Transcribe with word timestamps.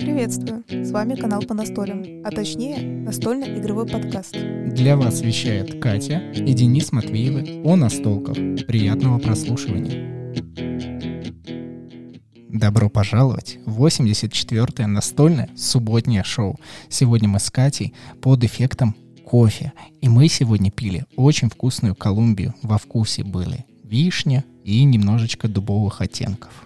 Приветствую! 0.00 0.64
С 0.70 0.90
вами 0.90 1.16
канал 1.16 1.42
по 1.42 1.52
настолям, 1.52 2.02
а 2.24 2.30
точнее 2.30 2.78
настольный 2.80 3.58
игровой 3.58 3.86
подкаст. 3.86 4.32
Для 4.32 4.96
вас 4.96 5.20
вещает 5.20 5.82
Катя 5.82 6.20
и 6.32 6.54
Денис 6.54 6.92
Матвеевы 6.92 7.60
о 7.62 7.76
настолках. 7.76 8.36
Приятного 8.66 9.18
прослушивания! 9.18 10.32
Добро 12.48 12.88
пожаловать 12.88 13.58
в 13.66 13.84
84-е 13.84 14.86
настольное 14.86 15.50
субботнее 15.54 16.24
шоу. 16.24 16.58
Сегодня 16.88 17.28
мы 17.28 17.38
с 17.38 17.50
Катей 17.50 17.92
под 18.22 18.44
эффектом 18.44 18.96
кофе. 19.26 19.74
И 20.00 20.08
мы 20.08 20.28
сегодня 20.28 20.70
пили 20.70 21.04
очень 21.16 21.50
вкусную 21.50 21.94
Колумбию. 21.94 22.54
Во 22.62 22.78
вкусе 22.78 23.24
были 23.24 23.66
вишня 23.82 24.42
и 24.64 24.82
немножечко 24.84 25.48
дубовых 25.48 26.00
оттенков. 26.00 26.63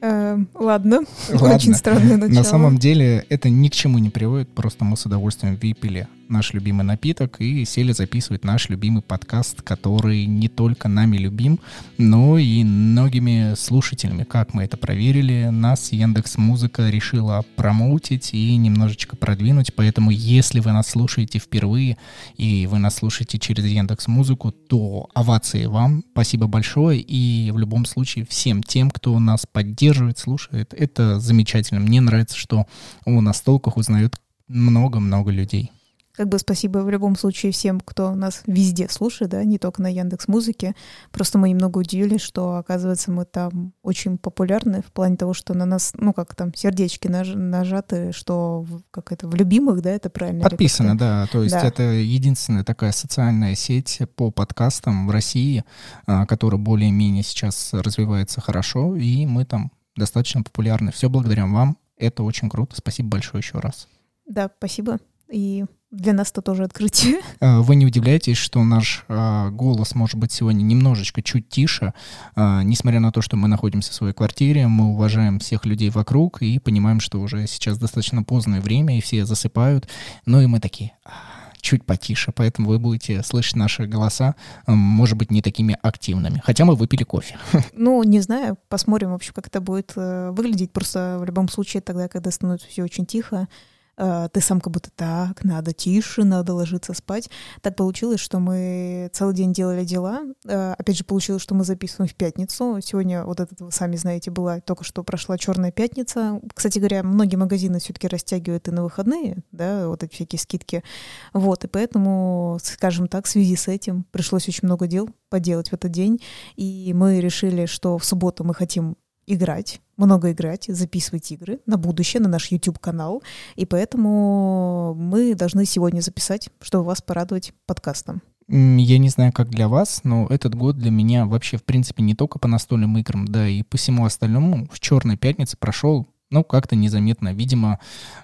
Э, 0.00 0.38
ладно. 0.54 1.00
Ладно. 1.30 1.54
очень 1.54 1.74
странное 1.74 2.16
начало. 2.16 2.38
На 2.38 2.44
самом 2.44 2.78
деле 2.78 3.24
это 3.28 3.48
ни 3.48 3.68
к 3.68 3.72
чему 3.72 3.98
не 3.98 4.10
приводит, 4.10 4.48
просто 4.48 4.84
мы 4.84 4.96
с 4.96 5.04
удовольствием 5.06 5.56
выпили 5.60 6.06
наш 6.30 6.52
любимый 6.52 6.82
напиток 6.82 7.40
и 7.40 7.64
сели 7.64 7.92
записывать 7.92 8.44
наш 8.44 8.68
любимый 8.68 9.02
подкаст, 9.02 9.62
который 9.62 10.26
не 10.26 10.48
только 10.48 10.88
нами 10.88 11.16
любим, 11.16 11.60
но 11.96 12.38
и 12.38 12.64
многими 12.64 13.54
слушателями. 13.54 14.24
Как 14.24 14.54
мы 14.54 14.64
это 14.64 14.76
проверили, 14.76 15.48
нас 15.50 15.92
Яндекс 15.92 16.38
Музыка 16.38 16.88
решила 16.90 17.44
промоутить 17.56 18.34
и 18.34 18.56
немножечко 18.56 19.16
продвинуть, 19.16 19.74
поэтому 19.74 20.10
если 20.10 20.60
вы 20.60 20.72
нас 20.72 20.88
слушаете 20.88 21.38
впервые 21.38 21.96
и 22.36 22.66
вы 22.66 22.78
нас 22.78 22.96
слушаете 22.96 23.38
через 23.38 23.64
Яндекс 23.64 24.08
Музыку, 24.08 24.52
то 24.52 25.08
овации 25.14 25.66
вам, 25.66 26.04
спасибо 26.12 26.46
большое 26.46 27.00
и 27.00 27.50
в 27.50 27.58
любом 27.58 27.86
случае 27.86 28.26
всем 28.26 28.62
тем, 28.62 28.90
кто 28.90 29.18
нас 29.18 29.46
поддерживает, 29.50 30.18
слушает, 30.18 30.74
это 30.74 31.20
замечательно. 31.20 31.80
Мне 31.80 32.00
нравится, 32.00 32.36
что 32.36 32.66
о 33.04 33.20
настолках 33.20 33.76
узнают 33.76 34.20
много-много 34.48 35.30
людей. 35.30 35.70
Как 36.18 36.28
бы 36.28 36.40
спасибо 36.40 36.78
в 36.78 36.90
любом 36.90 37.14
случае 37.14 37.52
всем, 37.52 37.78
кто 37.78 38.12
нас 38.16 38.42
везде 38.48 38.88
слушает, 38.88 39.30
да, 39.30 39.44
не 39.44 39.56
только 39.56 39.80
на 39.80 39.86
Яндекс 39.86 40.26
Музыке. 40.26 40.74
Просто 41.12 41.38
мы 41.38 41.50
немного 41.50 41.78
удивились, 41.78 42.22
что, 42.22 42.56
оказывается, 42.56 43.12
мы 43.12 43.24
там 43.24 43.72
очень 43.84 44.18
популярны 44.18 44.82
в 44.82 44.90
плане 44.90 45.16
того, 45.16 45.32
что 45.32 45.54
на 45.54 45.64
нас, 45.64 45.92
ну, 45.96 46.12
как 46.12 46.34
там, 46.34 46.52
сердечки 46.52 47.06
наж- 47.06 47.36
нажаты, 47.36 48.10
что 48.10 48.66
как 48.90 49.12
это, 49.12 49.28
в 49.28 49.34
любимых, 49.36 49.80
да, 49.80 49.90
это 49.90 50.10
правильно? 50.10 50.42
Подписано, 50.42 50.98
да. 50.98 51.28
То 51.30 51.44
есть 51.44 51.54
Да. 51.54 51.64
это 51.64 51.84
единственная 51.84 52.64
такая 52.64 52.90
социальная 52.90 53.54
сеть 53.54 54.00
по 54.16 54.32
подкастам 54.32 55.06
в 55.06 55.12
России, 55.12 55.62
а, 56.08 56.26
которая 56.26 56.60
более-менее 56.60 57.22
сейчас 57.22 57.72
развивается 57.72 58.40
хорошо, 58.40 58.96
и 58.96 59.24
мы 59.24 59.44
там 59.44 59.70
достаточно 59.94 60.42
популярны. 60.42 60.90
Все 60.90 61.08
благодаря 61.08 61.46
вам. 61.46 61.78
Это 61.96 62.24
очень 62.24 62.50
круто. 62.50 62.74
Спасибо 62.74 63.08
большое 63.10 63.40
еще 63.40 63.60
раз. 63.60 63.86
Да, 64.26 64.50
спасибо. 64.58 64.98
И 65.30 65.64
для 65.90 66.12
нас 66.12 66.30
это 66.30 66.42
тоже 66.42 66.64
открытие. 66.64 67.20
А, 67.40 67.60
Вы 67.62 67.76
не 67.76 67.86
удивляетесь, 67.86 68.36
что 68.36 68.62
наш 68.62 69.04
а, 69.08 69.48
голос 69.50 69.94
может 69.94 70.16
быть 70.16 70.32
сегодня 70.32 70.62
немножечко 70.62 71.22
чуть 71.22 71.48
тише, 71.48 71.94
А, 72.34 72.62
несмотря 72.62 73.00
на 73.00 73.10
то, 73.10 73.22
что 73.22 73.36
мы 73.36 73.48
находимся 73.48 73.92
в 73.92 73.94
своей 73.94 74.12
квартире, 74.12 74.68
мы 74.68 74.90
уважаем 74.90 75.38
всех 75.38 75.64
людей 75.64 75.90
вокруг 75.90 76.42
и 76.42 76.58
понимаем, 76.58 77.00
что 77.00 77.20
уже 77.20 77.46
сейчас 77.46 77.78
достаточно 77.78 78.22
поздное 78.22 78.60
время, 78.60 78.98
и 78.98 79.00
все 79.00 79.24
засыпают. 79.24 79.88
Ну 80.26 80.40
и 80.42 80.46
мы 80.46 80.60
такие 80.60 80.92
«А, 81.04 81.12
чуть 81.60 81.84
потише, 81.84 82.32
поэтому 82.32 82.68
вы 82.68 82.78
будете 82.78 83.22
слышать 83.22 83.56
наши 83.56 83.86
голоса, 83.86 84.34
может 84.66 85.16
быть, 85.16 85.30
не 85.30 85.40
такими 85.42 85.76
активными. 85.82 86.42
Хотя 86.44 86.64
мы 86.64 86.74
выпили 86.74 87.04
кофе. 87.04 87.38
Ну, 87.72 88.02
не 88.02 88.20
знаю, 88.20 88.58
посмотрим 88.68 89.10
вообще, 89.10 89.32
как 89.32 89.46
это 89.46 89.60
будет 89.60 89.92
э, 89.96 90.30
выглядеть. 90.32 90.72
Просто 90.72 91.18
в 91.20 91.24
любом 91.24 91.48
случае 91.48 91.80
тогда, 91.80 92.08
когда 92.08 92.30
становится 92.30 92.68
все 92.68 92.82
очень 92.82 93.06
тихо, 93.06 93.48
э, 93.50 93.77
ты 93.98 94.40
сам 94.40 94.60
как 94.60 94.72
будто 94.72 94.90
так, 94.94 95.44
надо 95.44 95.72
тише, 95.72 96.24
надо 96.24 96.54
ложиться 96.54 96.94
спать. 96.94 97.30
Так 97.62 97.74
получилось, 97.76 98.20
что 98.20 98.38
мы 98.38 99.10
целый 99.12 99.34
день 99.34 99.52
делали 99.52 99.84
дела. 99.84 100.20
Э, 100.46 100.74
опять 100.78 100.96
же, 100.96 101.04
получилось, 101.04 101.42
что 101.42 101.54
мы 101.54 101.64
записываем 101.64 102.08
в 102.08 102.14
пятницу. 102.14 102.78
Сегодня, 102.82 103.24
вот 103.24 103.40
это, 103.40 103.54
вы 103.58 103.72
сами 103.72 103.96
знаете, 103.96 104.30
была 104.30 104.60
только 104.60 104.84
что 104.84 105.02
прошла 105.02 105.36
черная 105.36 105.72
пятница. 105.72 106.40
Кстати 106.54 106.78
говоря, 106.78 107.02
многие 107.02 107.36
магазины 107.36 107.80
все-таки 107.80 108.06
растягивают 108.06 108.68
и 108.68 108.70
на 108.70 108.84
выходные, 108.84 109.38
да, 109.50 109.88
вот 109.88 110.02
эти 110.04 110.14
всякие 110.14 110.38
скидки. 110.38 110.84
Вот, 111.32 111.64
и 111.64 111.68
поэтому, 111.68 112.58
скажем 112.62 113.08
так, 113.08 113.26
в 113.26 113.28
связи 113.28 113.56
с 113.56 113.68
этим 113.68 114.04
пришлось 114.12 114.48
очень 114.48 114.66
много 114.66 114.86
дел 114.86 115.08
поделать 115.28 115.70
в 115.70 115.72
этот 115.72 115.90
день. 115.90 116.20
И 116.56 116.92
мы 116.94 117.20
решили, 117.20 117.66
что 117.66 117.98
в 117.98 118.04
субботу 118.04 118.44
мы 118.44 118.54
хотим 118.54 118.96
играть, 119.28 119.80
много 119.96 120.32
играть, 120.32 120.66
записывать 120.68 121.30
игры 121.32 121.60
на 121.66 121.76
будущее, 121.76 122.22
на 122.22 122.28
наш 122.28 122.50
YouTube-канал. 122.50 123.22
И 123.56 123.66
поэтому 123.66 124.94
мы 124.94 125.34
должны 125.34 125.64
сегодня 125.64 126.00
записать, 126.00 126.48
чтобы 126.60 126.84
вас 126.84 127.02
порадовать 127.02 127.52
подкастом. 127.66 128.22
Я 128.48 128.96
не 128.96 129.10
знаю, 129.10 129.32
как 129.32 129.50
для 129.50 129.68
вас, 129.68 130.00
но 130.04 130.26
этот 130.30 130.54
год 130.54 130.78
для 130.78 130.90
меня 130.90 131.26
вообще, 131.26 131.58
в 131.58 131.64
принципе, 131.64 132.02
не 132.02 132.14
только 132.14 132.38
по 132.38 132.48
настольным 132.48 132.96
играм, 132.96 133.26
да 133.28 133.46
и 133.46 133.62
по 133.62 133.76
всему 133.76 134.06
остальному 134.06 134.66
в 134.72 134.80
«Черной 134.80 135.18
пятнице» 135.18 135.58
прошел 135.58 136.08
ну, 136.30 136.44
как-то 136.44 136.76
незаметно. 136.76 137.32
Видимо, 137.32 137.78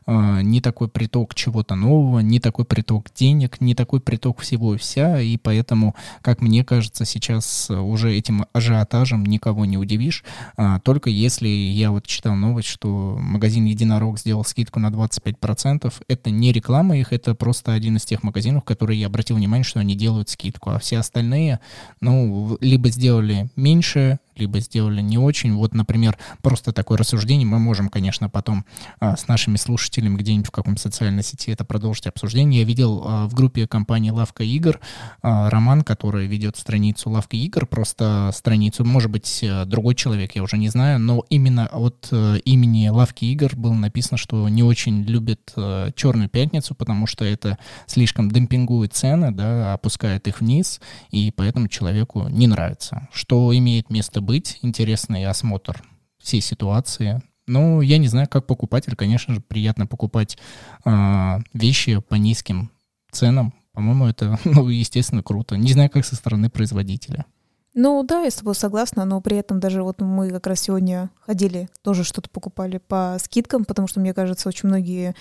э, 0.06 0.40
не 0.42 0.60
такой 0.60 0.88
приток 0.88 1.34
чего-то 1.34 1.74
нового, 1.74 2.20
не 2.20 2.38
такой 2.38 2.64
приток 2.64 3.06
денег, 3.14 3.60
не 3.60 3.74
такой 3.74 4.00
приток 4.00 4.40
всего 4.40 4.74
и 4.74 4.78
вся, 4.78 5.20
и 5.20 5.36
поэтому, 5.38 5.94
как 6.20 6.42
мне 6.42 6.64
кажется, 6.64 7.04
сейчас 7.06 7.70
э, 7.70 7.74
уже 7.74 8.14
этим 8.14 8.46
ажиотажем 8.52 9.24
никого 9.24 9.64
не 9.64 9.78
удивишь, 9.78 10.24
А, 10.56 10.80
только 10.80 11.10
если 11.10 11.48
я 11.48 11.90
вот 11.90 12.06
читал 12.06 12.34
новость, 12.34 12.68
что 12.68 13.16
магазин 13.20 13.64
«Единорог» 13.64 14.18
сделал 14.18 14.44
скидку 14.44 14.80
на 14.80 14.90
25%, 14.90 15.92
это 16.08 16.30
не 16.30 16.52
реклама 16.52 16.96
их, 16.98 17.12
это 17.12 17.34
просто 17.34 17.72
один 17.72 17.96
из 17.96 18.04
тех 18.04 18.22
магазинов, 18.22 18.64
которые 18.64 19.00
я 19.00 19.06
обратил 19.06 19.36
внимание, 19.36 19.64
что 19.64 19.80
они 19.80 19.94
делают 19.96 20.28
скидку, 20.28 20.70
а 20.70 20.78
все 20.78 20.98
остальные, 20.98 21.60
ну, 22.00 22.58
либо 22.60 22.90
сделали 22.90 23.48
меньше, 23.56 24.18
либо 24.36 24.60
сделали 24.60 25.00
не 25.00 25.18
очень. 25.18 25.54
Вот, 25.54 25.74
например, 25.74 26.16
просто 26.42 26.72
такое 26.72 26.98
рассуждение 26.98 27.46
мы 27.46 27.58
можем, 27.58 27.88
конечно, 27.88 28.28
потом 28.28 28.64
а, 29.00 29.16
с 29.16 29.28
нашими 29.28 29.56
слушателями 29.56 30.16
где-нибудь 30.16 30.48
в 30.48 30.50
каком-то 30.50 30.80
социальной 30.80 31.22
сети 31.22 31.50
это 31.50 31.64
продолжить 31.64 32.06
обсуждение. 32.06 32.60
Я 32.60 32.66
видел 32.66 33.02
а, 33.04 33.26
в 33.26 33.34
группе 33.34 33.66
компании 33.66 34.10
«Лавка 34.10 34.44
игр» 34.44 34.80
а, 35.22 35.50
Роман, 35.50 35.82
который 35.82 36.26
ведет 36.26 36.56
страницу 36.56 37.10
«Лавка 37.10 37.36
игр», 37.36 37.66
просто 37.66 38.30
страницу, 38.34 38.84
может 38.84 39.10
быть, 39.10 39.40
э, 39.42 39.64
другой 39.64 39.94
человек, 39.94 40.34
я 40.34 40.42
уже 40.42 40.56
не 40.58 40.68
знаю, 40.68 40.98
но 40.98 41.24
именно 41.30 41.66
от 41.66 42.08
э, 42.10 42.38
имени 42.44 42.88
«Лавки 42.88 43.24
игр» 43.26 43.54
было 43.56 43.74
написано, 43.74 44.16
что 44.18 44.48
не 44.48 44.62
очень 44.62 45.02
любит 45.02 45.52
э, 45.56 45.90
«Черную 45.96 46.28
пятницу», 46.28 46.74
потому 46.74 47.06
что 47.06 47.24
это 47.24 47.58
слишком 47.86 48.30
демпингует 48.30 48.94
цены, 48.94 49.32
да, 49.32 49.74
опускает 49.74 50.28
их 50.28 50.40
вниз, 50.40 50.80
и 51.10 51.32
поэтому 51.34 51.68
человеку 51.68 52.28
не 52.28 52.46
нравится. 52.46 53.08
Что 53.12 53.56
имеет 53.56 53.90
место 53.90 54.20
быть, 54.24 54.58
интересный 54.62 55.24
осмотр 55.26 55.82
всей 56.18 56.40
ситуации. 56.40 57.22
Ну, 57.46 57.80
я 57.82 57.98
не 57.98 58.08
знаю, 58.08 58.28
как 58.28 58.46
покупатель, 58.46 58.96
конечно 58.96 59.34
же, 59.34 59.40
приятно 59.40 59.86
покупать 59.86 60.38
а, 60.84 61.40
вещи 61.52 62.00
по 62.00 62.14
низким 62.14 62.70
ценам. 63.10 63.52
По-моему, 63.72 64.06
это, 64.06 64.38
ну, 64.44 64.68
естественно, 64.68 65.22
круто. 65.22 65.56
Не 65.56 65.72
знаю, 65.72 65.90
как 65.90 66.04
со 66.04 66.16
стороны 66.16 66.48
производителя. 66.48 67.26
Ну 67.74 68.04
да, 68.04 68.22
я 68.22 68.30
с 68.30 68.36
тобой 68.36 68.54
согласна, 68.54 69.04
но 69.04 69.20
при 69.20 69.36
этом 69.36 69.58
даже 69.58 69.82
вот 69.82 70.00
мы 70.00 70.30
как 70.30 70.46
раз 70.46 70.60
сегодня 70.60 71.10
ходили, 71.20 71.68
тоже 71.82 72.04
что-то 72.04 72.30
покупали 72.30 72.78
по 72.78 73.16
скидкам, 73.20 73.64
потому 73.64 73.88
что, 73.88 73.98
мне 73.98 74.14
кажется, 74.14 74.48
очень 74.48 74.68
многие 74.68 75.16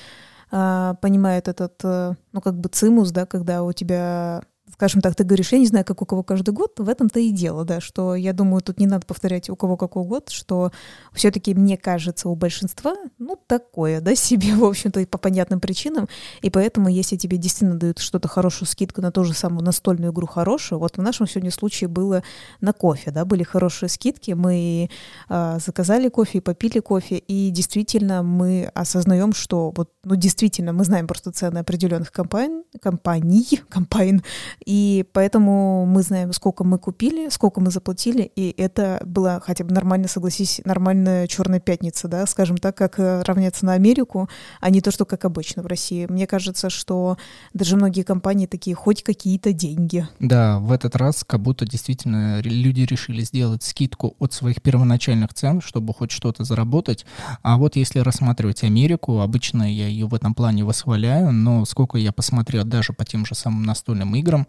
а, 0.52 0.94
понимают 0.96 1.48
этот, 1.48 1.82
э, 1.84 2.14
ну 2.32 2.42
как 2.42 2.60
бы 2.60 2.70
цимус, 2.70 3.10
да, 3.10 3.26
когда 3.26 3.64
у 3.64 3.74
тебя 3.74 4.44
скажем 4.72 5.02
так, 5.02 5.16
ты 5.16 5.24
говоришь, 5.24 5.52
я 5.52 5.60
не 5.60 5.68
знаю, 5.68 5.86
как 5.86 6.02
у 6.02 6.06
кого 6.06 6.24
каждый 6.24 6.52
год, 6.52 6.80
в 6.80 6.88
этом-то 6.88 7.20
и 7.20 7.32
дело, 7.32 7.66
да, 7.66 7.82
что 7.82 8.16
я 8.16 8.34
думаю, 8.34 8.62
тут 8.62 8.80
не 8.80 8.88
надо 8.88 9.06
повторять 9.06 9.50
у 9.50 9.56
кого 9.56 9.78
какой 9.78 10.04
год, 10.04 10.30
что 10.30 10.72
все-таки, 11.14 11.54
мне 11.54 11.78
кажется, 11.78 12.30
у 12.30 12.36
большинства, 12.36 12.96
ну, 13.20 13.38
такое, 13.48 14.02
да, 14.02 14.16
себе, 14.16 14.56
в 14.56 14.64
общем-то, 14.64 15.02
и 15.02 15.06
по 15.06 15.18
понятным 15.18 15.60
причинам, 15.60 16.08
и 16.42 16.50
поэтому, 16.50 16.90
если 16.90 17.18
тебе 17.18 17.38
действительно 17.38 17.78
дают 17.78 18.00
что-то 18.00 18.28
хорошую 18.28 18.68
скидку 18.68 19.02
на 19.02 19.12
ту 19.12 19.24
же 19.24 19.34
самую 19.34 19.64
настольную 19.64 20.12
игру 20.12 20.28
хорошую, 20.28 20.80
вот 20.80 20.98
в 20.98 21.02
нашем 21.02 21.28
сегодня 21.28 21.52
случае 21.52 21.88
было 21.88 22.24
на 22.62 22.74
кофе, 22.74 23.12
да, 23.12 23.26
были 23.26 23.44
хорошие 23.44 23.90
скидки, 23.90 24.32
мы 24.32 24.90
а, 25.30 25.60
заказали 25.60 26.10
кофе 26.10 26.38
и 26.38 26.42
попили 26.42 26.80
кофе, 26.80 27.18
и 27.18 27.50
действительно 27.50 28.24
мы 28.24 28.72
осознаем, 28.74 29.34
что 29.34 29.74
вот, 29.76 29.92
ну, 30.04 30.16
действительно, 30.16 30.74
мы 30.74 30.86
знаем 30.86 31.08
просто 31.08 31.32
цены 31.32 31.60
определенных 31.60 32.12
компаний, 32.12 32.64
компаний, 32.82 33.62
компайн, 33.70 34.24
И 34.66 35.06
поэтому 35.14 35.86
мы 35.86 36.02
знаем, 36.04 36.34
сколько 36.34 36.64
мы 36.64 36.78
купили, 36.78 37.30
сколько 37.30 37.62
мы 37.62 37.72
заплатили, 37.72 38.32
и 38.36 38.54
это 38.58 39.02
была 39.06 39.40
хотя 39.40 39.64
бы 39.64 39.74
нормально, 39.74 40.08
согласись, 40.08 40.62
нормальная 40.66 41.28
черная 41.28 41.60
пятница, 41.60 42.08
да, 42.08 42.26
скажем 42.26 42.58
так, 42.58 42.76
как 42.78 43.00
э, 43.00 43.22
равняться 43.24 43.66
на 43.66 43.74
Америку, 43.74 44.30
а 44.62 44.70
не 44.70 44.82
то, 44.82 44.92
что 44.92 45.06
как 45.06 45.26
обычно 45.26 45.64
в 45.64 45.68
России. 45.68 46.06
Мне 46.10 46.28
кажется, 46.28 46.70
что 46.70 47.18
даже 47.54 47.76
многие 47.76 48.04
компании 48.04 48.46
такие, 48.46 48.76
хоть 48.76 49.04
какие-то 49.04 49.54
деньги. 49.54 50.08
Да, 50.20 50.60
в 50.60 50.72
этот 50.72 50.96
раз 50.96 51.24
как 51.26 51.42
будто 51.42 51.66
действительно 51.66 52.42
люди 52.42 52.82
решили 52.82 53.22
сделать 53.22 53.64
скидку 53.64 54.16
от 54.20 54.34
своих 54.34 54.62
первоначальных 54.62 55.34
цен, 55.34 55.62
чтобы 55.62 55.94
хоть 55.94 56.12
что-то 56.12 56.44
заработать. 56.44 57.06
А 57.42 57.58
вот 57.58 57.76
если 57.76 58.00
рассматривать 58.00 58.64
Америку, 58.64 59.20
обычно 59.20 59.64
я 59.64 59.88
ее 59.88 60.08
в 60.08 60.14
этом 60.14 60.34
плане 60.34 60.64
восхваляю, 60.64 61.32
но 61.32 61.66
сколько 61.66 61.98
я 61.98 62.12
посмотрел 62.12 62.64
даже 62.64 62.94
по 62.94 63.06
тем 63.06 63.26
же 63.26 63.36
самым 63.36 63.64
настольным 63.64 64.16
играм, 64.16 64.48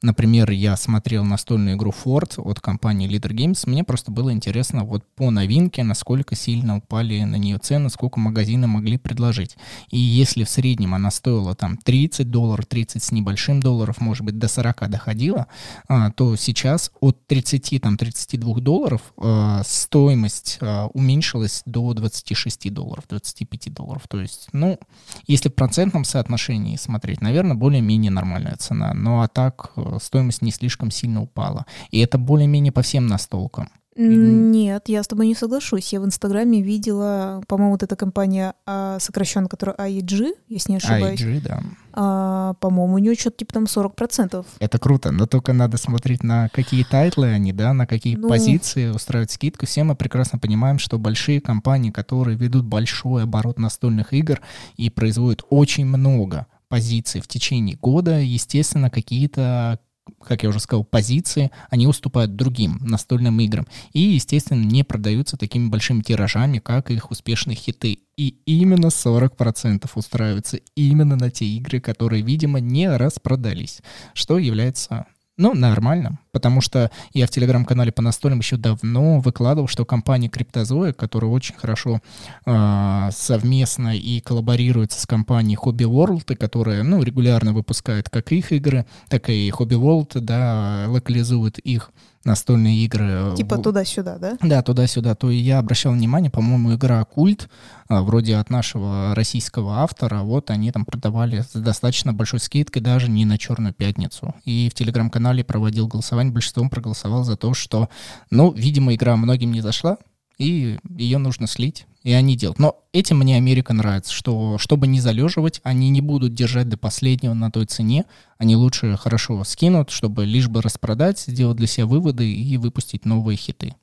Например, 0.00 0.48
я 0.50 0.76
смотрел 0.76 1.24
настольную 1.24 1.76
игру 1.76 1.92
Ford 1.92 2.40
от 2.40 2.60
компании 2.60 3.10
Leader 3.10 3.32
Games. 3.32 3.68
Мне 3.68 3.82
просто 3.82 4.12
было 4.12 4.32
интересно 4.32 4.84
вот 4.84 5.04
по 5.16 5.30
новинке, 5.30 5.82
насколько 5.82 6.36
сильно 6.36 6.76
упали 6.76 7.20
на 7.24 7.34
нее 7.34 7.58
цены, 7.58 7.90
сколько 7.90 8.20
магазины 8.20 8.68
могли 8.68 8.96
предложить. 8.96 9.56
И 9.90 9.98
если 9.98 10.44
в 10.44 10.48
среднем 10.48 10.94
она 10.94 11.10
стоила 11.10 11.56
там 11.56 11.76
30 11.78 12.30
долларов, 12.30 12.66
30 12.66 13.02
с 13.02 13.10
небольшим 13.10 13.58
долларов, 13.60 14.00
может 14.00 14.24
быть, 14.24 14.38
до 14.38 14.46
40 14.46 14.88
доходила, 14.88 15.48
а, 15.88 16.12
то 16.12 16.36
сейчас 16.36 16.92
от 17.00 17.26
30, 17.26 17.80
там, 17.82 17.96
32 17.96 18.60
долларов 18.60 19.02
а, 19.16 19.62
стоимость 19.64 20.58
а, 20.60 20.86
уменьшилась 20.94 21.62
до 21.66 21.92
26 21.92 22.72
долларов, 22.72 23.04
25 23.08 23.74
долларов. 23.74 24.02
То 24.08 24.20
есть, 24.20 24.48
ну, 24.52 24.78
если 25.26 25.48
в 25.48 25.54
процентном 25.54 26.04
соотношении 26.04 26.76
смотреть, 26.76 27.20
наверное, 27.20 27.56
более-менее 27.56 28.12
нормальная 28.12 28.56
цена. 28.56 28.94
Ну, 28.94 29.22
а 29.22 29.28
так 29.28 29.72
стоимость 30.00 30.42
не 30.42 30.50
слишком 30.50 30.90
сильно 30.90 31.22
упала. 31.22 31.66
И 31.90 32.00
это 32.00 32.18
более-менее 32.18 32.72
по 32.72 32.82
всем 32.82 33.06
настолкам. 33.06 33.70
Нет, 34.00 34.84
я 34.86 35.02
с 35.02 35.08
тобой 35.08 35.26
не 35.26 35.34
соглашусь. 35.34 35.92
Я 35.92 36.00
в 36.00 36.04
Инстаграме 36.04 36.62
видела, 36.62 37.42
по-моему, 37.48 37.72
вот 37.72 37.82
эта 37.82 37.96
компания 37.96 38.54
а, 38.64 38.98
сокращенно, 39.00 39.48
которая 39.48 39.76
AEG, 39.76 40.34
если 40.48 40.70
не 40.70 40.76
ошибаюсь. 40.76 41.20
AEG, 41.20 41.40
да. 41.42 41.62
А, 41.94 42.54
по-моему, 42.60 42.94
у 42.94 42.98
нее 42.98 43.16
что-то 43.16 43.38
типа 43.38 43.54
там 43.54 43.64
40%. 43.64 44.46
Это 44.60 44.78
круто, 44.78 45.10
но 45.10 45.26
только 45.26 45.52
надо 45.52 45.78
смотреть 45.78 46.22
на 46.22 46.48
какие 46.50 46.84
title 46.84 47.19
ы 47.19 47.26
они, 47.26 47.52
да, 47.52 47.72
на 47.72 47.88
какие 47.88 48.14
ну... 48.14 48.28
позиции 48.28 48.88
устраивать 48.90 49.32
скидку. 49.32 49.66
Все 49.66 49.82
мы 49.82 49.96
прекрасно 49.96 50.38
понимаем, 50.38 50.78
что 50.78 50.96
большие 50.96 51.40
компании, 51.40 51.90
которые 51.90 52.36
ведут 52.36 52.66
большой 52.66 53.24
оборот 53.24 53.58
настольных 53.58 54.12
игр 54.12 54.40
и 54.76 54.90
производят 54.90 55.42
очень 55.50 55.86
много 55.86 56.46
позиций 56.68 57.20
в 57.20 57.28
течение 57.28 57.76
года, 57.76 58.20
естественно, 58.20 58.90
какие-то 58.90 59.80
как 60.24 60.42
я 60.42 60.48
уже 60.48 60.60
сказал, 60.60 60.84
позиции, 60.84 61.50
они 61.70 61.86
уступают 61.86 62.34
другим 62.34 62.78
настольным 62.80 63.40
играм. 63.40 63.66
И, 63.92 64.00
естественно, 64.00 64.64
не 64.64 64.82
продаются 64.82 65.36
такими 65.36 65.68
большими 65.68 66.00
тиражами, 66.00 66.58
как 66.60 66.90
их 66.90 67.10
успешные 67.10 67.56
хиты. 67.56 67.98
И 68.16 68.38
именно 68.46 68.86
40% 68.86 69.88
устраиваются 69.94 70.58
именно 70.74 71.16
на 71.16 71.30
те 71.30 71.44
игры, 71.44 71.80
которые, 71.80 72.22
видимо, 72.22 72.58
не 72.58 72.88
распродались, 72.88 73.82
что 74.14 74.38
является 74.38 75.06
ну, 75.36 75.54
нормально, 75.54 76.18
потому 76.38 76.60
что 76.60 76.92
я 77.14 77.26
в 77.26 77.30
телеграм-канале 77.30 77.90
по 77.90 78.00
настольным 78.00 78.38
еще 78.38 78.56
давно 78.56 79.18
выкладывал, 79.18 79.66
что 79.66 79.84
компания 79.84 80.28
Криптозоя, 80.28 80.92
которая 80.92 81.32
очень 81.32 81.56
хорошо 81.56 82.00
э, 82.46 83.08
совместно 83.10 83.96
и 83.96 84.20
коллаборируется 84.20 85.00
с 85.00 85.06
компанией 85.06 85.58
Hobby 85.60 85.90
World, 85.90 86.36
которая, 86.36 86.84
ну, 86.84 87.02
регулярно 87.02 87.52
выпускает 87.52 88.08
как 88.08 88.30
их 88.30 88.52
игры, 88.52 88.86
так 89.08 89.28
и 89.30 89.50
Hobby 89.50 89.80
World, 89.80 90.20
да, 90.20 90.84
локализует 90.86 91.58
их 91.58 91.90
настольные 92.24 92.84
игры. 92.84 93.34
Типа 93.36 93.58
туда-сюда, 93.58 94.18
да? 94.18 94.36
Да, 94.40 94.62
туда-сюда. 94.62 95.14
То 95.14 95.30
я 95.30 95.58
обращал 95.58 95.92
внимание, 95.92 96.30
по-моему, 96.30 96.74
игра 96.74 97.02
«Культ», 97.04 97.48
а, 97.88 98.02
вроде 98.02 98.36
от 98.36 98.50
нашего 98.50 99.14
российского 99.14 99.78
автора, 99.78 100.20
вот 100.20 100.50
они 100.50 100.70
там 100.70 100.84
продавали 100.84 101.40
с 101.40 101.58
достаточно 101.58 102.12
большой 102.12 102.38
скидкой 102.40 102.82
даже 102.82 103.10
не 103.10 103.24
на 103.24 103.38
Черную 103.38 103.72
Пятницу. 103.72 104.34
И 104.44 104.68
в 104.68 104.74
Телеграм-канале 104.74 105.42
проводил 105.42 105.88
голосование, 105.88 106.27
большинством 106.32 106.70
проголосовал 106.70 107.24
за 107.24 107.36
то, 107.36 107.54
что, 107.54 107.88
ну, 108.30 108.52
видимо, 108.52 108.94
игра 108.94 109.16
многим 109.16 109.52
не 109.52 109.60
зашла, 109.60 109.98
и 110.38 110.78
ее 110.96 111.18
нужно 111.18 111.46
слить, 111.46 111.86
и 112.04 112.12
они 112.12 112.36
делают. 112.36 112.58
Но 112.58 112.76
этим 112.92 113.18
мне 113.18 113.36
Америка 113.36 113.74
нравится, 113.74 114.12
что 114.12 114.56
чтобы 114.58 114.86
не 114.86 115.00
залеживать, 115.00 115.60
они 115.64 115.90
не 115.90 116.00
будут 116.00 116.34
держать 116.34 116.68
до 116.68 116.76
последнего 116.76 117.34
на 117.34 117.50
той 117.50 117.66
цене, 117.66 118.04
они 118.38 118.56
лучше 118.56 118.96
хорошо 118.96 119.42
скинут, 119.44 119.90
чтобы 119.90 120.24
лишь 120.24 120.48
бы 120.48 120.62
распродать, 120.62 121.18
сделать 121.18 121.56
для 121.56 121.66
себя 121.66 121.86
выводы 121.86 122.32
и 122.32 122.56
выпустить 122.56 123.04
новые 123.04 123.36
хиты. 123.36 123.74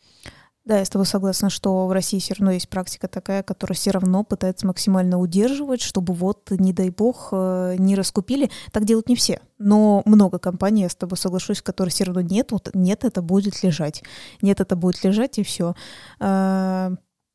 Да, 0.66 0.80
я 0.80 0.86
с 0.86 0.90
тобой 0.90 1.06
согласна, 1.06 1.52
что 1.52 1.86
в 1.86 1.92
России 1.92 2.18
все 2.20 2.34
равно 2.34 2.52
есть 2.52 2.70
практика 2.70 3.08
такая, 3.08 3.44
которая 3.44 3.76
все 3.76 3.92
равно 3.92 4.24
пытается 4.24 4.66
максимально 4.66 5.20
удерживать, 5.20 5.82
чтобы 5.82 6.16
вот, 6.16 6.50
не 6.50 6.74
дай 6.74 6.90
бог, 6.90 7.30
э, 7.32 7.76
не 7.78 7.96
раскупили. 7.96 8.50
Так 8.72 8.84
делают 8.86 9.08
не 9.08 9.16
все. 9.16 9.42
Но 9.60 10.02
много 10.06 10.40
компаний, 10.40 10.82
я 10.82 10.90
с 10.90 10.96
тобой 10.96 11.20
соглашусь, 11.20 11.62
которые 11.62 11.92
все 11.92 12.06
равно 12.06 12.22
нет, 12.22 12.52
вот 12.52 12.72
нет, 12.74 13.06
это 13.06 13.22
будет 13.22 13.62
лежать. 13.62 14.04
Нет, 14.42 14.60
это 14.60 14.76
будет 14.76 15.04
лежать, 15.04 15.38
и 15.38 15.44
все. 15.44 15.76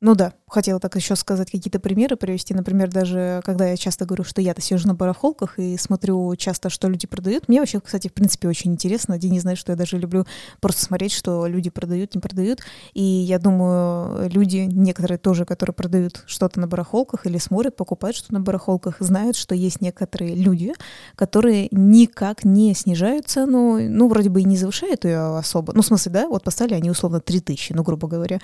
Ну 0.02 0.14
да, 0.14 0.32
хотела 0.50 0.80
так 0.80 0.96
еще 0.96 1.16
сказать 1.16 1.50
какие-то 1.50 1.80
примеры 1.80 2.16
привести. 2.16 2.54
Например, 2.54 2.90
даже 2.90 3.40
когда 3.44 3.68
я 3.68 3.76
часто 3.76 4.04
говорю, 4.04 4.24
что 4.24 4.42
я-то 4.42 4.60
сижу 4.60 4.88
на 4.88 4.94
барахолках 4.94 5.58
и 5.58 5.76
смотрю 5.76 6.34
часто, 6.36 6.70
что 6.70 6.88
люди 6.88 7.06
продают. 7.06 7.48
Мне 7.48 7.60
вообще, 7.60 7.80
кстати, 7.80 8.08
в 8.08 8.12
принципе, 8.12 8.48
очень 8.48 8.72
интересно. 8.72 9.18
Денис 9.18 9.42
знает, 9.42 9.58
что 9.58 9.72
я 9.72 9.76
даже 9.76 9.98
люблю 9.98 10.26
просто 10.60 10.82
смотреть, 10.82 11.12
что 11.12 11.46
люди 11.46 11.70
продают, 11.70 12.14
не 12.14 12.20
продают. 12.20 12.60
И 12.94 13.02
я 13.02 13.38
думаю, 13.38 14.28
люди, 14.30 14.68
некоторые 14.70 15.18
тоже, 15.18 15.44
которые 15.44 15.74
продают 15.74 16.24
что-то 16.26 16.60
на 16.60 16.66
барахолках 16.66 17.26
или 17.26 17.38
смотрят, 17.38 17.76
покупают 17.76 18.16
что-то 18.16 18.34
на 18.34 18.40
барахолках, 18.40 18.96
знают, 19.00 19.36
что 19.36 19.54
есть 19.54 19.80
некоторые 19.80 20.34
люди, 20.34 20.72
которые 21.14 21.68
никак 21.70 22.44
не 22.44 22.74
снижают 22.74 23.28
цену, 23.28 23.78
ну, 23.80 24.08
вроде 24.08 24.28
бы 24.28 24.40
и 24.40 24.44
не 24.44 24.56
завышают 24.56 25.04
ее 25.04 25.36
особо. 25.36 25.72
Ну, 25.74 25.82
в 25.82 25.86
смысле, 25.86 26.12
да, 26.12 26.28
вот 26.28 26.42
поставили 26.42 26.74
они 26.74 26.90
условно 26.90 27.20
3000, 27.20 27.72
ну, 27.72 27.82
грубо 27.82 28.08
говоря. 28.08 28.38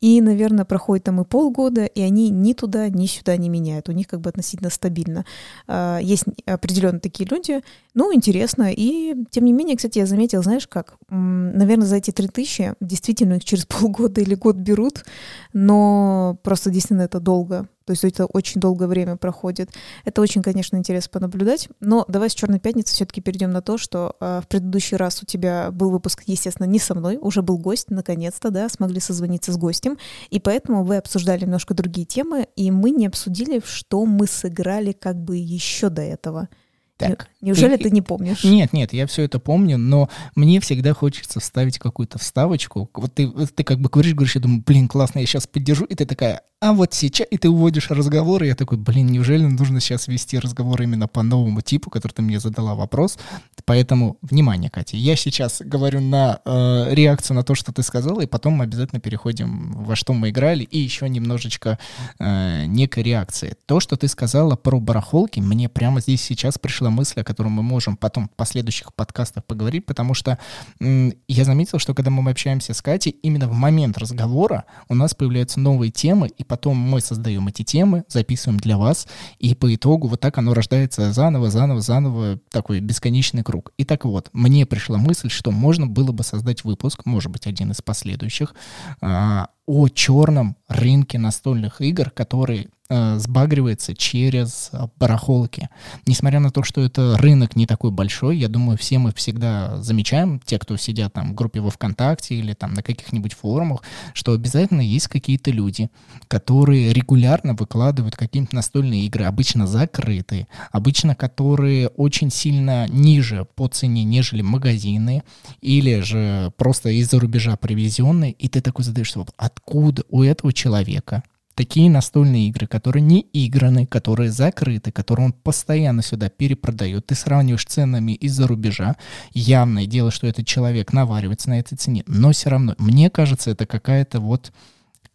И, 0.00 0.20
наверное, 0.20 0.64
проходит 0.64 1.04
там 1.04 1.20
и 1.20 1.24
полгода, 1.48 1.84
и 1.84 2.02
они 2.02 2.30
ни 2.30 2.52
туда, 2.52 2.88
ни 2.88 3.06
сюда 3.06 3.36
не 3.36 3.48
меняют. 3.48 3.88
У 3.88 3.92
них 3.92 4.06
как 4.06 4.20
бы 4.20 4.30
относительно 4.30 4.70
стабильно. 4.70 5.24
А, 5.66 5.98
есть 5.98 6.24
определенно 6.46 7.00
такие 7.00 7.28
люди. 7.28 7.62
Ну, 7.94 8.14
интересно. 8.14 8.70
И, 8.72 9.14
тем 9.30 9.44
не 9.44 9.52
менее, 9.52 9.76
кстати, 9.76 9.98
я 9.98 10.06
заметила, 10.06 10.42
знаешь 10.42 10.68
как, 10.68 10.96
наверное, 11.08 11.86
за 11.86 11.96
эти 11.96 12.10
3000 12.10 12.74
действительно 12.80 13.34
их 13.34 13.44
через 13.44 13.66
полгода 13.66 14.20
или 14.20 14.34
год 14.34 14.56
берут, 14.56 15.04
но 15.52 16.38
просто 16.42 16.70
действительно 16.70 17.02
это 17.02 17.20
долго. 17.20 17.68
То 17.88 17.92
есть 17.92 18.04
это 18.04 18.26
очень 18.26 18.60
долгое 18.60 18.86
время 18.86 19.16
проходит. 19.16 19.70
Это 20.04 20.20
очень, 20.20 20.42
конечно, 20.42 20.76
интересно 20.76 21.08
понаблюдать. 21.10 21.70
Но 21.80 22.04
давай 22.06 22.28
с 22.28 22.34
Черной 22.34 22.60
пятницы 22.60 22.92
все-таки 22.92 23.22
перейдем 23.22 23.50
на 23.50 23.62
то, 23.62 23.78
что 23.78 24.14
э, 24.20 24.42
в 24.44 24.46
предыдущий 24.46 24.98
раз 24.98 25.22
у 25.22 25.24
тебя 25.24 25.70
был 25.70 25.88
выпуск, 25.88 26.24
естественно, 26.26 26.66
не 26.66 26.80
со 26.80 26.94
мной, 26.94 27.16
уже 27.18 27.40
был 27.40 27.56
гость, 27.56 27.88
наконец-то, 27.88 28.50
да, 28.50 28.68
смогли 28.68 29.00
созвониться 29.00 29.54
с 29.54 29.56
гостем. 29.56 29.96
И 30.28 30.38
поэтому 30.38 30.84
вы 30.84 30.98
обсуждали 30.98 31.46
немножко 31.46 31.72
другие 31.72 32.06
темы, 32.06 32.46
и 32.56 32.70
мы 32.70 32.90
не 32.90 33.06
обсудили, 33.06 33.62
что 33.64 34.04
мы 34.04 34.26
сыграли 34.26 34.92
как 34.92 35.16
бы 35.16 35.38
еще 35.38 35.88
до 35.88 36.02
этого. 36.02 36.50
Так. 36.98 37.28
Неужели 37.40 37.76
и, 37.76 37.78
ты 37.78 37.90
не 37.90 38.02
помнишь? 38.02 38.42
Нет, 38.42 38.72
нет, 38.72 38.92
я 38.92 39.06
все 39.06 39.22
это 39.22 39.38
помню, 39.38 39.78
но 39.78 40.08
мне 40.34 40.60
всегда 40.60 40.94
хочется 40.94 41.38
вставить 41.38 41.78
какую-то 41.78 42.18
вставочку. 42.18 42.90
Вот 42.92 43.14
ты, 43.14 43.28
ты 43.28 43.62
как 43.62 43.78
бы 43.78 43.88
говоришь, 43.88 44.14
говоришь, 44.14 44.34
я 44.34 44.40
думаю, 44.40 44.64
блин, 44.66 44.88
классно, 44.88 45.20
я 45.20 45.26
сейчас 45.26 45.46
поддержу, 45.46 45.84
и 45.84 45.94
ты 45.94 46.04
такая, 46.04 46.42
а 46.60 46.72
вот 46.72 46.92
сейчас, 46.92 47.28
и 47.30 47.38
ты 47.38 47.48
уводишь 47.48 47.88
разговор, 47.90 48.42
и 48.42 48.48
я 48.48 48.56
такой, 48.56 48.78
блин, 48.78 49.06
неужели 49.06 49.44
нужно 49.44 49.78
сейчас 49.80 50.08
вести 50.08 50.40
разговор 50.40 50.82
именно 50.82 51.06
по 51.06 51.22
новому 51.22 51.60
типу, 51.60 51.88
который 51.88 52.12
ты 52.12 52.22
мне 52.22 52.40
задала 52.40 52.74
вопрос? 52.74 53.16
Поэтому, 53.64 54.18
внимание, 54.22 54.68
Катя, 54.68 54.96
я 54.96 55.14
сейчас 55.14 55.62
говорю 55.64 56.00
на 56.00 56.40
э, 56.44 56.94
реакцию 56.94 57.36
на 57.36 57.44
то, 57.44 57.54
что 57.54 57.72
ты 57.72 57.84
сказала, 57.84 58.22
и 58.22 58.26
потом 58.26 58.54
мы 58.54 58.64
обязательно 58.64 59.00
переходим, 59.00 59.84
во 59.84 59.94
что 59.94 60.14
мы 60.14 60.30
играли, 60.30 60.64
и 60.64 60.78
еще 60.80 61.08
немножечко 61.08 61.78
э, 62.18 62.64
некой 62.66 63.04
реакции. 63.04 63.54
То, 63.66 63.78
что 63.78 63.96
ты 63.96 64.08
сказала 64.08 64.56
про 64.56 64.80
барахолки, 64.80 65.38
мне 65.38 65.68
прямо 65.68 66.00
здесь 66.00 66.22
сейчас 66.22 66.58
пришла 66.58 66.87
мысль, 66.90 67.20
о 67.20 67.24
которой 67.24 67.48
мы 67.48 67.62
можем 67.62 67.96
потом 67.96 68.28
в 68.28 68.30
последующих 68.36 68.94
подкастах 68.94 69.44
поговорить, 69.44 69.86
потому 69.86 70.14
что 70.14 70.38
я 70.80 71.44
заметил, 71.44 71.78
что 71.78 71.94
когда 71.94 72.10
мы 72.10 72.30
общаемся 72.30 72.74
с 72.74 72.82
Катей, 72.82 73.12
именно 73.22 73.48
в 73.48 73.52
момент 73.52 73.98
разговора 73.98 74.64
у 74.88 74.94
нас 74.94 75.14
появляются 75.14 75.60
новые 75.60 75.90
темы, 75.90 76.28
и 76.28 76.44
потом 76.44 76.76
мы 76.76 77.00
создаем 77.00 77.48
эти 77.48 77.62
темы, 77.62 78.04
записываем 78.08 78.58
для 78.58 78.78
вас, 78.78 79.06
и 79.38 79.54
по 79.54 79.74
итогу 79.74 80.08
вот 80.08 80.20
так 80.20 80.38
оно 80.38 80.54
рождается 80.54 81.12
заново, 81.12 81.50
заново, 81.50 81.80
заново, 81.80 82.38
такой 82.50 82.80
бесконечный 82.80 83.42
круг. 83.42 83.72
И 83.76 83.84
так 83.84 84.04
вот, 84.04 84.30
мне 84.32 84.66
пришла 84.66 84.98
мысль, 84.98 85.30
что 85.30 85.50
можно 85.50 85.86
было 85.86 86.12
бы 86.12 86.22
создать 86.22 86.64
выпуск, 86.64 87.04
может 87.04 87.30
быть, 87.30 87.46
один 87.46 87.70
из 87.70 87.82
последующих, 87.82 88.54
а, 89.00 89.48
о 89.68 89.88
черном 89.88 90.56
рынке 90.66 91.18
настольных 91.18 91.82
игр, 91.82 92.10
который 92.10 92.68
э, 92.88 93.18
сбагривается 93.18 93.94
через 93.94 94.70
барахолки. 94.98 95.68
Несмотря 96.06 96.40
на 96.40 96.50
то, 96.50 96.62
что 96.62 96.80
это 96.80 97.18
рынок 97.18 97.54
не 97.54 97.66
такой 97.66 97.90
большой, 97.90 98.38
я 98.38 98.48
думаю, 98.48 98.78
все 98.78 98.98
мы 98.98 99.12
всегда 99.12 99.76
замечаем, 99.82 100.40
те, 100.40 100.58
кто 100.58 100.78
сидят 100.78 101.12
там 101.12 101.32
в 101.32 101.34
группе 101.34 101.60
во 101.60 101.70
ВКонтакте 101.70 102.34
или 102.34 102.54
там 102.54 102.72
на 102.72 102.82
каких-нибудь 102.82 103.34
форумах, 103.34 103.82
что 104.14 104.32
обязательно 104.32 104.80
есть 104.80 105.08
какие-то 105.08 105.50
люди, 105.50 105.90
которые 106.28 106.94
регулярно 106.94 107.54
выкладывают 107.54 108.16
какие-то 108.16 108.54
настольные 108.54 109.04
игры, 109.04 109.24
обычно 109.24 109.66
закрытые, 109.66 110.48
обычно 110.72 111.14
которые 111.14 111.88
очень 111.88 112.30
сильно 112.30 112.88
ниже 112.88 113.46
по 113.54 113.68
цене, 113.68 114.04
нежели 114.04 114.40
магазины, 114.40 115.24
или 115.60 116.00
же 116.00 116.52
просто 116.56 116.88
из-за 116.88 117.20
рубежа 117.20 117.56
привезенные, 117.56 118.32
и 118.32 118.48
ты 118.48 118.62
такой 118.62 118.84
задаешься 118.84 119.18
вопрос, 119.18 119.34
откуда 119.58 120.02
у 120.08 120.22
этого 120.22 120.52
человека 120.52 121.22
такие 121.54 121.90
настольные 121.90 122.46
игры, 122.48 122.68
которые 122.68 123.02
не 123.02 123.26
играны, 123.32 123.84
которые 123.84 124.30
закрыты, 124.30 124.92
которые 124.92 125.26
он 125.26 125.32
постоянно 125.32 126.02
сюда 126.02 126.28
перепродает. 126.28 127.06
Ты 127.06 127.16
сравниваешь 127.16 127.64
ценами 127.64 128.12
из-за 128.12 128.46
рубежа. 128.46 128.94
Явное 129.32 129.86
дело, 129.86 130.12
что 130.12 130.28
этот 130.28 130.46
человек 130.46 130.92
наваривается 130.92 131.50
на 131.50 131.58
этой 131.58 131.76
цене. 131.76 132.04
Но 132.06 132.30
все 132.30 132.50
равно, 132.50 132.76
мне 132.78 133.10
кажется, 133.10 133.50
это 133.50 133.66
какая-то 133.66 134.20
вот 134.20 134.52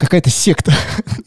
какая-то 0.04 0.30
секта. 0.30 0.74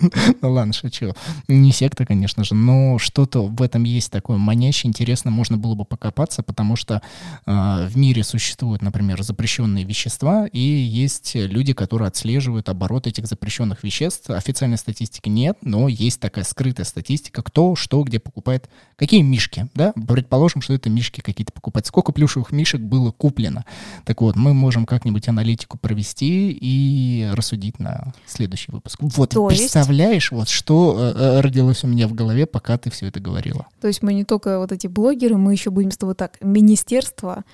ну 0.43 0.53
ладно, 0.53 0.73
шучу. 0.73 1.15
Не 1.49 1.73
секта, 1.73 2.05
конечно 2.05 2.45
же, 2.45 2.55
но 2.55 2.99
что-то 2.99 3.47
в 3.47 3.63
этом 3.63 3.85
есть 3.85 4.13
такое 4.13 4.37
манящее, 4.37 4.89
интересно, 4.89 5.31
можно 5.31 5.57
было 5.57 5.75
бы 5.75 5.85
покопаться, 5.85 6.43
потому 6.43 6.77
что 6.77 7.01
э, 7.47 7.87
в 7.89 7.97
мире 7.97 8.23
существуют, 8.23 8.83
например, 8.83 9.23
запрещенные 9.23 9.85
вещества, 9.85 10.47
и 10.47 10.59
есть 10.59 11.35
люди, 11.35 11.73
которые 11.73 12.09
отслеживают 12.09 12.69
оборот 12.69 13.07
этих 13.07 13.27
запрещенных 13.27 13.83
веществ. 13.83 14.31
Официальной 14.31 14.79
статистики 14.79 15.29
нет, 15.29 15.59
но 15.63 15.89
есть 15.89 16.21
такая 16.21 16.45
скрытая 16.45 16.85
статистика, 16.85 17.43
кто, 17.43 17.75
что, 17.77 18.03
где 18.03 18.21
покупает, 18.21 18.69
какие 18.97 19.23
мишки, 19.23 19.69
да? 19.75 19.93
Предположим, 19.93 20.61
что 20.61 20.75
это 20.75 20.91
мишки 20.91 21.21
какие-то 21.21 21.53
покупать. 21.53 21.87
Сколько 21.87 22.13
плюшевых 22.13 22.53
мишек 22.53 22.81
было 22.81 23.11
куплено? 23.11 23.65
Так 24.05 24.21
вот, 24.21 24.37
мы 24.37 24.53
можем 24.55 24.87
как-нибудь 24.87 25.29
аналитику 25.29 25.79
провести 25.79 26.51
и 26.51 27.31
рассудить 27.33 27.79
на 27.79 28.13
следующий 28.27 28.66
следующий 28.67 28.73
выпуск. 28.73 28.99
Вот, 29.01 29.31
то 29.31 29.47
представляешь, 29.47 30.25
есть... 30.25 30.33
вот 30.33 30.49
что 30.49 30.97
э, 30.99 31.19
э, 31.19 31.41
родилось 31.41 31.85
у 31.85 31.87
меня 31.87 32.09
в 32.09 32.15
голове, 32.15 32.47
пока 32.47 32.79
ты 32.79 32.91
все 32.91 33.07
это 33.07 33.21
говорила. 33.21 33.67
То 33.81 33.89
есть 33.89 34.03
мы 34.03 34.15
не 34.15 34.25
только 34.25 34.59
вот 34.59 34.73
эти 34.73 34.87
блогеры, 34.87 35.37
мы 35.37 35.53
еще 35.53 35.71
будем 35.71 35.91
с 35.91 35.97
тобой 35.97 36.15
так, 36.15 36.39
министерство 36.41 37.45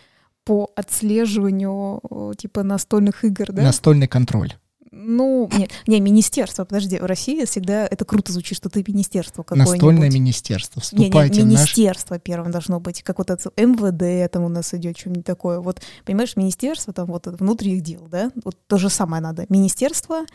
по 0.44 0.70
отслеживанию 0.74 2.00
типа 2.36 2.62
настольных 2.62 3.24
игр, 3.24 3.52
да? 3.52 3.62
Настольный 3.62 4.08
контроль. 4.08 4.54
Ну, 4.94 5.48
нет, 5.56 5.70
не, 5.86 6.00
министерство, 6.00 6.66
подожди, 6.66 6.98
в 6.98 7.06
России 7.06 7.46
всегда 7.46 7.86
это 7.86 8.04
круто 8.04 8.30
звучит, 8.30 8.58
что 8.58 8.68
ты 8.68 8.84
министерство 8.86 9.42
какое-нибудь. 9.42 9.72
Настольное 9.72 10.10
министерство, 10.10 10.82
вступайте 10.82 11.36
не, 11.36 11.44
не, 11.44 11.54
министерство 11.54 12.14
наш... 12.14 12.22
первым 12.22 12.50
должно 12.50 12.78
быть, 12.78 13.02
как 13.02 13.16
вот 13.16 13.30
это 13.30 13.50
МВД 13.56 14.30
там 14.30 14.44
у 14.44 14.50
нас 14.50 14.74
идет, 14.74 14.98
что-нибудь 14.98 15.24
такое. 15.24 15.60
Вот, 15.60 15.80
понимаешь, 16.04 16.36
министерство 16.36 16.92
там 16.92 17.06
вот 17.06 17.26
внутренних 17.26 17.80
дел, 17.80 18.06
да, 18.10 18.32
вот 18.44 18.58
то 18.66 18.76
же 18.76 18.90
самое 18.90 19.22
надо. 19.22 19.46
Министерство, 19.48 20.26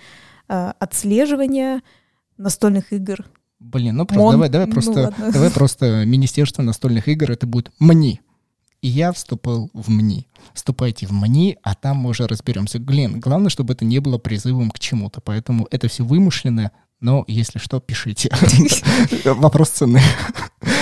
отслеживания 0.48 1.82
настольных 2.38 2.94
игр. 2.94 3.26
Блин, 3.60 3.96
ну 3.96 4.06
просто 4.06 4.22
Мон... 4.22 4.32
давай, 4.34 4.50
давай 4.50 4.68
ну, 4.68 4.74
просто, 4.74 5.14
ну, 5.18 5.32
давай 5.34 5.52
просто 5.52 6.06
Министерство 6.06 6.62
настольных 6.62 7.08
игр 7.08 7.32
это 7.32 7.48
будет 7.48 7.72
МНИ. 7.80 8.22
И 8.82 8.88
я 8.88 9.12
вступил 9.12 9.72
в 9.74 9.90
МНИ. 9.90 10.28
Вступайте 10.54 11.08
в 11.08 11.12
МНИ, 11.12 11.58
а 11.64 11.74
там 11.74 11.98
мы 11.98 12.12
уже 12.12 12.28
разберемся. 12.28 12.80
Блин, 12.80 13.20
главное, 13.20 13.50
чтобы 13.50 13.74
это 13.74 13.86
не 13.86 14.00
было 14.00 14.20
призывом 14.20 14.70
к 14.70 14.78
чему-то. 14.78 15.20
Поэтому 15.20 15.68
это 15.72 15.88
все 15.88 16.04
вымышленное, 16.04 16.72
но 17.00 17.24
если 17.28 17.58
что, 17.58 17.80
пишите. 17.80 18.30
Вопрос 19.26 19.70
цены. 19.70 20.00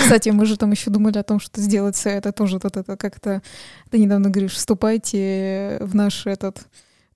Кстати, 0.02 0.28
мы 0.28 0.44
же 0.44 0.58
там 0.58 0.72
еще 0.72 0.90
думали 0.90 1.18
о 1.18 1.22
том, 1.22 1.40
что 1.40 1.60
сделать 1.60 2.00
это 2.04 2.32
тоже 2.32 2.58
вот 2.62 2.76
это 2.76 2.96
как-то... 2.96 3.42
Ты 3.90 3.98
недавно 3.98 4.28
говоришь, 4.28 4.52
вступайте 4.52 5.78
в 5.80 5.94
наш 5.94 6.26
этот 6.26 6.68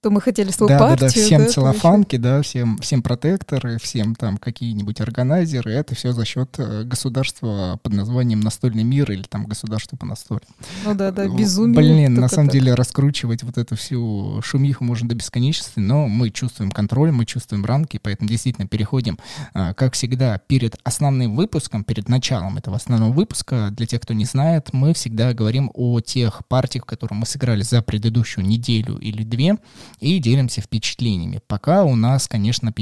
то 0.03 0.11
мы 0.11 0.23
хотели 0.23 0.51
свою 0.51 0.71
да, 0.71 0.79
партию. 0.79 1.11
Да, 1.11 1.15
да, 1.15 1.23
всем 1.23 1.43
да, 1.43 1.49
целлофанки, 1.49 2.17
да, 2.17 2.41
всем, 2.41 2.79
всем 2.79 3.03
протекторы, 3.03 3.79
всем 3.79 4.15
там 4.15 4.39
какие-нибудь 4.39 5.01
органайзеры. 5.01 5.73
Это 5.73 5.95
все 5.95 6.13
за 6.13 6.25
счет 6.25 6.55
э, 6.59 6.85
государства 6.85 7.79
под 7.83 7.93
названием 7.93 8.41
«Настольный 8.41 8.83
мир» 8.83 9.13
или 9.13 9.23
там 9.23 9.45
«Государство 9.45 9.97
по 9.97 10.07
настолю». 10.07 10.41
Ну 10.87 10.95
да, 10.95 11.11
да, 11.11 11.29
безумие. 11.29 11.77
Блин, 11.77 12.15
на 12.15 12.29
самом 12.29 12.49
так. 12.49 12.55
деле 12.55 12.75
раскручивать 12.75 13.43
вот 13.43 13.59
эту 13.59 13.77
всю 13.77 14.41
шумиху 14.43 14.85
можно 14.85 15.07
до 15.07 15.15
бесконечности, 15.15 15.81
но 15.81 16.09
мы 16.09 16.31
чувствуем 16.31 16.71
контроль, 16.71 17.13
мы 17.13 17.27
чувствуем 17.27 17.67
рамки, 17.67 18.01
поэтому 18.03 18.29
действительно 18.29 18.67
переходим, 18.67 19.19
а, 19.53 19.75
как 19.75 19.93
всегда, 19.93 20.39
перед 20.39 20.77
основным 20.83 21.37
выпуском, 21.37 21.85
перед 21.85 22.09
началом 22.09 22.57
этого 22.57 22.77
основного 22.77 23.13
выпуска, 23.13 23.69
для 23.73 23.87
тех, 23.87 24.01
кто 24.01 24.15
не 24.15 24.25
знает, 24.25 24.71
мы 24.73 24.95
всегда 24.95 25.35
говорим 25.35 25.71
о 25.75 26.01
тех 26.01 26.41
партиях, 26.49 26.87
которые 26.87 27.19
мы 27.19 27.27
сыграли 27.27 27.63
за 27.63 27.83
предыдущую 27.83 28.47
неделю 28.47 28.97
или 28.97 29.25
две, 29.25 29.59
и 30.01 30.19
делимся 30.19 30.61
впечатлениями. 30.61 31.41
Пока 31.47 31.85
у 31.85 31.95
нас, 31.97 32.29
конечно, 32.29 32.67
на 32.67 32.73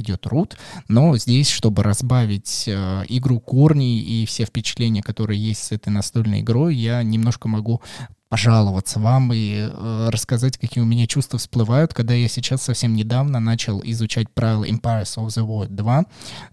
идет 0.00 0.26
рут, 0.26 0.56
но 0.88 1.16
здесь, 1.16 1.48
чтобы 1.48 1.82
разбавить 1.82 2.64
э, 2.66 3.04
игру 3.08 3.40
корней 3.40 4.00
и 4.00 4.26
все 4.26 4.44
впечатления, 4.44 5.02
которые 5.02 5.40
есть 5.40 5.64
с 5.64 5.72
этой 5.72 5.90
настольной 5.90 6.40
игрой, 6.40 6.74
я 6.74 7.02
немножко 7.02 7.48
могу 7.48 7.80
пожаловаться 8.34 8.98
вам 8.98 9.32
и 9.32 9.68
э, 9.70 10.08
рассказать, 10.10 10.58
какие 10.58 10.82
у 10.82 10.86
меня 10.86 11.06
чувства 11.06 11.38
всплывают, 11.38 11.94
когда 11.94 12.14
я 12.14 12.26
сейчас 12.26 12.62
совсем 12.62 12.96
недавно 12.96 13.38
начал 13.38 13.80
изучать 13.84 14.28
правила 14.28 14.64
Empires 14.64 15.16
of 15.18 15.28
the 15.28 15.46
Void 15.46 15.68
2. 15.68 16.04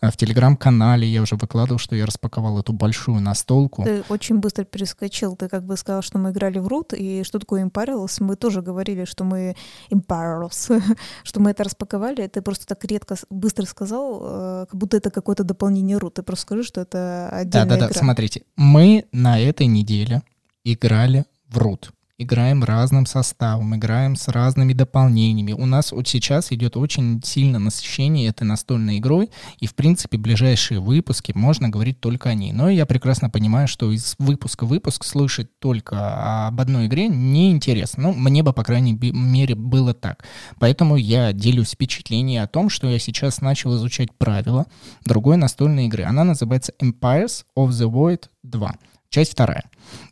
Э, 0.01 0.11
в 0.11 0.15
телеграм-канале 0.15 1.07
я 1.07 1.23
уже 1.23 1.37
выкладывал, 1.37 1.79
что 1.79 1.95
я 1.95 2.05
распаковал 2.05 2.59
эту 2.59 2.71
большую 2.71 3.19
настолку. 3.19 3.83
Ты 3.83 4.03
очень 4.09 4.37
быстро 4.37 4.63
перескочил. 4.63 5.35
Ты 5.35 5.49
как 5.49 5.65
бы 5.65 5.75
сказал, 5.75 6.03
что 6.03 6.19
мы 6.19 6.29
играли 6.29 6.59
в 6.59 6.67
Root, 6.67 6.95
и 6.95 7.23
что 7.23 7.39
такое 7.39 7.65
Empires? 7.65 8.17
Мы 8.19 8.35
тоже 8.35 8.61
говорили, 8.61 9.05
что 9.05 9.23
мы 9.23 9.55
Empires, 9.89 10.83
что 11.23 11.39
мы 11.39 11.49
это 11.49 11.63
распаковали. 11.63 12.27
Ты 12.27 12.43
просто 12.43 12.67
так 12.67 12.85
редко, 12.85 13.15
быстро 13.31 13.65
сказал, 13.65 14.21
э, 14.21 14.65
как 14.69 14.79
будто 14.79 14.97
это 14.97 15.09
какое-то 15.09 15.43
дополнение 15.43 15.97
Root. 15.97 16.11
Ты 16.11 16.21
просто 16.21 16.43
скажи, 16.43 16.63
что 16.63 16.81
это 16.81 17.29
отдельная 17.29 17.79
Да-да-да, 17.79 17.99
смотрите. 17.99 18.43
Мы 18.55 19.05
на 19.11 19.39
этой 19.39 19.65
неделе 19.65 20.21
играли 20.63 21.25
врут. 21.51 21.91
Играем 22.17 22.63
разным 22.63 23.07
составом, 23.07 23.75
играем 23.75 24.15
с 24.15 24.27
разными 24.27 24.73
дополнениями. 24.73 25.53
У 25.53 25.65
нас 25.65 25.91
вот 25.91 26.07
сейчас 26.07 26.51
идет 26.51 26.77
очень 26.77 27.19
сильно 27.23 27.57
насыщение 27.57 28.29
этой 28.29 28.43
настольной 28.43 28.99
игрой, 28.99 29.31
и, 29.59 29.65
в 29.65 29.73
принципе, 29.73 30.19
ближайшие 30.19 30.79
выпуски 30.79 31.31
можно 31.33 31.67
говорить 31.67 31.99
только 31.99 32.29
о 32.29 32.35
ней. 32.35 32.51
Но 32.51 32.69
я 32.69 32.85
прекрасно 32.85 33.31
понимаю, 33.31 33.67
что 33.67 33.91
из 33.91 34.13
выпуска 34.19 34.65
в 34.65 34.69
выпуск 34.69 35.03
слышать 35.03 35.57
только 35.57 36.45
об 36.47 36.61
одной 36.61 36.85
игре 36.85 37.07
неинтересно. 37.07 38.03
Ну, 38.03 38.13
мне 38.13 38.43
бы, 38.43 38.53
по 38.53 38.63
крайней 38.63 38.93
мере, 38.93 39.55
было 39.55 39.95
так. 39.95 40.23
Поэтому 40.59 40.97
я 40.97 41.33
делюсь 41.33 41.71
впечатлением 41.71 42.43
о 42.43 42.47
том, 42.47 42.69
что 42.69 42.87
я 42.87 42.99
сейчас 42.99 43.41
начал 43.41 43.75
изучать 43.77 44.13
правила 44.15 44.67
другой 45.05 45.37
настольной 45.37 45.87
игры. 45.87 46.03
Она 46.03 46.23
называется 46.23 46.71
Empires 46.79 47.45
of 47.57 47.69
the 47.69 47.89
Void 47.89 48.25
2. 48.43 48.75
Часть 49.11 49.33
вторая. 49.33 49.65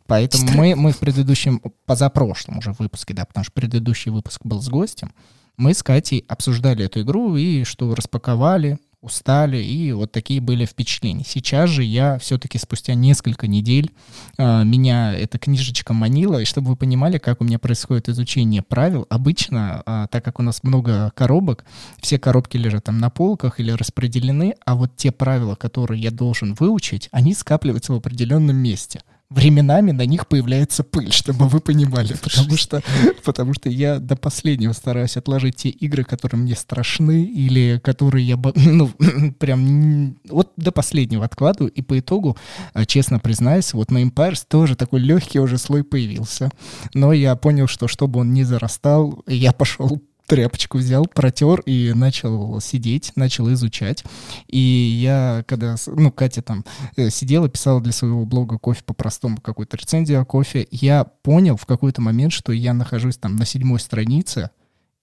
Поэтому 0.06 0.44
мы, 0.52 0.76
мы 0.76 0.92
в 0.92 0.98
предыдущем, 0.98 1.62
позапрошлом 1.86 2.58
уже 2.58 2.72
выпуске, 2.78 3.14
да, 3.14 3.24
потому 3.24 3.44
что 3.44 3.52
предыдущий 3.52 4.10
выпуск 4.10 4.42
был 4.44 4.60
с 4.60 4.68
гостем, 4.68 5.14
мы 5.56 5.72
с 5.72 5.82
Катей 5.82 6.24
обсуждали 6.28 6.84
эту 6.84 7.00
игру 7.00 7.36
и 7.36 7.64
что 7.64 7.94
распаковали, 7.94 8.78
устали, 9.00 9.56
и 9.56 9.92
вот 9.92 10.12
такие 10.12 10.40
были 10.40 10.66
впечатления. 10.66 11.24
Сейчас 11.26 11.70
же 11.70 11.82
я 11.82 12.18
все-таки 12.18 12.58
спустя 12.58 12.94
несколько 12.94 13.46
недель 13.46 13.92
э, 14.36 14.64
меня 14.64 15.14
эта 15.14 15.38
книжечка 15.38 15.94
манила, 15.94 16.38
и 16.38 16.44
чтобы 16.44 16.68
вы 16.68 16.76
понимали, 16.76 17.18
как 17.18 17.40
у 17.40 17.44
меня 17.44 17.58
происходит 17.58 18.08
изучение 18.08 18.62
правил, 18.62 19.06
обычно, 19.08 19.82
э, 19.86 20.06
так 20.10 20.24
как 20.24 20.38
у 20.38 20.42
нас 20.42 20.62
много 20.62 21.12
коробок, 21.14 21.64
все 22.00 22.18
коробки 22.18 22.58
лежат 22.58 22.84
там 22.84 22.98
на 22.98 23.08
полках 23.08 23.58
или 23.58 23.70
распределены, 23.70 24.54
а 24.66 24.74
вот 24.74 24.96
те 24.96 25.12
правила, 25.12 25.54
которые 25.54 26.00
я 26.02 26.10
должен 26.10 26.54
выучить, 26.54 27.08
они 27.10 27.32
скапливаются 27.32 27.92
в 27.92 27.96
определенном 27.96 28.56
месте 28.56 29.00
временами 29.30 29.92
на 29.92 30.06
них 30.06 30.26
появляется 30.26 30.82
пыль, 30.82 31.12
чтобы 31.12 31.48
вы 31.48 31.60
понимали, 31.60 32.14
потому 32.22 32.56
что, 32.56 32.82
потому 33.24 33.54
что 33.54 33.68
я 33.70 33.98
до 33.98 34.16
последнего 34.16 34.72
стараюсь 34.72 35.16
отложить 35.16 35.56
те 35.56 35.68
игры, 35.68 36.02
которые 36.02 36.40
мне 36.40 36.56
страшны 36.56 37.24
или 37.24 37.80
которые 37.82 38.26
я, 38.26 38.38
ну, 38.56 38.90
прям 39.38 40.16
вот 40.28 40.52
до 40.56 40.72
последнего 40.72 41.24
откладываю, 41.24 41.70
и 41.70 41.80
по 41.80 41.98
итогу, 41.98 42.36
э, 42.74 42.84
честно 42.86 43.20
признаюсь, 43.20 43.72
вот 43.72 43.92
на 43.92 44.02
Empires 44.02 44.44
тоже 44.48 44.74
такой 44.74 45.00
легкий 45.00 45.38
уже 45.38 45.58
слой 45.58 45.84
появился, 45.84 46.50
но 46.92 47.12
я 47.12 47.36
понял, 47.36 47.68
что 47.68 47.86
чтобы 47.86 48.20
он 48.20 48.32
не 48.32 48.42
зарастал, 48.42 49.22
я 49.26 49.52
пошел 49.52 50.02
тряпочку 50.30 50.78
взял, 50.78 51.06
протер 51.06 51.58
и 51.66 51.92
начал 51.92 52.60
сидеть, 52.60 53.10
начал 53.16 53.52
изучать. 53.52 54.04
И 54.46 54.58
я, 54.58 55.42
когда, 55.48 55.74
ну, 55.86 56.12
Катя 56.12 56.40
там 56.40 56.64
э, 56.96 57.10
сидела, 57.10 57.48
писала 57.48 57.80
для 57.80 57.92
своего 57.92 58.24
блога 58.24 58.56
«Кофе 58.56 58.84
по-простому» 58.86 59.40
какую-то 59.40 59.76
рецензию 59.76 60.20
о 60.20 60.24
кофе, 60.24 60.68
я 60.70 61.02
понял 61.02 61.56
в 61.56 61.66
какой-то 61.66 62.00
момент, 62.00 62.32
что 62.32 62.52
я 62.52 62.72
нахожусь 62.72 63.16
там 63.16 63.34
на 63.34 63.44
седьмой 63.44 63.80
странице, 63.80 64.50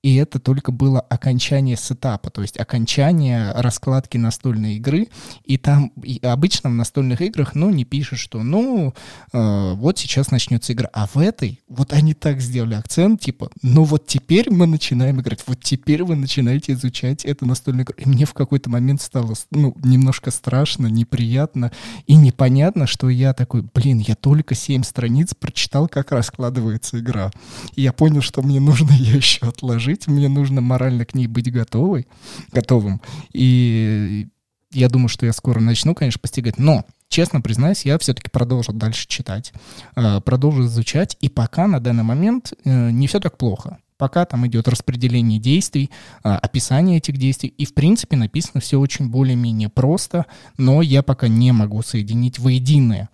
и 0.03 0.15
это 0.15 0.39
только 0.39 0.71
было 0.71 0.99
окончание 0.99 1.75
сетапа, 1.75 2.29
то 2.29 2.41
есть 2.41 2.59
окончание 2.59 3.51
раскладки 3.53 4.17
настольной 4.17 4.75
игры, 4.75 5.07
и 5.43 5.57
там 5.57 5.91
и 6.03 6.19
обычно 6.23 6.69
в 6.69 6.73
настольных 6.73 7.21
играх, 7.21 7.55
ну, 7.55 7.71
не 7.71 7.83
пишут, 7.83 8.19
что, 8.19 8.43
ну, 8.43 8.93
э, 9.33 9.73
вот 9.73 9.97
сейчас 9.97 10.31
начнется 10.31 10.73
игра, 10.73 10.89
а 10.93 11.07
в 11.07 11.17
этой, 11.17 11.61
вот 11.67 11.93
они 11.93 12.13
так 12.13 12.39
сделали 12.41 12.75
акцент, 12.75 13.21
типа, 13.21 13.49
ну 13.61 13.83
вот 13.83 14.05
теперь 14.07 14.51
мы 14.51 14.67
начинаем 14.67 15.19
играть, 15.19 15.43
вот 15.47 15.61
теперь 15.61 16.03
вы 16.03 16.15
начинаете 16.15 16.73
изучать 16.73 17.25
эту 17.25 17.45
настольную 17.45 17.85
игру, 17.85 17.95
и 17.97 18.07
мне 18.07 18.25
в 18.25 18.33
какой-то 18.33 18.69
момент 18.69 19.01
стало, 19.01 19.33
ну, 19.51 19.75
немножко 19.83 20.29
страшно, 20.31 20.87
неприятно 20.87 21.71
и 22.05 22.15
непонятно, 22.15 22.85
что 22.85 23.09
я 23.09 23.33
такой, 23.33 23.63
блин, 23.73 23.97
я 23.99 24.15
только 24.15 24.53
семь 24.53 24.83
страниц 24.83 25.33
прочитал, 25.33 25.87
как 25.87 26.11
раскладывается 26.11 26.99
игра, 26.99 27.31
и 27.75 27.81
я 27.81 27.93
понял, 27.93 28.21
что 28.21 28.41
мне 28.41 28.59
нужно 28.59 28.91
ее 28.93 29.17
еще 29.17 29.47
отложить, 29.47 29.96
жить, 29.97 30.07
мне 30.07 30.29
нужно 30.29 30.61
морально 30.61 31.05
к 31.05 31.15
ней 31.15 31.27
быть 31.27 31.51
готовой, 31.51 32.07
готовым. 32.51 33.01
И 33.33 34.27
я 34.71 34.89
думаю, 34.89 35.09
что 35.09 35.25
я 35.25 35.33
скоро 35.33 35.59
начну, 35.59 35.95
конечно, 35.95 36.19
постигать. 36.19 36.59
Но, 36.59 36.85
честно 37.09 37.41
признаюсь, 37.41 37.85
я 37.85 37.97
все-таки 37.97 38.29
продолжу 38.29 38.73
дальше 38.73 39.07
читать, 39.07 39.53
э, 39.95 40.21
продолжу 40.21 40.65
изучать. 40.65 41.17
И 41.21 41.29
пока 41.29 41.67
на 41.67 41.79
данный 41.79 42.03
момент 42.03 42.53
э, 42.63 42.91
не 42.91 43.07
все 43.07 43.19
так 43.19 43.37
плохо. 43.37 43.77
Пока 43.97 44.25
там 44.25 44.45
идет 44.45 44.67
распределение 44.67 45.39
действий, 45.39 45.89
э, 46.23 46.29
описание 46.29 46.97
этих 46.97 47.17
действий. 47.17 47.49
И, 47.49 47.65
в 47.65 47.73
принципе, 47.73 48.17
написано 48.17 48.61
все 48.61 48.79
очень 48.79 49.09
более-менее 49.09 49.69
просто, 49.69 50.25
но 50.57 50.81
я 50.81 51.01
пока 51.01 51.27
не 51.27 51.51
могу 51.51 51.81
соединить 51.81 52.39
воединое 52.39 53.09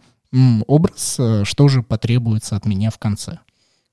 образ, 0.66 1.20
что 1.44 1.68
же 1.68 1.84
потребуется 1.84 2.56
от 2.56 2.66
меня 2.66 2.90
в 2.90 2.98
конце. 2.98 3.38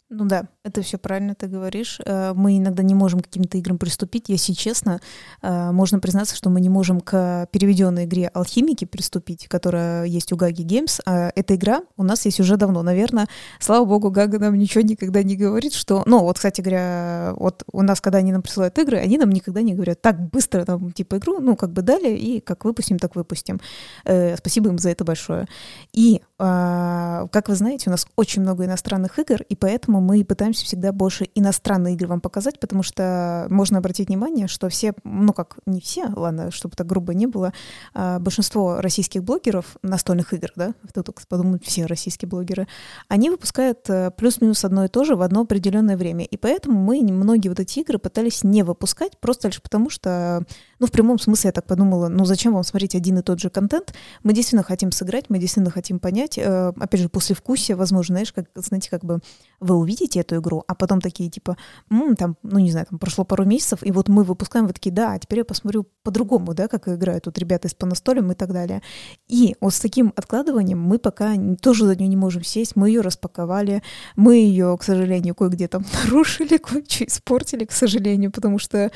Ну 0.09 0.25
да, 0.25 0.49
это 0.63 0.83
все 0.83 0.99
правильно 0.99 1.35
ты 1.35 1.47
говоришь. 1.47 2.01
Э, 2.05 2.33
мы 2.35 2.59
иногда 2.59 2.83
не 2.83 2.95
можем 2.95 3.21
к 3.21 3.25
каким-то 3.25 3.57
играм 3.57 3.79
приступить. 3.79 4.29
Если 4.29 4.53
честно, 4.53 5.01
э, 5.41 5.71
можно 5.73 6.01
признаться, 6.01 6.37
что 6.37 6.51
мы 6.51 6.61
не 6.61 6.69
можем 6.69 7.01
к 7.01 7.49
переведенной 7.51 8.05
игре 8.05 8.29
«Алхимики» 8.29 8.85
приступить, 8.85 9.49
которая 9.49 10.05
есть 10.05 10.33
у 10.33 10.37
Гаги 10.37 10.63
Games. 10.63 11.01
А 11.07 11.33
эта 11.35 11.55
игра 11.55 11.83
у 11.97 12.03
нас 12.03 12.27
есть 12.27 12.41
уже 12.41 12.57
давно. 12.57 12.83
Наверное, 12.83 13.27
слава 13.59 13.87
богу, 13.87 14.11
Гага 14.11 14.39
нам 14.39 14.55
ничего 14.55 14.83
никогда 14.83 15.23
не 15.23 15.37
говорит, 15.37 15.73
что... 15.73 16.03
Ну, 16.07 16.21
вот, 16.21 16.37
кстати 16.37 16.61
говоря, 16.61 17.33
вот 17.37 17.65
у 17.73 17.83
нас, 17.83 18.01
когда 18.01 18.19
они 18.19 18.33
нам 18.33 18.43
присылают 18.43 18.79
игры, 18.79 18.99
они 18.99 19.17
нам 19.17 19.31
никогда 19.31 19.63
не 19.63 19.75
говорят, 19.75 20.03
так 20.03 20.21
быстро 20.31 20.65
там, 20.67 20.93
типа, 20.93 21.17
игру, 21.17 21.41
ну, 21.41 21.57
как 21.57 21.73
бы 21.73 21.81
дали, 21.81 22.15
и 22.15 22.41
как 22.41 22.65
выпустим, 22.65 22.99
так 22.99 23.17
выпустим. 23.17 23.61
Э, 24.05 24.37
спасибо 24.37 24.69
им 24.69 24.79
за 24.79 24.91
это 24.91 25.05
большое. 25.05 25.47
И, 25.95 26.21
а, 26.39 27.29
как 27.33 27.49
вы 27.49 27.55
знаете, 27.55 27.89
у 27.89 27.91
нас 27.91 28.07
очень 28.17 28.43
много 28.43 28.67
иностранных 28.67 29.19
игр, 29.19 29.43
и 29.49 29.57
поэтому 29.57 30.01
мы 30.01 30.23
пытаемся 30.25 30.50
всегда 30.53 30.93
больше 30.93 31.29
иностранные 31.35 31.95
игры 31.95 32.09
вам 32.09 32.21
показать, 32.21 32.61
потому 32.61 32.83
что 32.83 33.47
можно 33.51 33.79
обратить 33.79 34.09
внимание, 34.09 34.49
что 34.49 34.69
все, 34.69 34.95
ну 35.05 35.33
как, 35.33 35.59
не 35.67 35.81
все, 35.81 36.07
ладно, 36.15 36.51
чтобы 36.51 36.77
так 36.77 36.87
грубо 36.87 37.15
не 37.15 37.27
было, 37.27 37.53
а 37.95 38.19
большинство 38.19 38.81
российских 38.81 39.23
блогеров 39.25 39.77
настольных 39.83 40.33
игр, 40.33 40.51
да, 40.57 40.75
кто 40.89 41.03
только 41.03 41.23
подумать, 41.27 41.65
все 41.65 41.87
российские 41.87 42.29
блогеры, 42.29 42.67
они 43.09 43.31
выпускают 43.31 43.89
э, 43.89 44.11
плюс-минус 44.11 44.65
одно 44.65 44.85
и 44.85 44.89
то 44.89 45.05
же 45.05 45.17
в 45.17 45.23
одно 45.23 45.43
определенное 45.43 45.97
время. 45.97 46.25
И 46.25 46.37
поэтому 46.37 46.79
мы 46.79 47.03
многие 47.03 47.49
вот 47.49 47.61
эти 47.61 47.81
игры 47.81 47.99
пытались 47.99 48.45
не 48.45 48.63
выпускать, 48.63 49.19
просто 49.19 49.49
лишь 49.49 49.63
потому, 49.63 49.91
что, 49.91 50.45
ну, 50.81 50.87
в 50.87 50.91
прямом 50.91 51.19
смысле 51.19 51.49
я 51.49 51.53
так 51.53 51.67
подумала, 51.67 52.09
ну, 52.09 52.25
зачем 52.25 52.55
вам 52.55 52.65
смотреть 52.65 52.95
один 52.95 53.19
и 53.19 53.23
тот 53.23 53.39
же 53.39 53.51
контент? 53.51 53.95
Мы 54.23 54.33
действительно 54.33 54.63
хотим 54.63 54.93
сыграть, 54.93 55.27
мы 55.29 55.39
действительно 55.39 55.71
хотим 55.71 56.01
понять, 56.01 56.39
э, 56.39 56.73
опять 56.81 57.01
же, 57.01 57.09
после 57.09 57.37
вкусия, 57.37 57.77
возможно, 57.77 58.15
знаешь, 58.15 58.33
как, 58.33 58.47
знаете, 58.55 58.91
как 58.91 59.05
бы 59.05 59.21
вы 59.61 59.77
увидите 59.77 60.21
эту 60.21 60.37
игру, 60.37 60.65
а 60.67 60.75
потом 60.75 61.01
такие 61.01 61.31
типа, 61.31 61.57
М, 61.91 62.17
там, 62.17 62.37
ну 62.43 62.59
не 62.59 62.71
знаю, 62.71 62.87
там 62.89 62.99
прошло 62.99 63.25
пару 63.25 63.45
месяцев, 63.45 63.81
и 63.83 63.93
вот 63.93 64.09
мы 64.09 64.25
выпускаем, 64.25 64.67
вы 64.67 64.73
такие, 64.73 64.93
да, 64.93 65.13
а 65.13 65.19
теперь 65.19 65.41
я 65.41 65.45
посмотрю 65.45 65.87
по-другому, 66.03 66.55
да, 66.55 66.67
как 66.69 66.89
играют 66.89 67.25
тут 67.25 67.39
ребята 67.39 67.69
из 67.69 67.75
Понастолем 67.75 68.33
и 68.33 68.35
так 68.35 68.53
далее. 68.53 68.81
И 69.29 69.57
вот 69.61 69.75
с 69.75 69.81
таким 69.81 70.13
откладыванием 70.17 70.81
мы 70.81 70.99
пока 70.99 71.35
тоже 71.61 71.87
за 71.87 71.97
нее 71.97 72.09
не 72.09 72.17
можем 72.17 72.43
сесть, 72.43 72.77
мы 72.77 72.89
ее 72.89 73.03
распаковали, 73.03 73.83
мы 74.17 74.37
ее, 74.37 74.77
к 74.79 74.83
сожалению, 74.83 75.35
кое-где 75.35 75.69
там 75.69 75.85
нарушили, 76.05 76.57
кое-что 76.57 77.05
испортили, 77.05 77.65
к 77.65 77.73
сожалению, 77.73 78.31
потому 78.31 78.59
что 78.59 78.91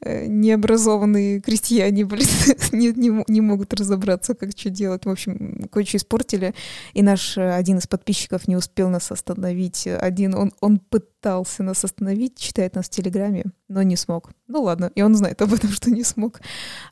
э, 0.00 0.26
необразованные 0.26 1.27
крестьяне, 1.44 2.04
блин, 2.04 2.26
не, 2.72 2.88
не, 2.92 3.24
не 3.28 3.40
могут 3.40 3.74
разобраться, 3.74 4.34
как 4.34 4.50
что 4.56 4.70
делать. 4.70 5.04
В 5.04 5.10
общем, 5.10 5.68
кое-что 5.72 5.96
испортили, 5.98 6.54
и 6.94 7.02
наш 7.02 7.36
э, 7.36 7.52
один 7.52 7.78
из 7.78 7.86
подписчиков 7.86 8.48
не 8.48 8.56
успел 8.56 8.88
нас 8.88 9.10
остановить 9.12 9.86
один, 9.86 10.34
он, 10.34 10.52
он 10.60 10.78
пытался 10.78 11.62
нас 11.62 11.84
остановить, 11.84 12.38
читает 12.38 12.74
нас 12.74 12.86
в 12.86 12.90
Телеграме, 12.90 13.44
но 13.68 13.82
не 13.82 13.96
смог. 13.96 14.30
Ну 14.46 14.62
ладно, 14.62 14.90
и 14.94 15.02
он 15.02 15.14
знает 15.14 15.40
об 15.42 15.52
этом, 15.52 15.70
что 15.72 15.90
не 15.90 16.02
смог. 16.02 16.40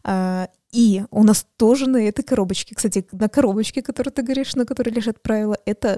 А, 0.05 0.49
и 0.77 1.05
у 1.11 1.23
нас 1.23 1.47
тоже 1.57 1.89
на 1.89 1.97
этой 1.97 2.23
коробочке, 2.23 2.75
кстати, 2.75 3.07
на 3.11 3.31
коробочке, 3.31 3.81
которую 3.81 4.13
ты 4.13 4.23
говоришь, 4.23 4.55
на 4.57 4.67
которой 4.67 4.91
лежат 4.91 5.23
правила, 5.23 5.57
это 5.65 5.97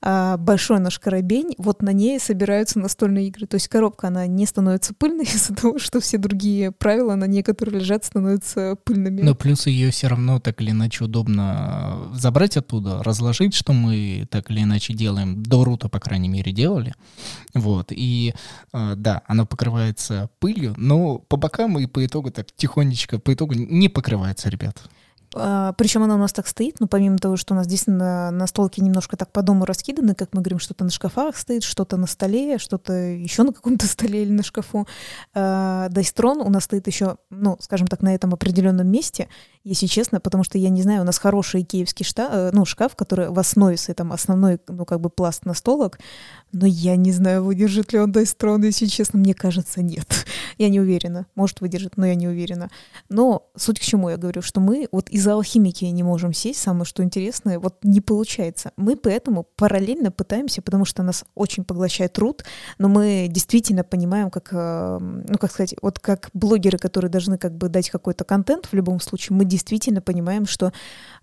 а, 0.00 0.36
большой 0.36 0.80
наш 0.80 0.98
коробень, 0.98 1.54
вот 1.58 1.80
на 1.80 1.92
ней 1.92 2.18
собираются 2.18 2.80
настольные 2.80 3.28
игры. 3.28 3.46
То 3.46 3.54
есть 3.54 3.68
коробка, 3.68 4.08
она 4.08 4.26
не 4.26 4.46
становится 4.46 4.94
пыльной 4.94 5.24
из-за 5.32 5.54
того, 5.54 5.78
что 5.78 6.00
все 6.00 6.18
другие 6.18 6.72
правила 6.72 7.14
на 7.14 7.26
ней, 7.26 7.44
которые 7.44 7.78
лежат, 7.78 8.04
становятся 8.04 8.76
пыльными. 8.82 9.22
Но 9.22 9.36
плюс 9.36 9.68
ее 9.68 9.92
все 9.92 10.08
равно 10.08 10.40
так 10.40 10.60
или 10.60 10.72
иначе 10.72 11.04
удобно 11.04 12.10
забрать 12.14 12.56
оттуда, 12.56 13.00
разложить, 13.04 13.54
что 13.54 13.72
мы 13.72 14.26
так 14.28 14.50
или 14.50 14.64
иначе 14.64 14.92
делаем, 14.92 15.40
до 15.40 15.62
рута, 15.62 15.88
по 15.88 16.00
крайней 16.00 16.28
мере, 16.28 16.50
делали. 16.50 16.96
Вот, 17.54 17.92
и 17.92 18.34
а, 18.72 18.96
да, 18.96 19.22
она 19.26 19.46
покрывается 19.46 20.30
пылью, 20.40 20.74
но 20.76 21.18
по 21.18 21.36
бокам 21.36 21.78
и 21.78 21.86
по 21.86 22.04
итогу 22.04 22.32
так 22.32 22.48
тихонечко, 22.56 23.20
по 23.20 23.32
итогу 23.32 23.51
не 23.54 23.88
покрывается, 23.88 24.48
ребят. 24.48 24.82
А, 25.34 25.72
причем 25.74 26.02
она 26.02 26.14
у 26.14 26.18
нас 26.18 26.32
так 26.32 26.46
стоит, 26.46 26.80
но 26.80 26.86
помимо 26.86 27.18
того, 27.18 27.36
что 27.36 27.54
у 27.54 27.56
нас 27.56 27.66
здесь 27.66 27.86
на, 27.86 28.30
на 28.30 28.46
столке 28.46 28.82
немножко 28.82 29.16
так 29.16 29.32
по 29.32 29.42
дому 29.42 29.64
раскиданы, 29.64 30.14
как 30.14 30.30
мы 30.32 30.42
говорим, 30.42 30.58
что-то 30.58 30.84
на 30.84 30.90
шкафах 30.90 31.36
стоит, 31.36 31.62
что-то 31.62 31.96
на 31.96 32.06
столе, 32.06 32.58
что-то 32.58 32.92
еще 32.92 33.42
на 33.42 33.52
каком-то 33.52 33.86
столе 33.88 34.22
или 34.22 34.32
на 34.32 34.42
шкафу. 34.42 34.86
Дайстрон 35.34 36.40
у 36.40 36.50
нас 36.50 36.64
стоит 36.64 36.86
еще, 36.86 37.16
ну, 37.30 37.56
скажем 37.60 37.86
так, 37.86 38.02
на 38.02 38.14
этом 38.14 38.34
определенном 38.34 38.88
месте, 38.88 39.28
если 39.64 39.86
честно, 39.86 40.20
потому 40.20 40.42
что 40.42 40.58
я 40.58 40.70
не 40.70 40.82
знаю, 40.82 41.02
у 41.02 41.04
нас 41.04 41.18
хороший 41.18 41.62
киевский 41.62 42.04
шта, 42.04 42.28
э, 42.32 42.50
ну, 42.52 42.64
шкаф, 42.64 42.96
который 42.96 43.30
в 43.30 43.38
основе 43.38 43.76
своей, 43.76 43.94
там, 43.94 44.12
основной, 44.12 44.58
ну, 44.66 44.84
как 44.84 45.00
бы 45.00 45.08
пласт 45.08 45.46
настолок, 45.46 46.00
но 46.52 46.66
я 46.66 46.96
не 46.96 47.12
знаю, 47.12 47.44
выдержит 47.44 47.92
ли 47.92 47.98
он 47.98 48.12
Дайстрон, 48.12 48.62
если 48.62 48.86
честно, 48.86 49.18
мне 49.18 49.34
кажется, 49.34 49.82
нет. 49.82 50.26
я 50.58 50.68
не 50.68 50.80
уверена. 50.80 51.26
Может, 51.34 51.60
выдержит, 51.60 51.96
но 51.96 52.06
я 52.06 52.14
не 52.14 52.28
уверена. 52.28 52.70
Но 53.08 53.50
суть 53.56 53.80
к 53.80 53.82
чему 53.82 54.10
я 54.10 54.16
говорю, 54.16 54.42
что 54.42 54.60
мы 54.60 54.88
вот 54.92 55.08
из-за 55.08 55.32
алхимики 55.32 55.84
не 55.84 56.02
можем 56.02 56.32
сесть, 56.32 56.60
самое 56.60 56.84
что 56.84 57.02
интересное, 57.02 57.58
вот 57.58 57.76
не 57.82 58.00
получается. 58.00 58.72
Мы 58.76 58.96
поэтому 58.96 59.46
параллельно 59.56 60.10
пытаемся, 60.10 60.62
потому 60.62 60.84
что 60.84 61.02
нас 61.02 61.24
очень 61.34 61.64
поглощает 61.64 62.12
труд, 62.12 62.44
но 62.78 62.88
мы 62.88 63.26
действительно 63.30 63.84
понимаем, 63.84 64.30
как, 64.30 64.48
э, 64.52 64.98
ну, 65.00 65.38
как 65.38 65.50
сказать, 65.50 65.74
вот 65.80 65.98
как 65.98 66.30
блогеры, 66.34 66.78
которые 66.78 67.10
должны 67.10 67.38
как 67.38 67.56
бы 67.56 67.68
дать 67.68 67.90
какой-то 67.90 68.24
контент 68.24 68.66
в 68.66 68.74
любом 68.74 69.00
случае, 69.00 69.36
мы 69.36 69.44
действительно 69.44 70.02
понимаем, 70.02 70.46
что 70.46 70.72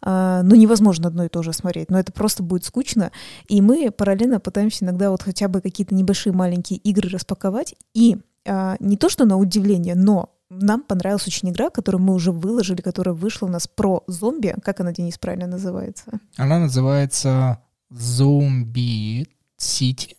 ну, 0.03 0.55
невозможно 0.55 1.07
одно 1.07 1.25
и 1.25 1.29
то 1.29 1.43
же 1.43 1.53
смотреть, 1.53 1.89
но 1.89 1.99
это 1.99 2.11
просто 2.11 2.43
будет 2.43 2.65
скучно, 2.65 3.11
и 3.47 3.61
мы 3.61 3.91
параллельно 3.91 4.39
пытаемся 4.39 4.85
иногда 4.85 5.11
вот 5.11 5.23
хотя 5.23 5.47
бы 5.47 5.61
какие-то 5.61 5.95
небольшие 5.95 6.33
маленькие 6.33 6.79
игры 6.79 7.09
распаковать, 7.09 7.75
и 7.93 8.17
э, 8.45 8.75
не 8.79 8.97
то, 8.97 9.09
что 9.09 9.25
на 9.25 9.37
удивление, 9.37 9.95
но 9.95 10.29
нам 10.49 10.81
понравилась 10.81 11.27
очень 11.27 11.49
игра, 11.49 11.69
которую 11.69 12.01
мы 12.01 12.13
уже 12.13 12.31
выложили, 12.31 12.81
которая 12.81 13.13
вышла 13.13 13.47
у 13.47 13.49
нас 13.49 13.67
про 13.67 14.03
зомби. 14.07 14.55
Как 14.63 14.79
она, 14.79 14.91
Денис, 14.91 15.17
правильно 15.17 15.47
называется? 15.47 16.19
Она 16.37 16.59
называется 16.59 17.59
Zombie 17.91 19.27
City. 19.59 20.15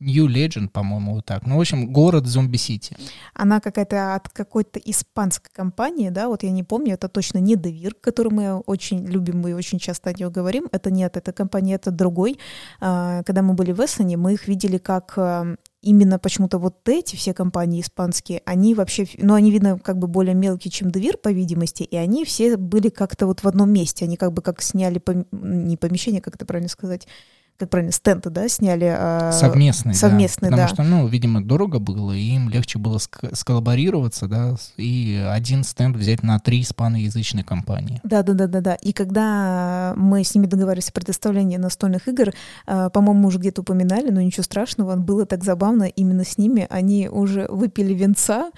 New 0.00 0.26
Legend, 0.26 0.68
по-моему, 0.68 1.14
вот 1.14 1.26
так. 1.26 1.46
Ну, 1.46 1.58
в 1.58 1.60
общем, 1.60 1.92
город 1.92 2.26
Zombie 2.26 2.64
City. 2.64 2.96
Она 3.34 3.60
какая-то 3.60 4.14
от 4.14 4.28
какой-то 4.28 4.80
испанской 4.80 5.50
компании, 5.52 6.08
да, 6.08 6.28
вот 6.28 6.42
я 6.42 6.50
не 6.50 6.62
помню, 6.62 6.94
это 6.94 7.08
точно 7.08 7.38
не 7.38 7.56
Devir, 7.56 7.94
который 7.94 8.32
мы 8.32 8.58
очень 8.60 9.06
любим, 9.06 9.40
мы 9.40 9.54
очень 9.54 9.78
часто 9.78 10.10
о 10.10 10.12
нее 10.12 10.30
говорим. 10.30 10.68
Это 10.72 10.90
не 10.90 11.04
от 11.04 11.16
этой 11.16 11.34
компании, 11.34 11.74
это 11.74 11.90
другой. 11.90 12.38
А, 12.80 13.22
когда 13.24 13.42
мы 13.42 13.54
были 13.54 13.72
в 13.72 13.80
Эссене, 13.80 14.16
мы 14.16 14.32
их 14.32 14.48
видели 14.48 14.78
как 14.78 15.14
а, 15.16 15.54
именно 15.82 16.18
почему-то 16.18 16.58
вот 16.58 16.88
эти 16.88 17.16
все 17.16 17.34
компании 17.34 17.80
испанские, 17.80 18.42
они 18.44 18.74
вообще, 18.74 19.06
ну, 19.18 19.34
они, 19.34 19.50
видно, 19.50 19.78
как 19.78 19.98
бы 19.98 20.06
более 20.06 20.34
мелкие, 20.34 20.70
чем 20.70 20.90
Devir, 20.90 21.16
по 21.16 21.30
видимости, 21.30 21.82
и 21.82 21.96
они 21.96 22.24
все 22.24 22.56
были 22.56 22.88
как-то 22.88 23.26
вот 23.26 23.42
в 23.42 23.48
одном 23.48 23.70
месте, 23.70 24.04
они 24.04 24.16
как 24.16 24.32
бы 24.32 24.42
как 24.42 24.62
сняли, 24.62 24.98
пом... 24.98 25.26
не 25.32 25.76
помещение, 25.76 26.20
как 26.20 26.36
это 26.36 26.44
правильно 26.44 26.68
сказать, 26.68 27.06
как 27.60 27.70
правильно, 27.70 27.92
стенды, 27.92 28.30
да, 28.30 28.48
сняли. 28.48 28.86
А, 28.98 29.32
совместные, 29.32 29.94
совместные, 29.94 30.50
да. 30.50 30.56
Потому 30.56 30.68
да. 30.68 30.74
что, 30.74 30.82
ну, 30.82 31.06
видимо, 31.06 31.44
дорого 31.44 31.78
было, 31.78 32.12
и 32.12 32.22
им 32.22 32.48
легче 32.48 32.78
было 32.78 32.96
ск- 32.96 33.34
сколлаборироваться, 33.36 34.26
да, 34.28 34.56
и 34.78 35.22
один 35.30 35.62
стенд 35.62 35.94
взять 35.94 36.22
на 36.22 36.38
три 36.38 36.62
испаноязычные 36.62 37.44
компании. 37.44 38.00
Да, 38.02 38.22
да, 38.22 38.32
да, 38.32 38.46
да, 38.46 38.60
да. 38.60 38.74
И 38.76 38.92
когда 38.92 39.92
мы 39.96 40.24
с 40.24 40.34
ними 40.34 40.46
договаривались 40.46 40.88
о 40.88 40.92
предоставлении 40.92 41.58
настольных 41.58 42.08
игр, 42.08 42.32
а, 42.66 42.88
по-моему, 42.88 43.28
уже 43.28 43.38
где-то 43.38 43.60
упоминали, 43.60 44.10
но 44.10 44.22
ничего 44.22 44.42
страшного, 44.42 44.96
было 44.96 45.26
так 45.26 45.44
забавно 45.44 45.84
именно 45.84 46.24
с 46.24 46.38
ними. 46.38 46.66
Они 46.70 47.08
уже 47.10 47.46
выпили 47.50 47.92
венца, 47.92 48.50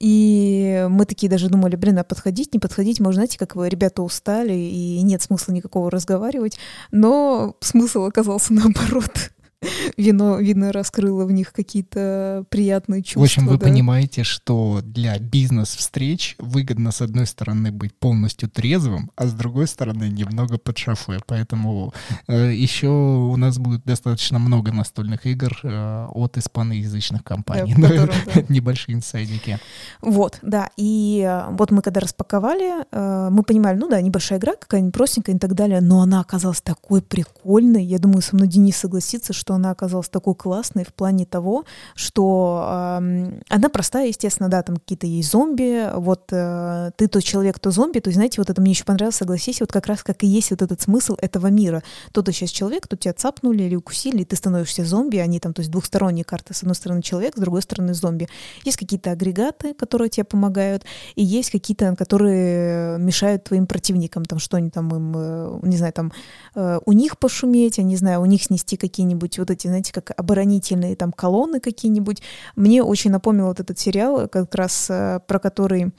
и 0.00 0.86
мы 0.88 1.04
такие 1.04 1.28
даже 1.28 1.50
думали, 1.50 1.76
блин, 1.76 1.98
а 1.98 2.04
подходить, 2.04 2.54
не 2.54 2.58
подходить, 2.58 3.00
может, 3.00 3.16
знаете, 3.16 3.38
как 3.38 3.54
вы, 3.54 3.68
ребята 3.68 4.02
устали, 4.02 4.54
и 4.54 5.02
нет 5.02 5.20
смысла 5.20 5.52
никакого 5.52 5.90
разговаривать, 5.90 6.58
но 6.90 7.54
смысл 7.60 8.04
оказался 8.04 8.45
наоборот. 8.50 9.30
вино, 9.96 10.38
вино 10.38 10.72
раскрыло 10.72 11.24
в 11.24 11.32
них 11.32 11.52
какие-то 11.52 12.44
приятные 12.50 13.02
чувства. 13.02 13.20
В 13.20 13.24
общем, 13.24 13.46
вы 13.46 13.58
да? 13.58 13.66
понимаете, 13.66 14.22
что 14.22 14.80
для 14.82 15.18
бизнес-встреч 15.18 16.36
выгодно, 16.38 16.92
с 16.92 17.00
одной 17.00 17.26
стороны, 17.26 17.72
быть 17.72 17.94
полностью 17.94 18.48
трезвым, 18.48 19.10
а 19.16 19.26
с 19.26 19.32
другой 19.32 19.66
стороны, 19.66 20.04
немного 20.04 20.58
под 20.58 20.78
шофе. 20.78 21.18
Поэтому 21.26 21.92
э, 22.28 22.52
еще 22.52 22.88
у 22.88 23.36
нас 23.36 23.58
будет 23.58 23.84
достаточно 23.84 24.38
много 24.38 24.72
настольных 24.72 25.26
игр 25.26 25.58
э, 25.62 26.06
от 26.10 26.36
испаноязычных 26.36 27.24
компаний. 27.24 27.74
Да, 27.76 27.88
которым, 27.88 28.14
да. 28.34 28.42
Небольшие 28.48 28.94
инсайдики. 28.94 29.58
Вот, 30.02 30.38
да. 30.42 30.70
И 30.76 31.24
э, 31.26 31.50
вот 31.50 31.70
мы 31.70 31.82
когда 31.82 32.00
распаковали, 32.00 32.84
э, 32.90 33.28
мы 33.30 33.42
понимали, 33.42 33.78
ну 33.78 33.88
да, 33.88 34.00
небольшая 34.00 34.38
игра, 34.38 34.54
какая-нибудь 34.54 34.94
простенькая 34.94 35.36
и 35.36 35.38
так 35.38 35.54
далее, 35.54 35.80
но 35.80 36.02
она 36.02 36.20
оказалась 36.20 36.60
такой 36.60 37.02
прикольной. 37.02 37.84
Я 37.84 37.98
думаю, 37.98 38.22
со 38.22 38.36
мной 38.36 38.48
Денис 38.48 38.76
согласится, 38.76 39.32
что 39.32 39.45
она 39.54 39.70
оказалась 39.70 40.08
такой 40.08 40.34
классной 40.34 40.84
в 40.84 40.94
плане 40.94 41.26
того, 41.26 41.64
что 41.94 42.64
э, 42.68 43.40
она 43.48 43.68
простая, 43.68 44.08
естественно, 44.08 44.48
да, 44.48 44.62
там 44.62 44.76
какие-то 44.76 45.06
есть 45.06 45.30
зомби, 45.30 45.90
вот 45.94 46.32
э, 46.32 46.90
ты 46.96 47.08
то 47.08 47.20
человек, 47.20 47.58
то 47.58 47.70
зомби, 47.70 48.00
то 48.00 48.10
знаете, 48.10 48.40
вот 48.40 48.50
это 48.50 48.60
мне 48.60 48.72
еще 48.72 48.84
понравилось, 48.84 49.16
согласись, 49.16 49.60
вот 49.60 49.72
как 49.72 49.86
раз 49.86 50.02
как 50.02 50.22
и 50.24 50.26
есть 50.26 50.50
вот 50.50 50.62
этот 50.62 50.80
смысл 50.80 51.16
этого 51.20 51.48
мира. 51.48 51.82
То 52.12 52.22
ты 52.22 52.32
сейчас 52.32 52.50
человек, 52.50 52.86
то 52.88 52.96
тебя 52.96 53.12
цапнули 53.12 53.64
или 53.64 53.76
укусили, 53.76 54.22
и 54.22 54.24
ты 54.24 54.36
становишься 54.36 54.84
зомби, 54.84 55.18
они 55.18 55.40
там, 55.40 55.52
то 55.52 55.60
есть 55.60 55.70
двухсторонние 55.70 56.24
карты, 56.24 56.54
с 56.54 56.62
одной 56.62 56.74
стороны 56.74 57.02
человек, 57.02 57.36
с 57.36 57.40
другой 57.40 57.62
стороны 57.62 57.94
зомби. 57.94 58.28
Есть 58.64 58.76
какие-то 58.76 59.10
агрегаты, 59.12 59.74
которые 59.74 60.08
тебе 60.08 60.24
помогают, 60.24 60.84
и 61.14 61.22
есть 61.22 61.50
какие-то, 61.50 61.94
которые 61.96 62.98
мешают 62.98 63.44
твоим 63.44 63.66
противникам, 63.66 64.24
там, 64.24 64.38
что 64.38 64.56
они 64.56 64.70
там 64.70 64.94
им, 64.94 65.14
э, 65.16 65.58
не 65.62 65.76
знаю, 65.76 65.92
там, 65.92 66.12
э, 66.54 66.78
у 66.84 66.92
них 66.92 67.18
пошуметь, 67.18 67.78
я 67.78 67.84
не 67.84 67.96
знаю, 67.96 68.20
у 68.20 68.26
них 68.26 68.42
снести 68.42 68.76
какие-нибудь 68.76 69.35
вот 69.38 69.50
эти, 69.50 69.66
знаете, 69.66 69.92
как 69.92 70.12
оборонительные 70.16 70.96
там 70.96 71.12
колонны 71.12 71.60
какие-нибудь. 71.60 72.22
Мне 72.56 72.82
очень 72.82 73.10
напомнил 73.10 73.46
вот 73.46 73.60
этот 73.60 73.78
сериал, 73.78 74.28
как 74.28 74.54
раз 74.54 74.88
э, 74.90 75.20
про 75.26 75.38
который 75.38 75.92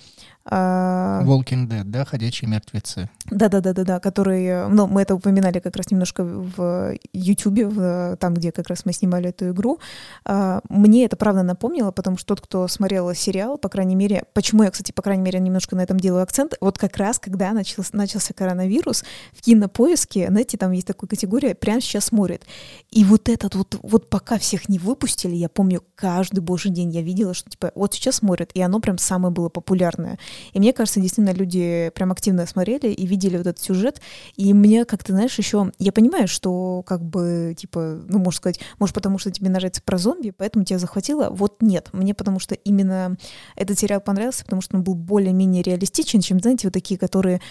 Walking 0.49 1.67
Dead, 1.67 1.83
да, 1.83 2.05
ходячие 2.05 2.49
мертвецы. 2.49 3.09
Да-да-да-да-да, 3.29 3.99
который, 3.99 4.69
ну, 4.69 4.87
мы 4.87 5.01
это 5.01 5.15
упоминали 5.15 5.59
как 5.59 5.75
раз 5.75 5.91
немножко 5.91 6.23
в 6.23 6.95
YouTube, 7.13 8.17
там, 8.19 8.33
где 8.33 8.51
как 8.51 8.67
раз 8.67 8.85
мы 8.85 8.93
снимали 8.93 9.29
эту 9.29 9.49
игру. 9.51 9.79
А, 10.25 10.61
мне 10.69 11.05
это 11.05 11.17
правда 11.17 11.43
напомнило, 11.43 11.91
потому 11.91 12.17
что 12.17 12.27
тот, 12.35 12.41
кто 12.41 12.67
смотрел 12.67 13.13
сериал, 13.13 13.57
по 13.57 13.69
крайней 13.69 13.95
мере, 13.95 14.23
почему 14.33 14.63
я, 14.63 14.71
кстати, 14.71 14.91
по 14.91 15.01
крайней 15.01 15.23
мере, 15.23 15.39
немножко 15.39 15.75
на 15.75 15.81
этом 15.81 15.99
делаю 15.99 16.23
акцент, 16.23 16.55
вот 16.61 16.77
как 16.77 16.97
раз, 16.97 17.19
когда 17.19 17.51
начался, 17.51 17.89
начался 17.93 18.33
коронавирус, 18.33 19.03
в 19.33 19.41
кинопоиске, 19.41 20.27
знаете, 20.29 20.57
там 20.57 20.71
есть 20.71 20.87
такая 20.87 21.07
категория, 21.07 21.55
прямо 21.55 21.81
сейчас 21.81 22.05
смотрит. 22.05 22.45
И 22.91 23.03
вот 23.03 23.29
этот 23.29 23.55
вот, 23.55 23.77
вот 23.83 24.09
пока 24.09 24.37
всех 24.37 24.69
не 24.69 24.79
выпустили, 24.79 25.35
я 25.35 25.49
помню, 25.49 25.83
каждый 25.95 26.39
божий 26.39 26.71
день 26.71 26.91
я 26.91 27.01
видела, 27.01 27.33
что, 27.33 27.49
типа, 27.49 27.71
вот 27.75 27.93
сейчас 27.93 28.15
смотрят, 28.15 28.51
и 28.53 28.61
оно 28.61 28.79
прям 28.79 28.97
самое 28.97 29.33
было 29.33 29.49
популярное. 29.49 30.17
И 30.53 30.59
мне 30.59 30.73
кажется, 30.73 30.99
действительно, 30.99 31.33
люди 31.33 31.91
прям 31.95 32.11
активно 32.11 32.45
смотрели 32.45 32.87
и 32.87 33.05
видели 33.05 33.37
вот 33.37 33.47
этот 33.47 33.63
сюжет. 33.63 34.01
И 34.35 34.53
мне 34.53 34.85
как-то, 34.85 35.13
знаешь, 35.13 35.37
еще... 35.37 35.71
Я 35.79 35.91
понимаю, 35.91 36.27
что 36.27 36.83
как 36.85 37.03
бы, 37.03 37.55
типа, 37.57 37.99
ну, 38.07 38.19
можно 38.19 38.37
сказать, 38.37 38.59
может, 38.79 38.95
потому 38.95 39.17
что 39.17 39.31
тебе 39.31 39.49
нравится 39.49 39.81
про 39.83 39.97
зомби, 39.97 40.33
поэтому 40.35 40.65
тебя 40.65 40.79
захватило. 40.79 41.29
Вот 41.29 41.61
нет. 41.61 41.89
Мне 41.93 42.13
потому 42.13 42.39
что 42.39 42.55
именно 42.55 43.17
этот 43.55 43.79
сериал 43.79 44.01
понравился, 44.01 44.43
потому 44.43 44.61
что 44.61 44.77
он 44.77 44.83
был 44.83 44.95
более-менее 44.95 45.63
реалистичен, 45.63 46.21
чем, 46.21 46.39
знаете, 46.39 46.67
вот 46.67 46.73
такие, 46.73 46.99
которые 46.99 47.41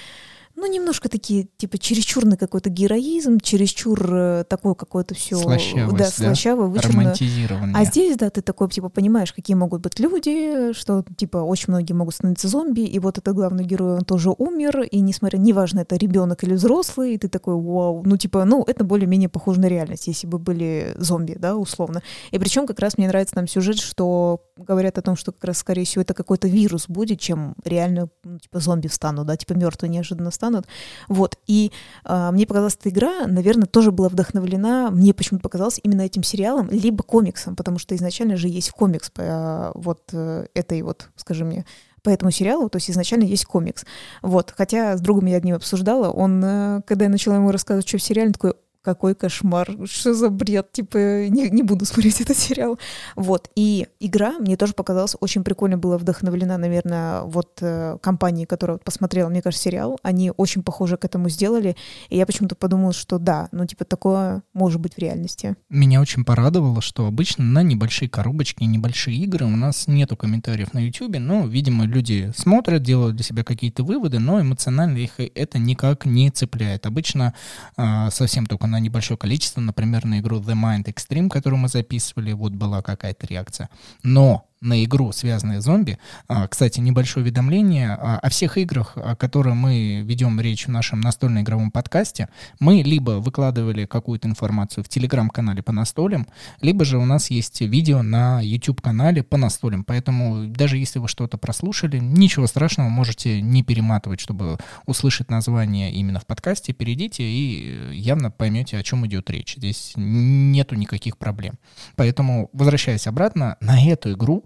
ну, 0.56 0.66
немножко 0.72 1.10
такие, 1.10 1.48
типа, 1.58 1.76
чересчур 1.78 2.24
на 2.24 2.38
какой-то 2.38 2.70
героизм, 2.70 3.40
чересчур 3.40 4.14
э, 4.14 4.44
такое 4.48 4.74
какое-то 4.74 5.14
все... 5.14 5.36
Слащавость, 5.36 5.96
да, 5.96 6.06
слащаво, 6.06 6.68
да? 6.68 6.80
Романтизирование. 6.80 7.76
А 7.76 7.84
здесь, 7.84 8.16
да, 8.16 8.30
ты 8.30 8.40
такой, 8.40 8.70
типа, 8.70 8.88
понимаешь, 8.88 9.34
какие 9.34 9.54
могут 9.54 9.82
быть 9.82 9.98
люди, 9.98 10.72
что, 10.72 11.04
типа, 11.16 11.38
очень 11.38 11.66
многие 11.68 11.92
могут 11.92 12.14
становиться 12.14 12.48
зомби, 12.48 12.80
и 12.80 12.98
вот 12.98 13.18
этот 13.18 13.34
главный 13.34 13.64
герой, 13.64 13.96
он 13.96 14.04
тоже 14.04 14.30
умер, 14.30 14.82
и 14.90 15.00
несмотря, 15.00 15.36
неважно, 15.36 15.80
это 15.80 15.96
ребенок 15.96 16.42
или 16.42 16.54
взрослый, 16.54 17.14
и 17.14 17.18
ты 17.18 17.28
такой, 17.28 17.54
вау, 17.54 18.02
ну, 18.06 18.16
типа, 18.16 18.46
ну, 18.46 18.64
это 18.66 18.82
более-менее 18.82 19.28
похоже 19.28 19.60
на 19.60 19.66
реальность, 19.66 20.06
если 20.06 20.26
бы 20.26 20.38
были 20.38 20.94
зомби, 20.96 21.36
да, 21.38 21.56
условно. 21.56 22.02
И 22.30 22.38
причем 22.38 22.66
как 22.66 22.80
раз 22.80 22.96
мне 22.96 23.08
нравится 23.08 23.34
там 23.34 23.46
сюжет, 23.46 23.78
что 23.78 24.40
говорят 24.56 24.98
о 24.98 25.02
том, 25.02 25.16
что 25.16 25.32
как 25.32 25.44
раз, 25.44 25.58
скорее 25.58 25.84
всего, 25.84 26.02
это 26.02 26.14
какой-то 26.14 26.48
вирус 26.48 26.88
будет, 26.88 27.20
чем 27.20 27.54
реально, 27.64 28.08
ну, 28.24 28.38
типа, 28.38 28.60
зомби 28.60 28.88
встанут, 28.88 29.26
да, 29.26 29.36
типа, 29.36 29.52
мертвые 29.52 29.90
неожиданно 29.90 30.30
станут. 30.30 30.66
Вот. 31.08 31.38
И 31.46 31.72
э, 32.04 32.30
мне 32.32 32.46
показалась 32.46 32.76
эта 32.80 32.88
игра, 32.88 33.26
наверное, 33.26 33.66
тоже 33.66 33.92
была 33.92 34.08
вдохновлена, 34.08 34.90
мне 34.90 35.12
почему-то 35.14 35.42
показалось, 35.42 35.80
именно 35.82 36.02
этим 36.02 36.22
сериалом, 36.22 36.68
либо 36.70 37.02
комиксом, 37.02 37.56
потому 37.56 37.78
что 37.78 37.94
изначально 37.94 38.36
же 38.36 38.48
есть 38.48 38.70
комикс 38.70 39.10
э, 39.16 39.72
вот 39.74 40.02
э, 40.12 40.46
этой 40.54 40.82
вот, 40.82 41.08
скажи 41.16 41.44
мне, 41.44 41.64
по 42.06 42.10
этому 42.10 42.30
сериалу, 42.30 42.68
то 42.68 42.76
есть 42.76 42.88
изначально 42.88 43.24
есть 43.24 43.44
комикс. 43.46 43.84
Вот, 44.22 44.54
хотя 44.56 44.96
с 44.96 45.00
другом 45.00 45.26
я 45.26 45.38
одним 45.38 45.56
обсуждала, 45.56 46.08
он, 46.10 46.40
э, 46.44 46.82
когда 46.86 47.06
я 47.06 47.10
начала 47.10 47.34
ему 47.34 47.50
рассказывать, 47.50 47.88
что 47.88 47.98
в 47.98 48.02
сериале, 48.02 48.28
он 48.28 48.32
такой, 48.32 48.54
какой 48.86 49.16
кошмар, 49.16 49.68
что 49.84 50.14
за 50.14 50.30
бред, 50.30 50.70
типа, 50.70 51.26
не, 51.28 51.50
не 51.50 51.64
буду 51.64 51.84
смотреть 51.84 52.20
этот 52.20 52.36
сериал. 52.36 52.78
Вот, 53.16 53.50
и 53.56 53.88
игра 53.98 54.38
мне 54.38 54.56
тоже 54.56 54.74
показалась 54.74 55.16
очень 55.18 55.42
прикольно, 55.42 55.76
была 55.76 55.98
вдохновлена, 55.98 56.56
наверное, 56.56 57.22
вот 57.22 57.58
э, 57.62 57.98
компанией, 58.00 58.46
которая 58.46 58.78
посмотрела, 58.78 59.28
мне 59.28 59.42
кажется, 59.42 59.64
сериал, 59.64 59.98
они 60.04 60.32
очень 60.36 60.62
похоже 60.62 60.96
к 60.96 61.04
этому 61.04 61.28
сделали, 61.28 61.74
и 62.10 62.16
я 62.16 62.26
почему-то 62.26 62.54
подумала, 62.54 62.92
что 62.92 63.18
да, 63.18 63.48
ну, 63.50 63.66
типа, 63.66 63.84
такое 63.84 64.42
может 64.54 64.80
быть 64.80 64.94
в 64.94 64.98
реальности. 64.98 65.56
Меня 65.68 66.00
очень 66.00 66.24
порадовало, 66.24 66.80
что 66.80 67.06
обычно 67.06 67.44
на 67.44 67.64
небольшие 67.64 68.08
коробочки, 68.08 68.62
небольшие 68.62 69.16
игры 69.16 69.46
у 69.46 69.56
нас 69.56 69.88
нету 69.88 70.16
комментариев 70.16 70.74
на 70.74 70.78
YouTube, 70.78 71.18
но, 71.18 71.44
видимо, 71.48 71.86
люди 71.86 72.32
смотрят, 72.36 72.84
делают 72.84 73.16
для 73.16 73.24
себя 73.24 73.42
какие-то 73.42 73.82
выводы, 73.82 74.20
но 74.20 74.40
эмоционально 74.40 74.98
их 74.98 75.18
это 75.18 75.58
никак 75.58 76.06
не 76.06 76.30
цепляет. 76.30 76.86
Обычно 76.86 77.34
э, 77.76 78.10
совсем 78.10 78.46
только 78.46 78.68
на 78.68 78.75
на 78.76 78.80
небольшое 78.80 79.16
количество, 79.16 79.60
например, 79.60 80.04
на 80.04 80.20
игру 80.20 80.38
The 80.38 80.54
Mind 80.54 80.84
Extreme, 80.84 81.28
которую 81.30 81.58
мы 81.58 81.68
записывали, 81.68 82.32
вот 82.32 82.52
была 82.52 82.82
какая-то 82.82 83.26
реакция. 83.26 83.70
Но 84.02 84.46
на 84.60 84.82
игру 84.84 85.12
«Связанные 85.12 85.60
зомби». 85.60 85.98
А, 86.28 86.46
кстати, 86.48 86.80
небольшое 86.80 87.24
уведомление 87.24 87.90
а, 87.90 88.18
о 88.18 88.30
всех 88.30 88.56
играх, 88.58 88.92
о 88.96 89.14
которых 89.14 89.54
мы 89.54 90.02
ведем 90.04 90.40
речь 90.40 90.66
в 90.66 90.70
нашем 90.70 91.00
настольно-игровом 91.00 91.70
подкасте. 91.70 92.28
Мы 92.58 92.82
либо 92.82 93.12
выкладывали 93.12 93.84
какую-то 93.86 94.28
информацию 94.28 94.82
в 94.82 94.88
телеграм-канале 94.88 95.62
по 95.62 95.72
настолям, 95.72 96.26
либо 96.60 96.84
же 96.84 96.98
у 96.98 97.04
нас 97.04 97.30
есть 97.30 97.60
видео 97.60 98.02
на 98.02 98.40
YouTube-канале 98.40 99.22
по 99.22 99.36
настолям. 99.36 99.84
Поэтому 99.84 100.46
даже 100.46 100.78
если 100.78 100.98
вы 100.98 101.08
что-то 101.08 101.36
прослушали, 101.36 101.98
ничего 101.98 102.46
страшного, 102.46 102.88
можете 102.88 103.40
не 103.42 103.62
перематывать, 103.62 104.20
чтобы 104.20 104.58
услышать 104.86 105.30
название 105.30 105.92
именно 105.92 106.18
в 106.18 106.26
подкасте. 106.26 106.72
Перейдите 106.72 107.24
и 107.24 107.94
явно 107.94 108.30
поймете, 108.30 108.78
о 108.78 108.82
чем 108.82 109.06
идет 109.06 109.30
речь. 109.30 109.56
Здесь 109.56 109.92
нету 109.96 110.74
никаких 110.74 111.18
проблем. 111.18 111.54
Поэтому, 111.94 112.48
возвращаясь 112.52 113.06
обратно, 113.06 113.56
на 113.60 113.82
эту 113.82 114.12
игру 114.12 114.45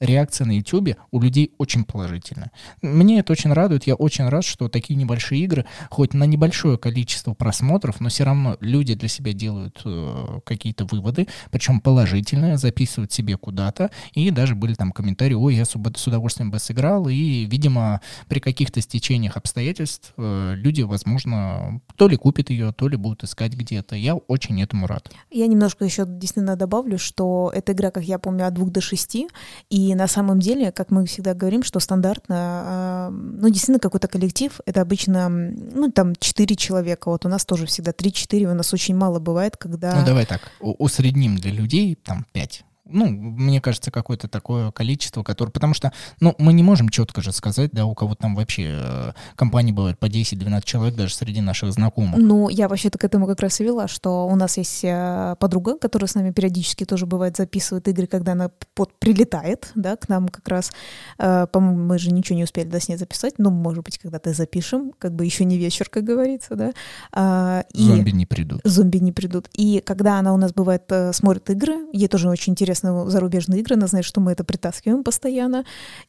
реакция 0.00 0.46
на 0.46 0.52
YouTube 0.52 0.96
у 1.10 1.20
людей 1.20 1.52
очень 1.58 1.84
положительная. 1.84 2.52
Мне 2.82 3.20
это 3.20 3.32
очень 3.32 3.52
радует. 3.52 3.86
Я 3.86 3.94
очень 3.94 4.28
рад, 4.28 4.44
что 4.44 4.68
такие 4.68 4.96
небольшие 4.96 5.42
игры, 5.42 5.66
хоть 5.90 6.14
на 6.14 6.24
небольшое 6.24 6.78
количество 6.78 7.34
просмотров, 7.34 8.00
но 8.00 8.08
все 8.08 8.24
равно 8.24 8.56
люди 8.60 8.94
для 8.94 9.08
себя 9.08 9.32
делают 9.32 9.80
э, 9.84 10.40
какие-то 10.44 10.84
выводы, 10.84 11.26
причем 11.50 11.80
положительные, 11.80 12.56
записывают 12.56 13.12
себе 13.12 13.36
куда-то. 13.36 13.90
И 14.12 14.30
даже 14.30 14.54
были 14.54 14.74
там 14.74 14.92
комментарии, 14.92 15.34
ой, 15.34 15.56
я 15.56 15.64
с 15.64 15.74
удовольствием 15.74 16.50
бы 16.50 16.58
сыграл. 16.58 17.08
И, 17.08 17.44
видимо, 17.46 18.00
при 18.28 18.40
каких-то 18.40 18.80
стечениях 18.80 19.36
обстоятельств 19.36 20.12
э, 20.16 20.54
люди, 20.56 20.82
возможно, 20.82 21.80
то 21.96 22.08
ли 22.08 22.16
купят 22.16 22.50
ее, 22.50 22.72
то 22.72 22.88
ли 22.88 22.96
будут 22.96 23.24
искать 23.24 23.54
где-то. 23.54 23.96
Я 23.96 24.14
очень 24.14 24.62
этому 24.62 24.86
рад. 24.86 25.10
Я 25.30 25.46
немножко 25.46 25.84
еще 25.84 26.04
действительно 26.06 26.56
добавлю, 26.56 26.98
что 26.98 27.50
эта 27.54 27.72
игра, 27.72 27.90
как 27.90 28.04
я 28.04 28.18
помню, 28.18 28.46
от 28.46 28.54
двух 28.54 28.70
до 28.70 28.80
шести, 28.80 29.28
и 29.70 29.87
И 29.88 29.94
на 29.94 30.06
самом 30.06 30.38
деле, 30.38 30.70
как 30.70 30.90
мы 30.90 31.06
всегда 31.06 31.32
говорим, 31.32 31.62
что 31.62 31.80
стандартно, 31.80 32.36
а, 32.36 33.10
ну, 33.10 33.48
действительно, 33.48 33.78
какой-то 33.78 34.06
коллектив, 34.06 34.60
это 34.66 34.82
обычно, 34.82 35.30
ну, 35.30 35.90
там, 35.90 36.14
4 36.14 36.56
человека. 36.56 37.08
Вот 37.08 37.24
у 37.24 37.28
нас 37.30 37.46
тоже 37.46 37.64
всегда 37.64 37.92
3-4, 37.92 38.50
у 38.50 38.54
нас 38.54 38.74
очень 38.74 38.94
мало 38.94 39.18
бывает, 39.18 39.56
когда... 39.56 39.94
Ну, 39.98 40.04
давай 40.04 40.26
так, 40.26 40.52
усредним 40.60 41.36
для 41.36 41.52
людей, 41.52 41.94
там, 41.94 42.26
5 42.32 42.64
ну, 42.88 43.06
мне 43.08 43.60
кажется, 43.60 43.90
какое-то 43.90 44.28
такое 44.28 44.70
количество, 44.72 45.22
которое... 45.22 45.50
Потому 45.50 45.74
что, 45.74 45.92
ну, 46.20 46.34
мы 46.38 46.52
не 46.52 46.62
можем 46.62 46.88
четко 46.88 47.20
же 47.20 47.32
сказать, 47.32 47.70
да, 47.72 47.84
у 47.84 47.94
кого 47.94 48.14
там 48.14 48.34
вообще 48.34 48.78
э, 48.82 49.12
компании 49.36 49.72
бывают 49.72 49.98
по 49.98 50.06
10-12 50.06 50.62
человек 50.64 50.94
даже 50.94 51.14
среди 51.14 51.40
наших 51.40 51.72
знакомых. 51.72 52.18
Ну, 52.18 52.48
я 52.48 52.68
вообще-то 52.68 52.98
к 52.98 53.04
этому 53.04 53.26
как 53.26 53.40
раз 53.40 53.60
и 53.60 53.64
вела, 53.64 53.88
что 53.88 54.26
у 54.26 54.34
нас 54.36 54.56
есть 54.56 54.84
э, 54.84 55.36
подруга, 55.38 55.78
которая 55.78 56.08
с 56.08 56.14
нами 56.14 56.30
периодически 56.30 56.84
тоже 56.84 57.06
бывает 57.06 57.36
записывает 57.36 57.86
игры, 57.88 58.06
когда 58.06 58.32
она 58.32 58.50
под 58.74 58.98
прилетает, 58.98 59.70
да, 59.74 59.96
к 59.96 60.08
нам 60.08 60.28
как 60.28 60.48
раз. 60.48 60.72
Э, 61.18 61.46
по-моему, 61.50 61.84
мы 61.84 61.98
же 61.98 62.10
ничего 62.10 62.36
не 62.36 62.44
успели 62.44 62.68
до 62.68 62.80
с 62.80 62.88
ней 62.88 62.96
записать, 62.96 63.38
но, 63.38 63.50
может 63.50 63.84
быть, 63.84 63.98
когда-то 63.98 64.32
запишем, 64.32 64.92
как 64.98 65.14
бы 65.14 65.24
еще 65.24 65.44
не 65.44 65.58
вечер, 65.58 65.88
как 65.88 66.04
говорится, 66.04 66.54
да. 66.54 66.72
А, 67.12 67.64
и 67.74 67.82
зомби 67.82 68.10
не 68.10 68.26
придут. 68.26 68.60
Зомби 68.64 68.98
не 68.98 69.12
придут. 69.12 69.48
И 69.52 69.82
когда 69.84 70.18
она 70.18 70.32
у 70.32 70.36
нас 70.36 70.52
бывает 70.52 70.84
э, 70.90 71.12
смотрит 71.12 71.50
игры, 71.50 71.86
ей 71.92 72.08
тоже 72.08 72.28
очень 72.28 72.52
интересно 72.52 72.77
интересно 72.78 73.10
зарубежные 73.10 73.60
игры, 73.60 73.76
она 73.76 73.86
знает, 73.86 74.04
что 74.04 74.20
мы 74.20 74.32
это 74.32 74.44
притаскиваем 74.44 75.04
постоянно. 75.04 75.64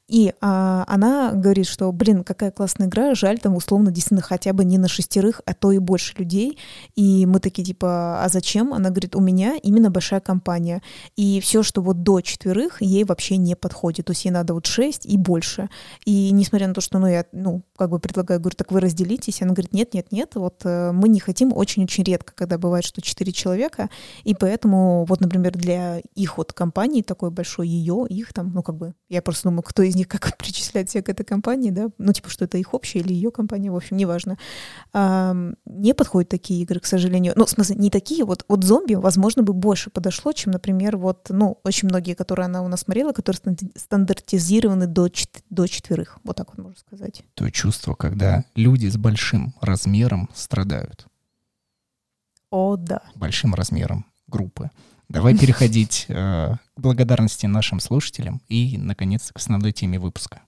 И 0.08 0.34
а, 0.42 0.84
она 0.88 1.32
говорит, 1.34 1.68
что, 1.68 1.92
блин, 1.92 2.24
какая 2.24 2.52
классная 2.52 2.88
игра, 2.88 3.16
жаль, 3.16 3.40
там 3.40 3.56
условно 3.56 3.92
действительно 3.92 4.22
хотя 4.22 4.54
бы 4.54 4.66
не 4.66 4.78
на 4.78 4.88
шестерых, 4.88 5.42
а 5.46 5.54
то 5.54 5.72
и 5.72 5.80
больше 5.80 6.16
людей. 6.18 6.58
И 6.96 7.26
мы 7.26 7.40
такие 7.40 7.64
типа, 7.66 8.24
а 8.24 8.30
зачем? 8.30 8.74
Она 8.74 8.90
говорит, 8.90 9.16
у 9.16 9.22
меня 9.22 9.56
именно 9.62 9.90
большая 9.90 10.20
компания. 10.20 10.82
И 11.16 11.40
все, 11.42 11.64
что 11.64 11.82
вот 11.82 12.04
до 12.04 12.22
четверых, 12.22 12.82
ей 12.82 13.04
вообще 13.04 13.38
не 13.38 13.56
подходит. 13.56 14.06
То 14.06 14.12
есть 14.12 14.26
ей 14.26 14.32
надо 14.32 14.54
вот 14.54 14.66
шесть 14.66 15.06
и 15.06 15.18
больше. 15.18 15.70
И 16.06 16.32
несмотря 16.32 16.68
на 16.68 16.74
то, 16.74 16.82
что, 16.82 17.00
ну, 17.00 17.08
я, 17.08 17.26
ну, 17.32 17.62
как 17.78 17.90
бы 17.90 18.00
предлагаю, 18.00 18.40
говорю, 18.40 18.56
так 18.56 18.72
вы 18.72 18.80
разделитесь. 18.80 19.42
Она 19.42 19.54
говорит, 19.54 19.74
нет, 19.74 19.94
нет, 19.94 20.12
нет, 20.12 20.36
вот 20.36 20.62
э, 20.66 20.92
мы 20.92 21.08
не 21.08 21.20
хотим 21.20 21.54
очень-очень 21.54 22.04
редко, 22.04 22.34
когда 22.36 22.58
бывает, 22.58 22.86
что 22.86 23.02
четыре 23.02 23.32
человека, 23.32 23.90
и 24.24 24.34
поэтому 24.34 25.06
вот, 25.06 25.22
например, 25.22 25.54
для 25.54 26.02
их 26.16 26.38
вот 26.38 26.54
компании 26.60 27.02
такой 27.02 27.32
большой, 27.32 27.70
ее, 27.70 28.06
их 28.10 28.34
там, 28.34 28.52
ну, 28.54 28.62
как 28.62 28.76
бы, 28.76 28.94
я 29.08 29.22
просто 29.22 29.48
думаю, 29.48 29.64
кто 29.64 29.82
из 29.82 29.96
них 29.96 30.10
как 30.10 30.38
причисляет 30.38 30.90
себя 30.90 31.02
к 31.02 31.08
этой 31.08 31.24
компании, 31.24 31.72
да, 31.72 31.88
ну, 31.98 32.12
типа, 32.12 32.30
что 32.30 32.44
это 32.44 32.58
их 32.58 32.74
общая 32.74 33.00
или 33.00 33.14
ее 33.14 33.32
компания, 33.32 33.72
в 33.72 33.78
общем, 33.78 33.96
неважно. 33.96 34.38
А, 34.92 35.34
не 35.66 35.94
подходят 35.94 36.30
такие 36.30 36.62
игры, 36.62 36.82
к 36.82 36.86
сожалению. 36.86 37.32
Ну, 37.38 37.46
в 37.46 37.50
смысле, 37.50 37.78
не 37.78 37.90
такие, 37.90 38.26
вот, 38.26 38.44
вот 38.50 38.66
зомби, 38.66 38.96
возможно, 38.96 39.42
бы 39.42 39.54
больше 39.54 39.90
подошло, 39.90 40.34
чем, 40.34 40.52
например, 40.52 40.98
вот, 40.98 41.28
ну, 41.30 41.60
очень 41.64 41.88
многие, 41.88 42.14
которые 42.14 42.46
она 42.46 42.62
у 42.62 42.68
нас 42.68 42.82
смотрела, 42.82 43.14
которые 43.14 43.40
стандартизированы 43.76 44.86
до, 44.88 45.08
чет- 45.08 45.44
до 45.50 45.66
четверых, 45.66 46.18
вот 46.26 46.36
так 46.36 46.50
вот 46.50 46.58
можно 46.58 46.78
сказать. 46.78 47.24
То 47.36 47.50
чувство, 47.50 47.96
когда 47.96 48.44
люди 48.56 48.88
с 48.88 48.98
большим 48.98 49.54
размером 49.62 50.30
страдают. 50.36 51.08
О, 52.52 52.76
да. 52.76 53.02
Большим 53.16 53.56
размером 53.56 54.06
группы. 54.28 54.72
Давай 55.10 55.36
переходить 55.36 56.06
э, 56.08 56.14
к 56.14 56.80
благодарности 56.80 57.48
нашим 57.48 57.80
слушателям 57.80 58.42
и, 58.48 58.78
наконец, 58.78 59.32
к 59.34 59.38
основной 59.38 59.72
теме 59.72 59.98
выпуска. 59.98 60.44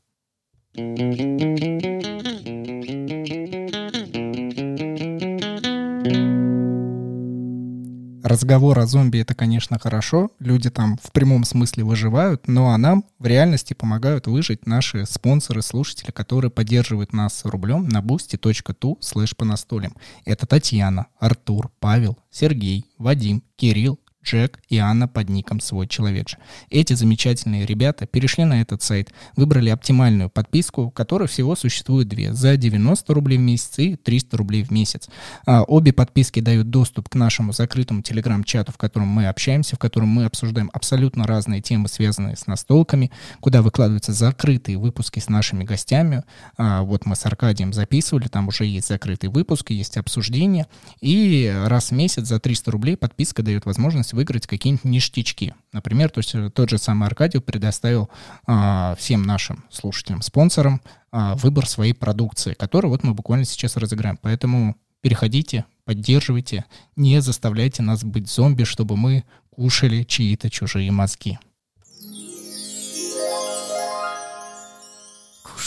Разговор 8.23 8.77
о 8.77 8.85
зомби 8.85 9.17
это, 9.17 9.33
конечно, 9.33 9.79
хорошо. 9.79 10.29
Люди 10.37 10.69
там 10.69 10.99
в 11.01 11.11
прямом 11.11 11.43
смысле 11.43 11.83
выживают, 11.83 12.47
но 12.47 12.69
а 12.69 12.77
нам 12.77 13.03
в 13.17 13.25
реальности 13.25 13.73
помогают 13.73 14.27
выжить 14.27 14.67
наши 14.67 15.07
спонсоры, 15.07 15.63
слушатели, 15.63 16.11
которые 16.11 16.51
поддерживают 16.51 17.13
нас 17.13 17.45
рублем 17.45 17.89
на 17.89 17.99
boosty.tu 17.99 18.97
слэш 19.01 19.35
по 19.35 19.43
настолям. 19.43 19.95
Это 20.23 20.45
Татьяна, 20.45 21.07
Артур, 21.19 21.71
Павел, 21.79 22.19
Сергей, 22.29 22.85
Вадим, 22.99 23.43
Кирилл, 23.55 23.99
Джек 24.23 24.59
и 24.69 24.77
Анна 24.77 25.07
под 25.07 25.29
ником 25.29 25.59
«Свой 25.59 25.87
человек 25.87 26.29
же». 26.29 26.37
Эти 26.69 26.93
замечательные 26.93 27.65
ребята 27.65 28.05
перешли 28.05 28.43
на 28.43 28.61
этот 28.61 28.81
сайт, 28.83 29.11
выбрали 29.35 29.69
оптимальную 29.69 30.29
подписку, 30.29 30.91
которой 30.91 31.27
всего 31.27 31.55
существует 31.55 32.07
две, 32.07 32.33
за 32.33 32.57
90 32.57 33.13
рублей 33.13 33.37
в 33.37 33.41
месяц 33.41 33.79
и 33.79 33.95
300 33.95 34.37
рублей 34.37 34.63
в 34.63 34.71
месяц. 34.71 35.09
А, 35.45 35.63
обе 35.63 35.93
подписки 35.93 36.39
дают 36.39 36.69
доступ 36.69 37.09
к 37.09 37.15
нашему 37.15 37.51
закрытому 37.53 38.01
телеграм-чату, 38.01 38.71
в 38.71 38.77
котором 38.77 39.07
мы 39.07 39.27
общаемся, 39.27 39.75
в 39.75 39.79
котором 39.79 40.09
мы 40.09 40.25
обсуждаем 40.25 40.69
абсолютно 40.73 41.25
разные 41.25 41.61
темы, 41.61 41.87
связанные 41.87 42.35
с 42.35 42.47
настолками, 42.47 43.11
куда 43.39 43.61
выкладываются 43.61 44.13
закрытые 44.13 44.77
выпуски 44.77 45.19
с 45.19 45.29
нашими 45.29 45.63
гостями. 45.63 46.23
А, 46.57 46.83
вот 46.83 47.05
мы 47.05 47.15
с 47.15 47.25
Аркадием 47.25 47.73
записывали, 47.73 48.27
там 48.27 48.47
уже 48.47 48.65
есть 48.65 48.87
закрытые 48.87 49.31
выпуски, 49.31 49.73
есть 49.73 49.97
обсуждения, 49.97 50.67
и 51.01 51.53
раз 51.65 51.89
в 51.89 51.91
месяц 51.91 52.27
за 52.27 52.39
300 52.39 52.71
рублей 52.71 52.97
подписка 52.97 53.43
дает 53.43 53.65
возможность 53.65 54.10
возможность 54.11 54.13
выиграть 54.13 54.47
какие-нибудь 54.47 54.85
ништячки. 54.85 55.53
Например, 55.73 56.09
то 56.09 56.19
есть 56.19 56.35
э, 56.35 56.49
тот 56.49 56.69
же 56.69 56.77
самый 56.77 57.07
Аркадий 57.07 57.39
предоставил 57.39 58.09
а, 58.45 58.95
всем 58.95 59.23
нашим 59.23 59.63
слушателям, 59.69 60.21
спонсорам 60.21 60.81
а, 61.11 61.35
выбор 61.35 61.65
своей 61.65 61.93
продукции, 61.93 62.53
которую 62.53 62.91
вот 62.91 63.03
мы 63.03 63.13
буквально 63.13 63.45
сейчас 63.45 63.77
разыграем. 63.77 64.17
Поэтому 64.21 64.75
переходите, 65.01 65.65
поддерживайте, 65.85 66.65
не 66.95 67.21
заставляйте 67.21 67.83
нас 67.83 68.03
быть 68.03 68.27
зомби, 68.27 68.63
чтобы 68.63 68.97
мы 68.97 69.23
кушали 69.49 70.03
чьи-то 70.03 70.49
чужие 70.49 70.91
мозги. 70.91 71.37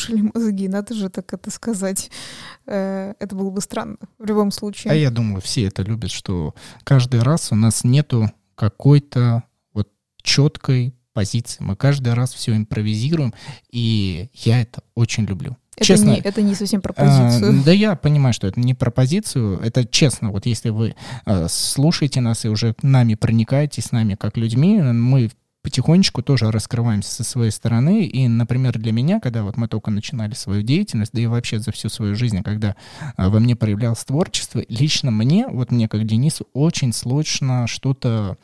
Кушали 0.05 0.31
мозги, 0.35 0.69
надо 0.69 0.95
же 0.95 1.09
так 1.09 1.33
это 1.33 1.51
сказать. 1.51 2.11
Э, 2.67 3.15
это 3.19 3.35
было 3.35 3.51
бы 3.51 3.61
странно 3.61 3.97
в 4.19 4.25
любом 4.25 4.51
случае. 4.51 4.93
А 4.93 4.95
я 4.97 5.11
думаю, 5.11 5.41
все 5.41 5.65
это 5.65 5.83
любят, 5.83 6.11
что 6.11 6.55
каждый 6.85 7.23
раз 7.23 7.53
у 7.53 7.55
нас 7.55 7.85
нету 7.85 8.31
какой-то 8.55 9.45
вот 9.73 9.89
четкой 10.23 10.95
позиции. 11.13 11.63
Мы 11.63 11.77
каждый 11.77 12.15
раз 12.15 12.35
все 12.35 12.57
импровизируем, 12.57 13.35
и 13.71 14.31
я 14.35 14.61
это 14.61 14.83
очень 14.95 15.25
люблю. 15.25 15.57
Это 15.77 15.87
честно, 15.87 16.11
не, 16.11 16.21
это 16.21 16.41
не 16.43 16.55
совсем 16.55 16.81
про 16.81 16.93
позицию. 16.93 17.61
А, 17.61 17.65
да, 17.65 17.73
я 17.73 17.97
понимаю, 17.97 18.33
что 18.33 18.47
это 18.47 18.61
не 18.61 18.75
про 18.75 18.93
позицию. 18.93 19.59
Это 19.59 19.85
честно. 19.85 20.31
Вот 20.31 20.47
если 20.47 20.71
вы 20.71 20.95
а, 21.25 21.49
слушаете 21.49 22.21
нас 22.21 22.45
и 22.45 22.49
уже 22.49 22.77
нами 22.83 23.15
проникаетесь, 23.15 23.87
с 23.87 23.93
нами 23.93 24.15
как 24.15 24.37
людьми, 24.37 24.81
мы 24.81 25.31
потихонечку 25.65 26.23
тоже 26.23 26.51
раскрываемся 26.51 27.11
со 27.11 27.25
своей 27.25 27.51
стороны. 27.51 28.05
И, 28.05 28.29
например, 28.29 28.79
для 28.79 28.93
меня, 28.93 29.19
когда 29.19 29.43
вот 29.43 29.57
мы 29.57 29.67
только 29.67 29.91
начинали 29.91 30.35
свою 30.35 30.63
деятельность, 30.63 31.13
да 31.15 31.23
и 31.23 31.27
вообще 31.27 31.59
за 31.59 31.73
всю 31.73 31.89
свою 31.89 32.15
жизнь, 32.15 32.43
когда 32.43 32.77
а, 33.17 33.31
во 33.31 33.41
мне 33.41 33.57
проявлялось 33.57 34.05
творчество, 34.05 34.63
лично 34.69 35.11
мне, 35.11 35.47
вот 35.49 35.73
мне 35.73 35.89
как 35.89 36.07
Денису, 36.07 36.47
очень 36.53 36.93
сложно 36.93 37.67
что-то 37.67 38.37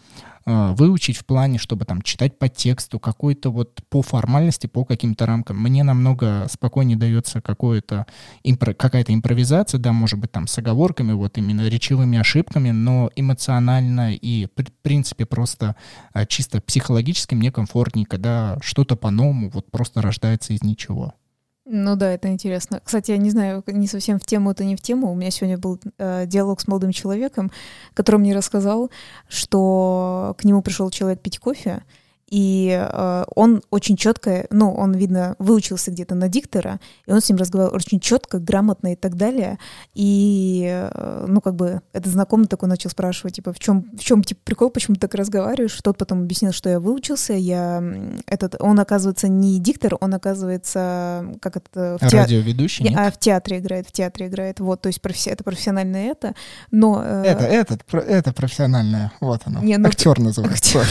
выучить 0.51 1.17
в 1.17 1.25
плане, 1.25 1.59
чтобы 1.59 1.85
там 1.85 2.03
читать 2.03 2.39
по 2.39 2.49
тексту, 2.49 2.99
какой-то 2.99 3.51
вот 3.51 3.81
по 3.89 4.03
формальности, 4.03 4.67
по 4.67 4.85
каким-то 4.85 5.27
рамкам. 5.27 5.61
Мне 5.61 5.85
намного 5.85 6.47
спокойнее 6.51 6.97
дается 6.97 7.41
какое-то 7.41 8.07
импро- 8.45 8.75
какая-то 8.75 9.15
импровизация, 9.15 9.79
да, 9.79 9.93
может 9.93 10.19
быть, 10.19 10.33
там 10.33 10.47
с 10.47 10.59
оговорками, 10.59 11.13
вот 11.13 11.39
именно 11.39 11.67
речевыми 11.69 12.19
ошибками, 12.19 12.71
но 12.71 13.11
эмоционально 13.17 14.15
и, 14.15 14.47
в 14.47 14.51
принципе, 14.83 15.27
просто 15.27 15.77
э, 16.15 16.27
чисто 16.27 16.61
психологически 16.61 17.35
мне 17.35 17.53
комфортнее, 17.53 18.07
когда 18.07 18.59
что-то 18.63 18.97
по-новому 18.97 19.51
вот 19.51 19.71
просто 19.71 20.03
рождается 20.03 20.53
из 20.53 20.63
ничего. 20.63 21.15
Ну 21.73 21.95
да, 21.95 22.13
это 22.13 22.27
интересно. 22.27 22.81
Кстати, 22.83 23.13
я 23.13 23.17
не 23.17 23.31
знаю, 23.31 23.63
не 23.69 23.87
совсем 23.87 24.19
в 24.19 24.25
тему, 24.25 24.51
это 24.51 24.65
не 24.65 24.75
в 24.75 24.81
тему. 24.81 25.13
У 25.13 25.15
меня 25.15 25.31
сегодня 25.31 25.57
был 25.57 25.79
э, 25.99 26.27
диалог 26.27 26.61
с 26.61 26.67
молодым 26.67 26.91
человеком, 26.91 27.53
который 27.95 28.17
мне 28.17 28.35
рассказал, 28.35 28.91
что 29.29 30.35
к 30.37 30.43
нему 30.43 30.63
пришел 30.63 30.91
человек 30.91 31.21
пить 31.21 31.39
кофе, 31.39 31.85
и 32.31 32.71
э, 32.81 33.25
он 33.35 33.63
очень 33.71 33.97
четко, 33.97 34.47
ну, 34.51 34.73
он, 34.73 34.95
видно, 34.95 35.35
выучился 35.41 35.91
где-то 35.91 36.15
на 36.15 36.29
диктора, 36.29 36.79
и 37.07 37.13
он 37.13 37.21
с 37.21 37.29
ним 37.29 37.39
разговаривал 37.39 37.75
очень 37.75 37.99
четко, 37.99 38.39
грамотно 38.39 38.93
и 38.93 38.97
так 38.97 39.17
далее. 39.17 39.59
И, 39.95 40.65
э, 40.71 41.27
ну, 41.29 41.41
как 41.41 41.57
бы, 41.57 41.83
этот 41.93 42.13
знакомый 42.13 42.47
такой 42.47 42.69
начал 42.69 42.89
спрашивать, 42.89 43.35
типа, 43.35 43.53
в 43.53 43.59
чем, 43.59 43.91
в 43.97 44.01
чем 44.01 44.23
типа, 44.23 44.41
прикол, 44.45 44.71
почему 44.71 44.95
ты 44.95 45.01
так 45.01 45.15
разговариваешь? 45.17 45.77
Тот 45.83 45.99
потом 45.99 46.23
объяснил, 46.23 46.53
что 46.53 46.71
я 46.71 46.79
выучился, 46.79 47.33
я 47.33 47.83
этот, 48.27 48.55
он, 48.61 48.79
оказывается, 48.79 49.27
не 49.27 49.59
диктор, 49.59 49.97
он, 50.01 50.15
оказывается, 50.15 51.27
как 51.41 51.57
это... 51.57 51.99
В 52.01 52.13
Радиоведущий, 52.13 52.85
нет? 52.85 52.97
А 52.97 53.11
в 53.11 53.19
театре 53.19 53.59
играет, 53.59 53.89
в 53.89 53.93
театре 53.93 54.29
играет, 54.29 54.61
вот, 54.61 54.81
то 54.81 54.87
есть 54.87 55.03
профи... 55.03 55.31
это 55.31 55.43
профессиональное 55.43 56.13
это, 56.13 56.35
но... 56.71 57.03
Э... 57.05 57.25
Это, 57.25 57.45
это, 57.45 57.79
это 57.99 58.33
профессиональное, 58.33 59.13
вот 59.21 59.43
оно, 59.47 59.61
не, 59.63 59.77
ну, 59.79 59.89
актер 59.89 60.21
называется. 60.21 60.85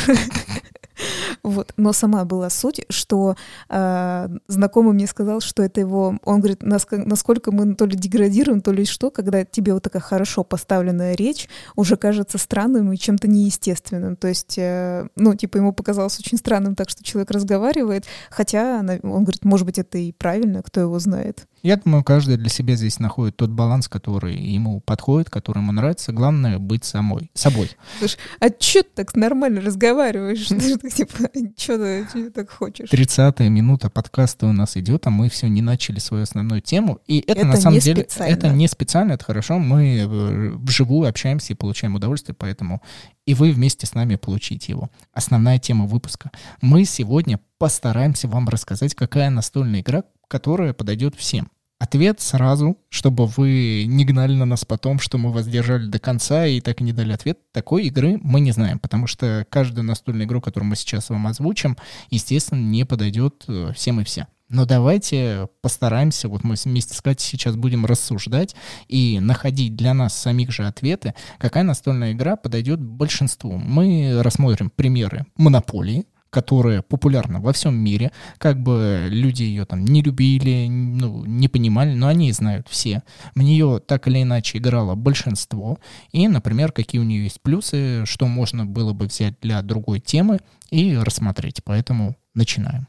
Вот. 1.43 1.73
Но 1.77 1.93
сама 1.93 2.25
была 2.25 2.49
суть, 2.49 2.81
что 2.89 3.35
э, 3.69 4.27
знакомый 4.47 4.93
мне 4.93 5.07
сказал, 5.07 5.41
что 5.41 5.63
это 5.63 5.79
его... 5.79 6.17
Он 6.23 6.39
говорит, 6.39 6.61
насколько 6.61 7.51
мы 7.51 7.75
то 7.75 7.85
ли 7.85 7.95
деградируем, 7.95 8.61
то 8.61 8.71
ли 8.71 8.85
что, 8.85 9.09
когда 9.09 9.45
тебе 9.45 9.73
вот 9.73 9.83
такая 9.83 10.01
хорошо 10.01 10.43
поставленная 10.43 11.15
речь 11.15 11.47
уже 11.75 11.95
кажется 11.95 12.37
странным 12.37 12.91
и 12.91 12.97
чем-то 12.97 13.27
неестественным. 13.27 14.15
То 14.15 14.27
есть, 14.27 14.57
э, 14.57 15.07
ну, 15.15 15.35
типа, 15.35 15.57
ему 15.57 15.73
показалось 15.73 16.19
очень 16.19 16.37
странным 16.37 16.75
так, 16.75 16.89
что 16.89 17.03
человек 17.03 17.31
разговаривает, 17.31 18.05
хотя 18.29 18.79
он 18.79 19.23
говорит, 19.23 19.45
может 19.45 19.65
быть, 19.65 19.79
это 19.79 19.97
и 19.97 20.11
правильно, 20.11 20.61
кто 20.61 20.81
его 20.81 20.99
знает. 20.99 21.47
Я 21.63 21.77
думаю, 21.77 22.03
каждый 22.03 22.37
для 22.37 22.49
себя 22.49 22.75
здесь 22.75 22.99
находит 22.99 23.37
тот 23.37 23.49
баланс, 23.49 23.87
который 23.87 24.35
ему 24.35 24.79
подходит, 24.81 25.29
который 25.29 25.59
ему 25.59 25.71
нравится. 25.71 26.11
Главное— 26.11 26.57
быть 26.59 26.85
самой, 26.85 27.31
собой. 27.33 27.71
Слушай, 27.99 28.17
а 28.39 28.49
чё 28.49 28.83
ты 28.83 28.89
так 28.95 29.15
нормально 29.15 29.61
разговариваешь? 29.61 30.47
Типа, 30.47 31.29
чё 31.57 31.77
ты 31.77 32.29
так 32.31 32.49
хочешь? 32.49 32.89
Тридцатая 32.89 33.49
минута 33.49 33.89
подкаста 33.89 34.47
у 34.47 34.53
нас 34.53 34.77
идет, 34.77 35.07
а 35.07 35.09
мы 35.09 35.29
все 35.29 35.47
не 35.47 35.61
начали 35.61 35.99
свою 35.99 36.23
основную 36.23 36.61
тему. 36.61 36.99
И 37.07 37.23
это, 37.27 37.45
на 37.45 37.57
самом 37.57 37.79
деле, 37.79 38.07
это 38.17 38.49
не 38.49 38.67
специально, 38.67 39.13
это 39.13 39.25
хорошо. 39.25 39.59
Мы 39.59 39.99
э, 39.99 40.49
вживую 40.55 41.09
общаемся 41.09 41.53
и 41.53 41.55
получаем 41.55 41.95
удовольствие, 41.95 42.35
поэтому 42.37 42.81
и 43.25 43.35
вы 43.35 43.51
вместе 43.51 43.85
с 43.85 43.93
нами 43.93 44.15
получите 44.15 44.71
его. 44.71 44.89
Основная 45.13 45.59
тема 45.59 45.85
выпуска. 45.85 46.31
Мы 46.61 46.85
сегодня 46.85 47.39
постараемся 47.59 48.27
вам 48.27 48.49
рассказать, 48.49 48.95
какая 48.95 49.29
настольная 49.29 49.81
игра, 49.81 50.03
которая 50.29 50.73
подойдет 50.73 51.15
всем. 51.15 51.51
Ответ 51.79 52.19
сразу, 52.19 52.77
чтобы 52.89 53.25
вы 53.25 53.85
не 53.87 54.03
гнали 54.03 54.35
на 54.35 54.45
нас 54.45 54.65
потом, 54.65 54.99
что 54.99 55.17
мы 55.17 55.31
вас 55.31 55.47
держали 55.47 55.87
до 55.87 55.97
конца 55.97 56.45
и 56.45 56.59
так 56.59 56.81
и 56.81 56.83
не 56.83 56.91
дали 56.91 57.13
ответ. 57.13 57.39
Такой 57.53 57.85
игры 57.85 58.19
мы 58.21 58.41
не 58.41 58.51
знаем, 58.51 58.79
потому 58.79 59.07
что 59.07 59.45
каждую 59.49 59.85
настольную 59.85 60.27
игру, 60.27 60.41
которую 60.41 60.69
мы 60.69 60.75
сейчас 60.75 61.09
вам 61.09 61.27
озвучим, 61.27 61.77
естественно, 62.09 62.59
не 62.59 62.85
подойдет 62.85 63.45
э, 63.47 63.71
всем 63.73 64.01
и 64.01 64.03
вся. 64.03 64.27
Но 64.49 64.65
давайте 64.65 65.47
постараемся, 65.61 66.27
вот 66.27 66.43
мы 66.43 66.55
вместе 66.65 66.95
с 66.95 67.01
Катей 67.01 67.25
сейчас 67.25 67.55
будем 67.55 67.85
рассуждать 67.85 68.55
и 68.87 69.19
находить 69.21 69.75
для 69.75 69.93
нас 69.93 70.17
самих 70.17 70.51
же 70.51 70.65
ответы, 70.65 71.13
какая 71.37 71.63
настольная 71.63 72.11
игра 72.11 72.35
подойдет 72.35 72.81
большинству. 72.81 73.57
Мы 73.57 74.21
рассмотрим 74.21 74.69
примеры 74.69 75.27
монополии, 75.37 76.07
которая 76.29 76.81
популярна 76.81 77.39
во 77.39 77.53
всем 77.53 77.75
мире, 77.75 78.11
как 78.37 78.61
бы 78.61 79.07
люди 79.09 79.43
ее 79.43 79.65
там 79.65 79.83
не 79.83 80.01
любили, 80.01 80.67
ну, 80.67 81.25
не 81.25 81.47
понимали, 81.47 81.93
но 81.93 82.07
они 82.07 82.31
знают 82.31 82.67
все. 82.69 83.03
В 83.35 83.41
нее 83.41 83.81
так 83.85 84.07
или 84.07 84.21
иначе 84.21 84.57
играло 84.57 84.95
большинство, 84.95 85.79
и, 86.11 86.27
например, 86.27 86.71
какие 86.71 87.01
у 87.01 87.05
нее 87.05 87.23
есть 87.23 87.41
плюсы, 87.41 88.05
что 88.05 88.27
можно 88.27 88.65
было 88.65 88.93
бы 88.93 89.05
взять 89.05 89.35
для 89.41 89.61
другой 89.61 89.99
темы 89.99 90.39
и 90.69 90.95
рассмотреть. 90.95 91.63
Поэтому 91.63 92.15
начинаем. 92.33 92.87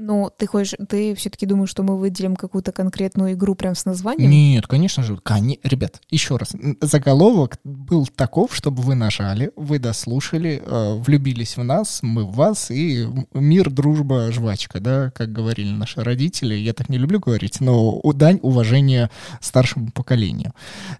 Ну, 0.00 0.30
ты 0.36 0.46
хочешь, 0.46 0.74
ты 0.88 1.16
все-таки 1.16 1.44
думаешь, 1.44 1.70
что 1.70 1.82
мы 1.82 1.98
выделим 1.98 2.36
какую-то 2.36 2.70
конкретную 2.70 3.32
игру 3.32 3.56
прям 3.56 3.74
с 3.74 3.84
названием? 3.84 4.30
Нет, 4.30 4.68
конечно 4.68 5.02
же. 5.02 5.16
Кони... 5.16 5.58
Ребят, 5.64 6.00
еще 6.08 6.36
раз. 6.36 6.52
Заголовок 6.80 7.58
был 7.64 8.06
таков, 8.06 8.54
чтобы 8.54 8.82
вы 8.82 8.94
нажали, 8.94 9.50
вы 9.56 9.80
дослушали, 9.80 10.62
э, 10.64 10.94
влюбились 11.00 11.56
в 11.56 11.64
нас, 11.64 11.98
мы 12.02 12.24
в 12.24 12.32
вас, 12.32 12.70
и 12.70 13.08
мир, 13.34 13.70
дружба, 13.70 14.30
жвачка, 14.30 14.78
да, 14.78 15.10
как 15.10 15.32
говорили 15.32 15.72
наши 15.72 16.00
родители. 16.00 16.54
Я 16.54 16.74
так 16.74 16.88
не 16.88 16.96
люблю 16.96 17.18
говорить, 17.18 17.60
но 17.60 18.00
дань 18.14 18.38
уважения 18.42 19.10
старшему 19.40 19.90
поколению. 19.90 20.52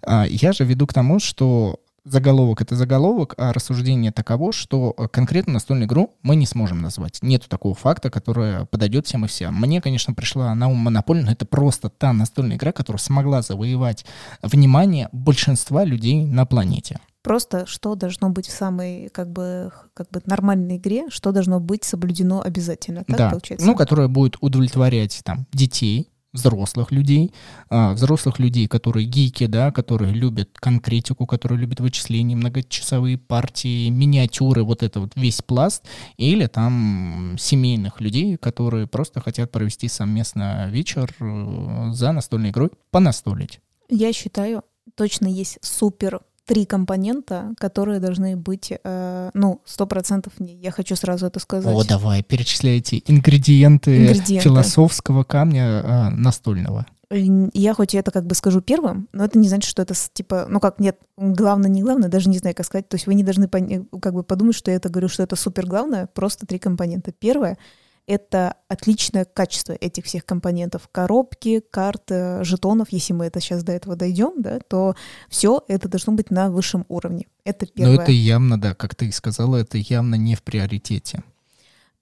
А, 0.02 0.26
я 0.28 0.52
же 0.52 0.64
веду 0.64 0.88
к 0.88 0.92
тому, 0.92 1.20
что 1.20 1.78
заголовок— 2.10 2.60
это 2.62 2.76
заголовок, 2.76 3.34
а 3.38 3.52
рассуждение 3.52 4.12
таково, 4.12 4.52
что 4.52 4.94
э, 4.96 5.08
конкретно 5.08 5.54
настольную 5.54 5.86
игру 5.86 6.14
мы 6.22 6.36
не 6.36 6.46
сможем 6.46 6.80
назвать. 6.80 7.18
Нету 7.22 7.48
такого 7.48 7.74
факта, 7.74 8.10
который 8.10 8.66
подойдет 8.66 9.06
всем 9.06 9.24
и 9.24 9.28
всем. 9.28 9.54
Мне, 9.54 9.80
конечно, 9.80 10.14
пришла 10.14 10.54
на 10.54 10.68
ум 10.68 10.78
Монополия, 10.78 11.22
но 11.24 11.32
это 11.32 11.46
просто 11.46 11.88
та 11.88 12.12
настольная 12.12 12.56
игра, 12.56 12.72
которая 12.72 13.00
смогла 13.00 13.42
завоевать 13.42 14.04
внимание 14.42 15.08
большинства 15.12 15.84
людей 15.84 16.24
на 16.24 16.46
планете. 16.46 16.98
Просто 17.22 17.66
что 17.66 17.94
должно 17.94 18.30
быть 18.30 18.46
в 18.46 18.52
самой 18.52 19.08
как 19.10 19.30
бы, 19.30 19.70
как 19.92 20.08
бы 20.10 20.22
нормальной 20.24 20.76
игре, 20.76 21.10
что 21.10 21.32
должно 21.32 21.60
быть 21.60 21.84
соблюдено 21.84 22.40
обязательно. 22.40 23.04
Так 23.04 23.16
да. 23.18 23.30
получается? 23.30 23.66
Ну, 23.66 23.74
которая 23.74 24.08
будет 24.08 24.36
удовлетворять 24.40 25.20
там 25.24 25.46
детей, 25.52 26.10
взрослых 26.32 26.92
людей, 26.92 27.32
а, 27.70 27.94
взрослых 27.94 28.38
людей, 28.38 28.66
которые 28.68 29.06
гики, 29.06 29.46
да, 29.46 29.70
которые 29.72 30.12
любят 30.12 30.50
конкретику, 30.58 31.26
которые 31.26 31.58
любят 31.58 31.80
вычисления, 31.80 32.36
многочасовые 32.36 33.18
партии, 33.18 33.88
миниатюры, 33.88 34.62
вот 34.62 34.82
это 34.82 35.00
вот 35.00 35.12
весь 35.16 35.42
пласт, 35.42 35.84
или 36.16 36.46
там 36.46 37.36
семейных 37.38 38.00
людей, 38.00 38.36
которые 38.36 38.86
просто 38.86 39.20
хотят 39.20 39.50
провести 39.50 39.88
совместно 39.88 40.68
вечер 40.68 41.14
э, 41.20 41.90
за 41.92 42.12
настольной 42.12 42.50
игрой, 42.50 42.70
понастолить. 42.90 43.60
Я 43.88 44.12
считаю, 44.12 44.64
точно 44.96 45.26
есть 45.26 45.58
супер 45.62 46.20
три 46.48 46.64
компонента, 46.64 47.52
которые 47.58 48.00
должны 48.00 48.34
быть, 48.34 48.72
э, 48.72 49.30
ну, 49.34 49.60
сто 49.66 49.86
процентов 49.86 50.32
не. 50.40 50.54
Я 50.56 50.70
хочу 50.70 50.96
сразу 50.96 51.26
это 51.26 51.40
сказать. 51.40 51.74
О, 51.74 51.84
давай, 51.84 52.22
перечисляйте 52.22 53.02
ингредиенты, 53.06 54.06
ингредиенты. 54.06 54.44
философского 54.44 55.24
камня 55.24 55.64
э, 55.66 56.08
настольного. 56.08 56.86
Я 57.10 57.74
хоть 57.74 57.94
это 57.94 58.10
как 58.10 58.26
бы 58.26 58.34
скажу 58.34 58.62
первым, 58.62 59.08
но 59.12 59.24
это 59.24 59.38
не 59.38 59.48
значит, 59.48 59.70
что 59.70 59.82
это 59.82 59.94
типа, 60.12 60.46
ну 60.48 60.58
как, 60.58 60.80
нет, 60.80 60.98
главное, 61.18 61.68
не 61.68 61.82
главное, 61.82 62.08
даже 62.08 62.30
не 62.30 62.38
знаю, 62.38 62.56
как 62.56 62.64
сказать. 62.64 62.88
То 62.88 62.96
есть 62.96 63.06
вы 63.06 63.12
не 63.12 63.22
должны 63.22 63.46
как 63.48 64.14
бы 64.14 64.22
подумать, 64.22 64.56
что 64.56 64.70
я 64.70 64.78
это 64.78 64.88
говорю, 64.88 65.08
что 65.08 65.22
это 65.22 65.36
супер 65.36 65.66
главное, 65.66 66.06
просто 66.06 66.46
три 66.46 66.58
компонента. 66.58 67.12
Первое— 67.12 67.58
это 68.08 68.56
отличное 68.68 69.26
качество 69.26 69.74
этих 69.74 70.06
всех 70.06 70.24
компонентов. 70.24 70.88
Коробки, 70.90 71.62
карты, 71.70 72.42
жетонов, 72.42 72.88
если 72.90 73.12
мы 73.12 73.26
это 73.26 73.38
сейчас 73.40 73.62
до 73.62 73.72
этого 73.72 73.96
дойдем, 73.96 74.32
да, 74.38 74.58
то 74.66 74.96
все 75.28 75.62
это 75.68 75.88
должно 75.88 76.14
быть 76.14 76.30
на 76.30 76.50
высшем 76.50 76.86
уровне. 76.88 77.26
Это 77.44 77.66
первое. 77.66 77.96
Но 77.96 78.02
это 78.02 78.10
явно, 78.10 78.58
да, 78.58 78.74
как 78.74 78.94
ты 78.94 79.06
и 79.06 79.12
сказала, 79.12 79.56
это 79.56 79.76
явно 79.76 80.14
не 80.14 80.34
в 80.34 80.42
приоритете. 80.42 81.22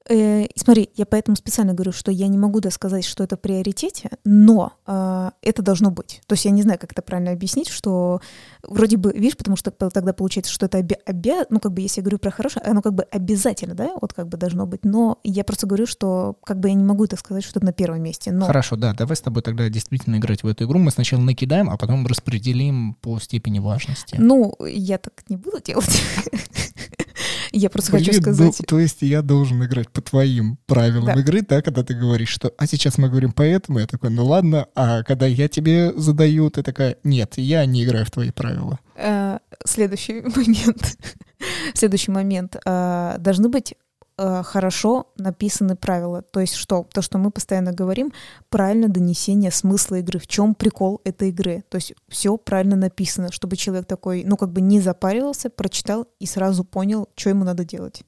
Э, 0.09 0.47
смотри, 0.55 0.91
я 0.95 1.05
поэтому 1.05 1.37
специально 1.37 1.75
говорю, 1.75 1.93
что 1.93 2.11
я 2.11 2.29
не 2.29 2.39
могу 2.39 2.61
сказать, 2.71 3.05
что 3.05 3.23
это 3.23 3.37
в 3.37 3.41
приоритете, 3.41 4.11
но 4.25 4.73
э, 4.87 5.31
это 5.43 5.63
должно 5.63 5.91
быть. 5.91 6.21
То 6.27 6.33
есть 6.35 6.45
я 6.45 6.51
не 6.51 6.63
знаю, 6.63 6.79
как 6.79 6.93
это 6.93 7.03
правильно 7.03 7.33
объяснить, 7.33 7.69
что 7.69 8.21
вроде 8.63 8.97
бы, 8.97 9.13
видишь, 9.13 9.37
потому 9.37 9.57
что 9.57 9.71
тогда 9.71 10.13
получается, 10.13 10.53
что 10.53 10.67
это 10.67 10.79
обя, 10.79 10.97
обя 11.05 11.45
ну 11.51 11.61
как 11.61 11.73
бы, 11.73 11.83
если 11.83 12.01
я 12.01 12.03
говорю 12.03 12.19
про 12.19 12.31
хорошее, 12.31 12.65
оно 12.65 12.83
как 12.83 12.95
бы 12.95 13.03
обязательно, 13.05 13.75
да, 13.75 13.93
вот 14.01 14.15
как 14.15 14.29
бы 14.29 14.37
должно 14.37 14.67
быть, 14.67 14.85
но 14.85 15.19
я 15.23 15.45
просто 15.45 15.67
говорю, 15.67 15.87
что 15.87 16.37
как 16.45 16.61
бы 16.61 16.69
я 16.69 16.75
не 16.75 16.85
могу 16.85 17.07
так 17.07 17.19
сказать, 17.19 17.45
что 17.45 17.59
это 17.59 17.67
на 17.67 17.73
первом 17.73 18.03
месте. 18.03 18.33
Но... 18.33 18.47
Хорошо, 18.47 18.77
да, 18.77 18.95
давай 18.95 19.17
с 19.17 19.21
тобой 19.21 19.43
тогда 19.43 19.69
действительно 19.69 20.17
играть 20.17 20.43
в 20.43 20.47
эту 20.47 20.65
игру. 20.65 20.79
Мы 20.79 20.91
сначала 20.91 21.21
накидаем, 21.21 21.69
а 21.69 21.77
потом 21.77 22.07
распределим 22.07 22.95
по 22.95 23.19
степени 23.21 23.59
важности. 23.59 24.17
Ну, 24.19 24.57
я 24.67 24.99
так 24.99 25.25
не 25.29 25.37
буду 25.37 25.61
делать. 25.61 26.03
Я 27.57 27.71
просто 27.71 27.93
Блин, 27.93 28.05
хочу 28.05 28.21
сказать... 28.21 28.57
Ну, 28.59 28.65
то 28.67 28.79
есть 28.79 28.99
я 29.01 29.23
должен 29.23 29.65
играть 29.65 29.89
по 29.89 30.03
твоим 30.03 30.59
правилам 30.67 31.07
да. 31.07 31.21
игры, 31.21 31.41
да, 31.41 31.63
когда 31.63 31.83
ты 31.83 31.95
говоришь, 31.95 32.29
что 32.29 32.53
«а 32.59 32.67
сейчас 32.67 32.99
мы 32.99 33.09
говорим 33.09 33.33
поэтому», 33.33 33.79
я 33.79 33.87
такой 33.87 34.11
«ну 34.11 34.27
ладно», 34.27 34.67
а 34.75 35.03
когда 35.05 35.27
я 35.27 35.49
тебе 35.49 35.93
задаю, 35.97 36.51
ты 36.51 36.63
такая 36.63 36.99
«нет, 37.03 37.35
я 37.39 37.65
не 37.65 37.83
играю 37.83 38.05
в 38.05 38.11
твои 38.11 38.31
правила». 38.31 38.79
А, 38.95 39.41
следующий 39.65 40.21
момент. 40.37 40.99
следующий 41.73 42.11
момент. 42.11 42.57
А, 42.67 43.17
должны 43.19 43.49
быть 43.49 43.75
Э, 44.19 44.43
хорошо 44.43 45.09
написаны 45.19 45.77
правила. 45.77 46.23
То 46.23 46.41
есть 46.41 46.55
что? 46.55 46.87
То, 46.93 47.03
что 47.03 47.19
мы 47.19 47.31
постоянно 47.31 47.73
говорим, 47.73 48.13
правильно 48.49 48.89
донесение 48.89 49.51
смысла 49.51 49.97
игры. 49.97 50.19
В 50.19 50.27
чем 50.27 50.55
прикол 50.55 51.03
этой 51.05 51.29
игры? 51.29 51.65
То 51.69 51.77
есть 51.77 51.93
все 52.09 52.37
правильно 52.39 52.77
написано, 52.77 53.31
чтобы 53.31 53.57
человек 53.57 53.87
такой, 53.87 54.25
ну 54.25 54.39
как 54.39 54.53
бы 54.53 54.63
не 54.63 54.81
запаривался, 54.81 55.51
прочитал 55.51 56.09
и 56.19 56.27
сразу 56.27 56.65
понял, 56.65 57.11
что 57.15 57.29
ему 57.29 57.45
надо 57.45 57.65
делать. 57.67 58.05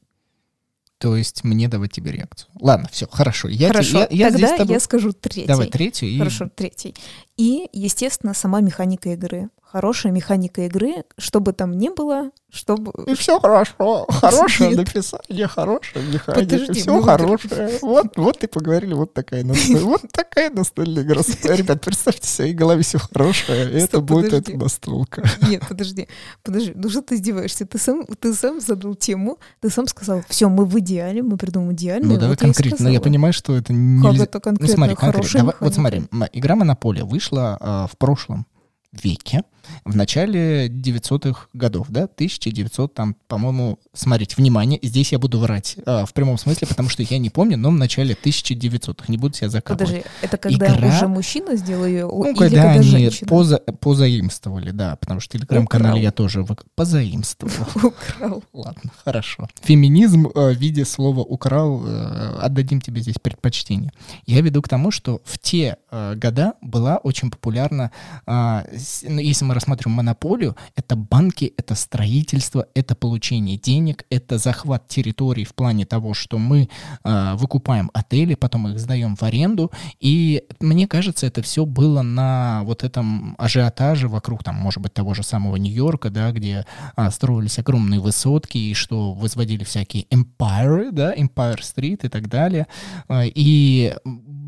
То 0.96 1.14
есть 1.14 1.44
мне 1.44 1.68
давать 1.68 1.92
тебе 1.92 2.10
реакцию. 2.10 2.50
Ладно, 2.58 2.88
все, 2.90 3.06
хорошо. 3.08 3.48
Я, 3.48 3.68
хорошо, 3.68 3.98
я, 3.98 4.08
я 4.10 4.30
тогда 4.32 4.56
тобой... 4.56 4.74
я 4.74 4.80
скажу 4.80 5.12
третий. 5.12 5.46
Давай 5.46 5.68
третий. 5.68 6.12
И... 6.12 6.18
Хорошо, 6.18 6.50
третий. 6.52 6.94
И, 7.38 7.70
естественно, 7.72 8.34
сама 8.34 8.60
механика 8.60 9.08
игры 9.08 9.48
хорошая 9.70 10.12
механика 10.12 10.62
игры, 10.62 11.04
что 11.18 11.40
бы 11.40 11.52
там 11.52 11.76
ни 11.76 11.90
было, 11.90 12.30
чтобы... 12.50 12.92
И 13.06 13.14
все 13.14 13.38
хорошо. 13.38 14.06
Хорошее 14.08 14.74
написание, 14.74 15.46
хорошая 15.46 16.02
механика. 16.04 16.40
Подожди, 16.40 16.80
все 16.80 17.02
хорошее. 17.02 17.78
Вот, 17.82 18.16
вот 18.16 18.42
и 18.42 18.46
поговорили, 18.46 18.94
вот 18.94 19.12
такая 19.12 19.44
настольная. 19.44 19.82
Вот 19.82 20.02
такая 20.10 20.50
настольная 20.50 21.02
игра. 21.02 21.20
Ребят, 21.44 21.82
представьте 21.82 22.26
себе, 22.26 22.28
в 22.28 22.36
своей 22.36 22.54
голове 22.54 22.82
все 22.82 22.98
хорошее, 22.98 23.70
и 23.72 23.76
это 23.82 24.00
будет 24.00 24.32
эта 24.32 24.56
настолка. 24.56 25.22
Нет, 25.46 25.62
подожди, 25.68 26.08
подожди, 26.42 26.72
ну 26.74 26.88
что 26.88 27.02
ты 27.02 27.16
издеваешься? 27.16 27.66
Ты 27.66 27.78
сам, 27.78 28.06
ты 28.06 28.32
сам 28.32 28.60
задал 28.60 28.94
тему, 28.94 29.38
ты 29.60 29.68
сам 29.68 29.86
сказал, 29.86 30.22
все, 30.28 30.48
мы 30.48 30.64
в 30.64 30.78
идеале, 30.78 31.22
мы 31.22 31.36
придумаем 31.36 31.74
идеальную. 31.74 32.14
Ну 32.14 32.18
давай 32.18 32.36
конкретно, 32.36 32.86
но 32.86 32.90
я 32.90 33.00
понимаю, 33.00 33.34
что 33.34 33.54
это 33.54 33.74
не... 33.74 34.02
Как 34.02 34.14
это 34.14 34.40
конкретно? 34.40 34.66
Ну 34.66 34.72
смотри, 34.72 34.96
конкретно. 34.96 35.54
Вот 35.60 35.74
смотри, 35.74 36.04
игра 36.32 36.56
«Монополия» 36.56 37.04
вышла 37.04 37.27
э, 37.36 37.86
в 37.90 37.96
прошлом 37.96 38.46
веке, 38.92 39.42
в 39.84 39.96
начале 39.96 40.68
900-х 40.68 41.48
годов, 41.52 41.86
да, 41.90 42.04
1900 42.04 42.94
там, 42.94 43.16
по-моему, 43.26 43.78
смотрите, 43.92 44.34
внимание, 44.36 44.78
здесь 44.82 45.12
я 45.12 45.18
буду 45.18 45.38
врать 45.38 45.76
а, 45.86 46.04
в 46.04 46.12
прямом 46.12 46.38
смысле, 46.38 46.66
потому 46.66 46.88
что 46.88 47.02
я 47.02 47.18
не 47.18 47.30
помню, 47.30 47.56
но 47.56 47.70
в 47.70 47.74
начале 47.74 48.14
1900-х, 48.14 49.04
не 49.08 49.18
буду 49.18 49.34
себя 49.34 49.48
закапывать. 49.48 49.88
Подожди, 49.88 50.08
это 50.22 50.36
когда 50.36 50.76
Игра... 50.76 50.88
уже 50.88 51.08
мужчина 51.08 51.56
сделал 51.56 51.86
ее, 51.86 52.06
ну, 52.06 52.24
или 52.24 52.34
когда, 52.34 52.62
когда 52.62 52.70
они 52.72 52.82
женщина? 52.82 53.28
Поза... 53.28 53.58
позаимствовали, 53.58 54.70
да, 54.70 54.96
потому 54.96 55.20
что 55.20 55.38
телеграм-канале 55.38 56.02
я 56.02 56.10
тоже 56.10 56.42
вы... 56.42 56.56
позаимствовал. 56.74 57.66
Украл. 57.88 58.42
Ладно, 58.52 58.90
хорошо. 59.04 59.48
Феминизм 59.62 60.28
э, 60.34 60.52
в 60.52 60.56
виде 60.56 60.84
слова 60.84 61.20
«украл», 61.20 61.84
э, 61.86 62.38
отдадим 62.40 62.80
тебе 62.80 63.00
здесь 63.00 63.16
предпочтение. 63.20 63.92
Я 64.26 64.40
веду 64.40 64.62
к 64.62 64.68
тому, 64.68 64.90
что 64.90 65.20
в 65.24 65.38
те 65.38 65.76
э, 65.90 66.14
года 66.16 66.54
была 66.60 66.98
очень 66.98 67.30
популярна, 67.30 67.90
а, 68.26 68.64
ну, 69.02 69.20
если 69.20 69.44
мы 69.44 69.54
рассмотрим 69.58 69.90
монополию, 69.90 70.56
это 70.76 70.96
банки, 70.96 71.52
это 71.56 71.74
строительство, 71.74 72.66
это 72.74 72.94
получение 72.94 73.58
денег, 73.58 74.04
это 74.08 74.38
захват 74.38 74.88
территорий 74.88 75.44
в 75.44 75.54
плане 75.54 75.84
того, 75.84 76.14
что 76.14 76.38
мы 76.38 76.68
а, 77.02 77.34
выкупаем 77.36 77.90
отели, 77.92 78.34
потом 78.34 78.68
их 78.68 78.78
сдаем 78.78 79.16
в 79.16 79.22
аренду, 79.22 79.70
и 80.00 80.44
мне 80.60 80.86
кажется, 80.86 81.26
это 81.26 81.42
все 81.42 81.66
было 81.66 82.02
на 82.02 82.62
вот 82.64 82.84
этом 82.84 83.34
ажиотаже 83.38 84.08
вокруг, 84.08 84.44
там, 84.44 84.54
может 84.54 84.80
быть, 84.80 84.94
того 84.94 85.14
же 85.14 85.22
самого 85.22 85.56
Нью-Йорка, 85.56 86.10
да, 86.10 86.32
где 86.32 86.64
а, 86.94 87.10
строились 87.10 87.58
огромные 87.58 88.00
высотки, 88.00 88.58
и 88.58 88.74
что 88.74 89.12
возводили 89.12 89.64
всякие 89.64 90.04
empire, 90.04 90.90
да, 90.92 91.14
Empire 91.14 91.58
Street 91.58 92.00
и 92.04 92.08
так 92.08 92.28
далее, 92.28 92.66
и 93.10 93.94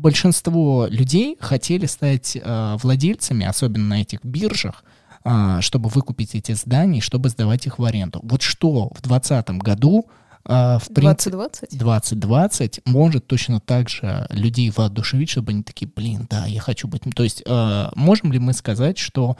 большинство 0.01 0.87
людей 0.89 1.37
хотели 1.39 1.85
стать 1.85 2.35
э, 2.35 2.77
владельцами, 2.81 3.45
особенно 3.45 3.85
на 3.85 4.01
этих 4.01 4.23
биржах, 4.23 4.83
э, 4.83 4.91
чтобы 5.61 5.89
выкупить 5.89 6.35
эти 6.35 6.53
здания, 6.53 7.01
чтобы 7.01 7.29
сдавать 7.29 7.67
их 7.67 7.79
в 7.79 7.85
аренду. 7.85 8.19
Вот 8.23 8.41
что 8.41 8.89
в 8.89 9.01
2020 9.01 9.49
году 9.61 10.07
Uh, 10.43 10.79
в 10.79 10.91
2020? 10.91 11.77
2020 11.77 12.81
может 12.85 13.27
точно 13.27 13.59
так 13.59 13.89
же 13.89 14.25
людей 14.31 14.73
воодушевить, 14.75 15.29
чтобы 15.29 15.51
они 15.51 15.61
такие, 15.61 15.87
блин, 15.87 16.25
да, 16.27 16.47
я 16.47 16.59
хочу 16.59 16.87
быть... 16.87 17.03
То 17.15 17.21
есть 17.21 17.43
uh, 17.43 17.91
можем 17.93 18.33
ли 18.33 18.39
мы 18.39 18.53
сказать, 18.53 18.97
что 18.97 19.37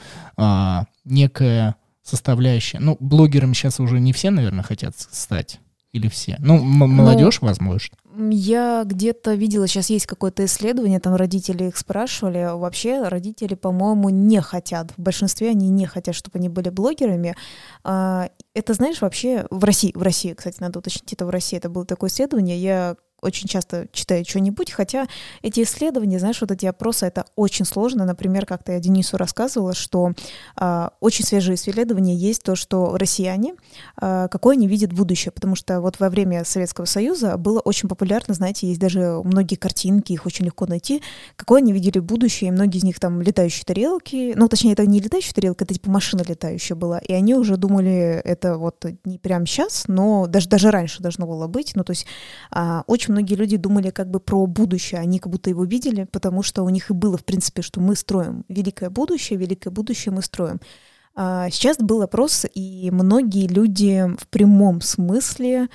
некая 1.03 1.75
составляющая... 2.03 2.79
Ну, 2.79 2.97
блогерами 2.99 3.53
сейчас 3.53 3.79
уже 3.79 3.99
не 3.99 4.13
все, 4.13 4.29
наверное, 4.29 4.63
хотят 4.63 4.93
стать. 4.95 5.59
Или 5.91 6.07
все? 6.07 6.37
Ну, 6.39 6.63
молодежь, 6.63 7.39
ну, 7.41 7.47
возможно. 7.47 7.97
Я 8.17 8.83
где-то 8.85 9.33
видела, 9.33 9.67
сейчас 9.67 9.89
есть 9.89 10.05
какое-то 10.05 10.43
исследование, 10.45 10.99
там 10.99 11.15
родители 11.15 11.65
их 11.65 11.77
спрашивали. 11.77 12.49
Вообще 12.53 13.03
родители, 13.03 13.55
по-моему, 13.55 14.09
не 14.09 14.41
хотят. 14.41 14.91
В 14.97 15.01
большинстве 15.01 15.49
они 15.49 15.69
не 15.69 15.85
хотят, 15.85 16.15
чтобы 16.15 16.39
они 16.39 16.49
были 16.49 16.69
блогерами. 16.69 17.35
А, 17.83 18.29
это, 18.53 18.73
знаешь, 18.73 19.01
вообще 19.01 19.45
в 19.49 19.63
России, 19.63 19.91
в 19.95 20.01
России, 20.01 20.33
кстати, 20.33 20.57
надо 20.59 20.79
уточнить, 20.79 21.13
это 21.13 21.25
в 21.25 21.29
России, 21.29 21.57
это 21.57 21.69
было 21.69 21.85
такое 21.85 22.09
исследование. 22.09 22.57
Я 22.57 22.95
очень 23.21 23.47
часто 23.47 23.87
читаю 23.91 24.25
что-нибудь, 24.27 24.71
хотя 24.71 25.07
эти 25.41 25.63
исследования, 25.63 26.19
знаешь, 26.19 26.41
вот 26.41 26.51
эти 26.51 26.65
опросы, 26.65 27.05
это 27.05 27.25
очень 27.35 27.65
сложно. 27.65 28.05
Например, 28.05 28.45
как-то 28.45 28.71
я 28.71 28.79
Денису 28.79 29.17
рассказывала, 29.17 29.73
что 29.73 30.13
э, 30.59 30.89
очень 30.99 31.25
свежие 31.25 31.55
исследования 31.55 32.15
есть 32.15 32.43
то, 32.43 32.55
что 32.55 32.97
россияне, 32.97 33.53
э, 34.01 34.27
какое 34.31 34.55
они 34.55 34.67
видят 34.67 34.93
будущее, 34.93 35.31
потому 35.31 35.55
что 35.55 35.81
вот 35.81 35.99
во 35.99 36.09
время 36.09 36.43
Советского 36.43 36.85
Союза 36.85 37.37
было 37.37 37.59
очень 37.59 37.87
популярно, 37.87 38.33
знаете, 38.33 38.67
есть 38.67 38.79
даже 38.79 39.21
многие 39.23 39.55
картинки, 39.55 40.13
их 40.13 40.25
очень 40.25 40.45
легко 40.45 40.65
найти, 40.65 41.01
какое 41.35 41.61
они 41.61 41.73
видели 41.73 41.99
будущее, 41.99 42.49
и 42.49 42.51
многие 42.51 42.79
из 42.79 42.83
них 42.83 42.99
там 42.99 43.21
летающие 43.21 43.65
тарелки, 43.65 44.33
ну, 44.35 44.47
точнее, 44.47 44.73
это 44.73 44.85
не 44.85 44.99
летающая 44.99 45.33
тарелка, 45.33 45.63
это 45.63 45.73
типа 45.73 45.89
машина 45.89 46.23
летающая 46.27 46.75
была, 46.75 46.97
и 46.99 47.13
они 47.13 47.35
уже 47.35 47.57
думали, 47.57 48.21
это 48.23 48.57
вот 48.57 48.83
не 49.05 49.17
прямо 49.19 49.45
сейчас, 49.45 49.83
но 49.87 50.25
даже, 50.27 50.49
даже 50.49 50.71
раньше 50.71 51.03
должно 51.03 51.27
было 51.27 51.47
быть, 51.47 51.73
ну, 51.75 51.83
то 51.83 51.91
есть 51.91 52.05
э, 52.55 52.81
очень 52.87 53.10
очень 53.11 53.13
многие 53.13 53.35
люди 53.35 53.57
думали 53.57 53.89
как 53.89 54.09
бы 54.09 54.19
про 54.19 54.45
будущее, 54.45 55.01
они 55.01 55.19
как 55.19 55.31
будто 55.31 55.49
его 55.49 55.65
видели, 55.65 56.07
потому 56.11 56.43
что 56.43 56.63
у 56.63 56.69
них 56.69 56.89
и 56.89 56.93
было, 56.93 57.17
в 57.17 57.23
принципе, 57.23 57.61
что 57.61 57.81
мы 57.81 57.95
строим 57.95 58.43
великое 58.47 58.89
будущее, 58.89 59.37
великое 59.39 59.69
будущее 59.69 60.13
мы 60.13 60.21
строим. 60.21 60.59
А 61.13 61.49
сейчас 61.49 61.77
был 61.77 62.01
опрос, 62.01 62.45
и 62.53 62.89
многие 62.91 63.47
люди 63.47 64.05
в 64.17 64.27
прямом 64.29 64.79
смысле, 64.81 65.67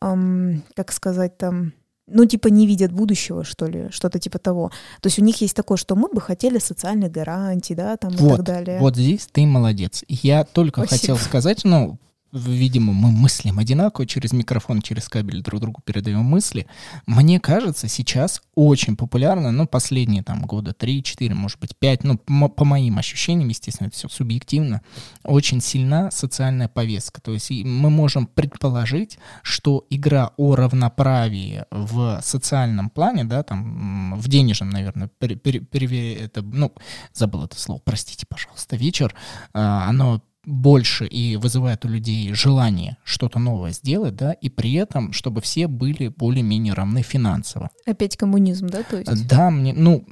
эм, 0.00 0.62
как 0.74 0.92
сказать 0.92 1.38
там, 1.38 1.72
ну, 2.08 2.24
типа, 2.24 2.48
не 2.48 2.66
видят 2.66 2.90
будущего, 2.90 3.44
что 3.44 3.66
ли, 3.66 3.88
что-то 3.90 4.18
типа 4.18 4.40
того. 4.40 4.72
То 5.00 5.06
есть 5.06 5.20
у 5.20 5.22
них 5.22 5.40
есть 5.40 5.54
такое, 5.54 5.78
что 5.78 5.94
мы 5.94 6.08
бы 6.08 6.20
хотели 6.20 6.58
социальных 6.58 7.12
гарантий, 7.12 7.76
да, 7.76 7.96
там 7.96 8.10
вот, 8.16 8.32
и 8.32 8.36
так 8.38 8.44
далее. 8.44 8.80
Вот 8.80 8.96
здесь 8.96 9.28
ты 9.30 9.46
молодец. 9.46 10.02
Я 10.08 10.42
только 10.42 10.80
Спасибо. 10.80 11.00
хотел 11.00 11.16
сказать, 11.18 11.64
ну, 11.64 11.98
видимо, 12.32 12.92
мы 12.92 13.10
мыслим 13.10 13.58
одинаково 13.58 14.06
через 14.06 14.32
микрофон, 14.32 14.82
через 14.82 15.08
кабель 15.08 15.42
друг 15.42 15.60
другу 15.60 15.80
передаем 15.84 16.24
мысли. 16.24 16.66
Мне 17.06 17.40
кажется, 17.40 17.88
сейчас 17.88 18.42
очень 18.54 18.96
популярно, 18.96 19.52
ну, 19.52 19.66
последние 19.66 20.22
там 20.22 20.42
года 20.42 20.74
3-4, 20.78 21.34
может 21.34 21.58
быть, 21.58 21.76
5, 21.76 22.04
ну, 22.04 22.18
по 22.18 22.64
моим 22.64 22.98
ощущениям, 22.98 23.48
естественно, 23.48 23.88
это 23.88 23.96
все 23.96 24.08
субъективно, 24.08 24.82
очень 25.24 25.60
сильна 25.60 26.10
социальная 26.10 26.68
повестка. 26.68 27.20
То 27.20 27.32
есть 27.32 27.50
мы 27.50 27.90
можем 27.90 28.26
предположить, 28.26 29.18
что 29.42 29.86
игра 29.90 30.32
о 30.36 30.54
равноправии 30.54 31.64
в 31.70 32.20
социальном 32.22 32.90
плане, 32.90 33.24
да, 33.24 33.42
там, 33.42 34.18
в 34.18 34.28
денежном, 34.28 34.70
наверное, 34.70 35.08
пере, 35.08 35.36
пере, 35.36 35.60
пере, 35.60 36.14
это, 36.14 36.42
ну, 36.42 36.72
забыл 37.12 37.44
это 37.44 37.58
слово, 37.58 37.80
простите, 37.84 38.26
пожалуйста, 38.28 38.76
вечер, 38.76 39.14
а, 39.52 39.88
оно 39.88 40.22
больше 40.44 41.06
и 41.06 41.36
вызывает 41.36 41.84
у 41.84 41.88
людей 41.88 42.32
желание 42.32 42.96
что-то 43.04 43.38
новое 43.38 43.72
сделать, 43.72 44.16
да, 44.16 44.32
и 44.32 44.48
при 44.48 44.74
этом, 44.74 45.12
чтобы 45.12 45.40
все 45.40 45.66
были 45.66 46.08
более-менее 46.08 46.72
равны 46.72 47.02
финансово. 47.02 47.70
Опять 47.86 48.16
коммунизм, 48.16 48.68
да, 48.68 48.82
то 48.82 48.98
есть? 48.98 49.26
Да, 49.26 49.50
мне, 49.50 49.74
ну, 49.74 50.04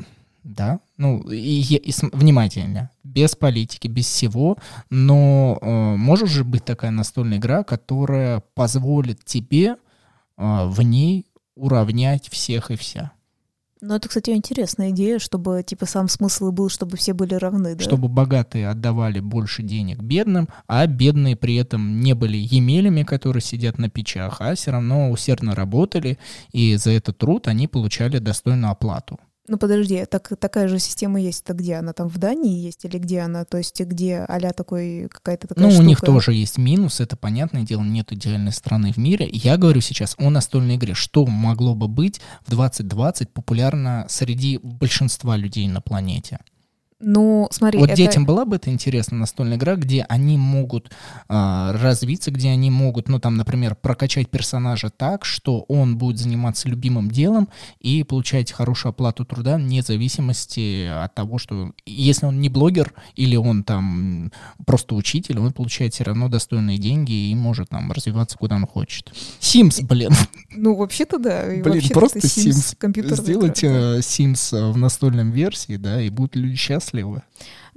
да, 0.44 0.80
ну, 0.96 1.20
и, 1.30 1.60
и, 1.60 1.76
и 1.76 1.92
внимательно, 2.12 2.90
без 3.04 3.36
политики, 3.36 3.88
без 3.88 4.06
всего, 4.06 4.58
но 4.90 5.58
э, 5.60 5.96
может 5.96 6.28
же 6.28 6.44
быть 6.44 6.64
такая 6.64 6.90
настольная 6.90 7.38
игра, 7.38 7.64
которая 7.64 8.42
позволит 8.54 9.24
тебе 9.24 9.76
э, 9.76 9.76
в 10.36 10.82
ней 10.82 11.26
уравнять 11.54 12.28
всех 12.28 12.70
и 12.70 12.76
вся. 12.76 13.12
Ну, 13.80 13.94
это, 13.94 14.08
кстати, 14.08 14.30
интересная 14.30 14.90
идея, 14.90 15.18
чтобы, 15.18 15.62
типа, 15.64 15.86
сам 15.86 16.08
смысл 16.08 16.50
был, 16.50 16.68
чтобы 16.68 16.96
все 16.96 17.12
были 17.12 17.34
равны, 17.34 17.74
да? 17.76 17.84
Чтобы 17.84 18.08
богатые 18.08 18.68
отдавали 18.68 19.20
больше 19.20 19.62
денег 19.62 20.00
бедным, 20.02 20.48
а 20.66 20.86
бедные 20.86 21.36
при 21.36 21.56
этом 21.56 22.00
не 22.00 22.14
были 22.14 22.36
емелями, 22.36 23.04
которые 23.04 23.40
сидят 23.40 23.78
на 23.78 23.88
печах, 23.88 24.40
а 24.40 24.54
все 24.54 24.72
равно 24.72 25.10
усердно 25.10 25.54
работали, 25.54 26.18
и 26.52 26.76
за 26.76 26.90
этот 26.90 27.18
труд 27.18 27.46
они 27.46 27.68
получали 27.68 28.18
достойную 28.18 28.72
оплату. 28.72 29.18
Ну 29.49 29.57
подожди, 29.57 30.05
так, 30.05 30.32
такая 30.38 30.68
же 30.68 30.78
система 30.78 31.20
есть, 31.20 31.42
это 31.44 31.55
где 31.55 31.76
она 31.76 31.92
там 31.94 32.09
в 32.09 32.18
Дании 32.18 32.59
есть 32.59 32.84
или 32.84 32.99
где 32.99 33.20
она, 33.20 33.44
то 33.44 33.57
есть 33.57 33.80
где 33.80 34.24
аля 34.28 34.53
такой 34.53 35.09
какая-то 35.11 35.49
такая 35.49 35.64
Ну 35.64 35.70
штука? 35.70 35.84
у 35.84 35.86
них 35.88 36.01
тоже 36.03 36.34
есть 36.34 36.59
минус, 36.59 37.01
это 37.01 37.16
понятное 37.16 37.62
дело, 37.62 37.82
нет 37.82 38.12
идеальной 38.12 38.53
страны 38.53 38.92
в 38.92 38.99
мире. 38.99 39.28
Я 39.32 39.57
говорю 39.57 39.80
сейчас 39.80 40.14
о 40.18 40.28
настольной 40.28 40.76
игре, 40.76 40.94
что 40.94 41.24
могло 41.26 41.74
бы 41.74 41.88
быть 41.88 42.20
в 42.46 42.51
2020 42.51 43.30
популярно 43.30 44.07
среди 44.09 44.59
большинства 44.62 45.36
людей 45.36 45.66
на 45.66 45.80
планете. 45.80 46.38
Ну, 47.01 47.46
смотри, 47.53 47.78
вот 47.78 47.90
это... 47.90 47.96
детям 47.96 48.26
была 48.26 48.44
бы 48.44 48.57
это 48.57 48.70
интересна 48.70 49.16
настольная 49.18 49.57
игра, 49.57 49.76
где 49.76 50.03
они 50.09 50.36
могут 50.36 50.90
э, 51.28 51.70
развиться, 51.72 52.32
где 52.32 52.51
они 52.51 52.72
могут, 52.72 53.09
ну 53.09 53.20
там, 53.20 53.36
например, 53.36 53.76
прокачать 53.76 54.28
персонажа 54.28 54.90
так, 54.90 55.24
что 55.24 55.61
он 55.68 55.96
будет 55.96 56.18
заниматься 56.18 56.68
любимым 56.68 57.09
делом 57.09 57.49
и 57.78 58.03
получать 58.03 58.51
хорошую 58.51 58.90
оплату 58.90 59.24
труда, 59.24 59.57
вне 59.57 59.82
зависимости 59.82 60.86
от 60.86 61.14
того, 61.14 61.38
что 61.38 61.72
если 61.86 62.26
он 62.26 62.40
не 62.40 62.49
блогер 62.49 62.92
или 63.14 63.36
он 63.36 63.62
там 63.62 64.32
просто 64.66 64.96
учитель, 64.96 65.38
он 65.38 65.53
получает 65.53 65.94
все 65.94 66.03
равно 66.03 66.28
достойные 66.28 66.78
деньги 66.78 67.30
и 67.30 67.34
может 67.36 67.68
там 67.68 67.92
развиваться 67.92 68.36
куда 68.36 68.57
он 68.57 68.66
хочет. 68.66 69.12
Sims, 69.40 69.84
блин. 69.86 70.11
Ну, 70.51 70.74
вообще-то 70.74 71.18
да. 71.18 71.46
Блин, 71.46 71.62
вообще 71.62 71.94
просто 71.94 72.18
Sims. 72.18 72.76
Sims. 72.76 73.16
Сделать 73.16 73.62
э, 73.62 73.99
Sims 73.99 74.72
в 74.72 74.76
настольном 74.76 75.30
версии, 75.30 75.76
да, 75.76 76.01
и 76.03 76.09
будут 76.11 76.34
люди 76.34 76.57
Leslie. 76.93 77.20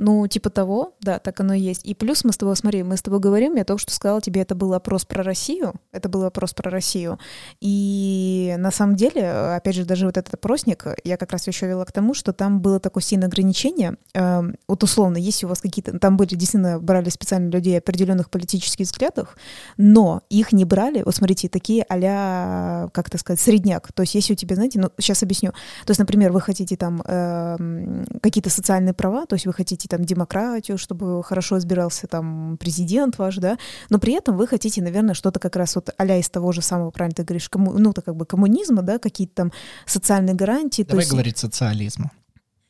Ну, 0.03 0.25
типа 0.25 0.49
того, 0.49 0.95
да, 1.01 1.19
так 1.19 1.39
оно 1.41 1.53
и 1.53 1.59
есть. 1.59 1.85
И 1.85 1.93
плюс 1.93 2.23
мы 2.23 2.33
с 2.33 2.37
тобой, 2.37 2.55
смотри, 2.55 2.81
мы 2.81 2.97
с 2.97 3.03
тобой 3.03 3.19
говорим, 3.19 3.55
я 3.55 3.63
только 3.63 3.81
что 3.83 3.93
сказала 3.93 4.19
тебе, 4.19 4.41
это 4.41 4.55
был 4.55 4.73
опрос 4.73 5.05
про 5.05 5.21
Россию, 5.21 5.75
это 5.91 6.09
был 6.09 6.23
опрос 6.23 6.55
про 6.55 6.71
Россию. 6.71 7.19
И 7.59 8.55
на 8.57 8.71
самом 8.71 8.95
деле, 8.95 9.29
опять 9.29 9.75
же, 9.75 9.85
даже 9.85 10.07
вот 10.07 10.17
этот 10.17 10.33
опросник, 10.33 10.87
я 11.03 11.17
как 11.17 11.31
раз 11.31 11.45
еще 11.45 11.67
вела 11.67 11.85
к 11.85 11.91
тому, 11.91 12.15
что 12.15 12.33
там 12.33 12.61
было 12.61 12.79
такое 12.79 13.03
сильное 13.03 13.27
ограничение. 13.27 13.95
Э, 14.15 14.41
вот 14.67 14.81
условно, 14.81 15.17
если 15.17 15.45
у 15.45 15.49
вас 15.49 15.61
какие-то, 15.61 15.99
там 15.99 16.17
были 16.17 16.29
действительно, 16.29 16.79
брали 16.79 17.09
специально 17.09 17.51
людей 17.51 17.77
определенных 17.77 18.31
политических 18.31 18.87
взглядах, 18.87 19.37
но 19.77 20.23
их 20.31 20.51
не 20.51 20.65
брали, 20.65 21.03
вот 21.03 21.15
смотрите, 21.15 21.47
такие 21.47 21.85
а 21.87 22.89
как 22.91 23.09
это 23.09 23.19
сказать, 23.19 23.39
средняк. 23.39 23.91
То 23.91 24.01
есть 24.01 24.15
если 24.15 24.33
у 24.33 24.35
тебя, 24.35 24.55
знаете, 24.55 24.79
ну, 24.79 24.89
сейчас 24.97 25.21
объясню. 25.21 25.51
То 25.85 25.91
есть, 25.91 25.99
например, 25.99 26.31
вы 26.31 26.41
хотите 26.41 26.75
там 26.75 27.03
э, 27.05 28.05
какие-то 28.19 28.49
социальные 28.49 28.95
права, 28.95 29.27
то 29.27 29.35
есть 29.35 29.45
вы 29.45 29.53
хотите 29.53 29.90
там 29.91 30.05
демократию, 30.05 30.77
чтобы 30.77 31.23
хорошо 31.23 31.57
избирался 31.57 32.07
там 32.07 32.57
президент 32.57 33.17
ваш, 33.17 33.37
да, 33.37 33.57
но 33.89 33.99
при 33.99 34.13
этом 34.13 34.37
вы 34.37 34.47
хотите, 34.47 34.81
наверное, 34.81 35.13
что-то 35.13 35.39
как 35.39 35.55
раз 35.55 35.75
вот 35.75 35.89
а 35.97 36.05
из 36.17 36.29
того 36.29 36.51
же 36.51 36.61
самого, 36.61 36.91
правильно 36.91 37.15
ты 37.15 37.23
говоришь, 37.23 37.49
комму, 37.49 37.73
ну, 37.73 37.93
то 37.93 38.01
как 38.01 38.15
бы 38.15 38.25
коммунизма, 38.25 38.81
да, 38.81 38.99
какие-то 38.99 39.35
там 39.35 39.51
социальные 39.85 40.35
гарантии. 40.35 40.83
Давай 40.83 41.03
есть... 41.03 41.11
говорить 41.11 41.37
социализма. 41.37 42.11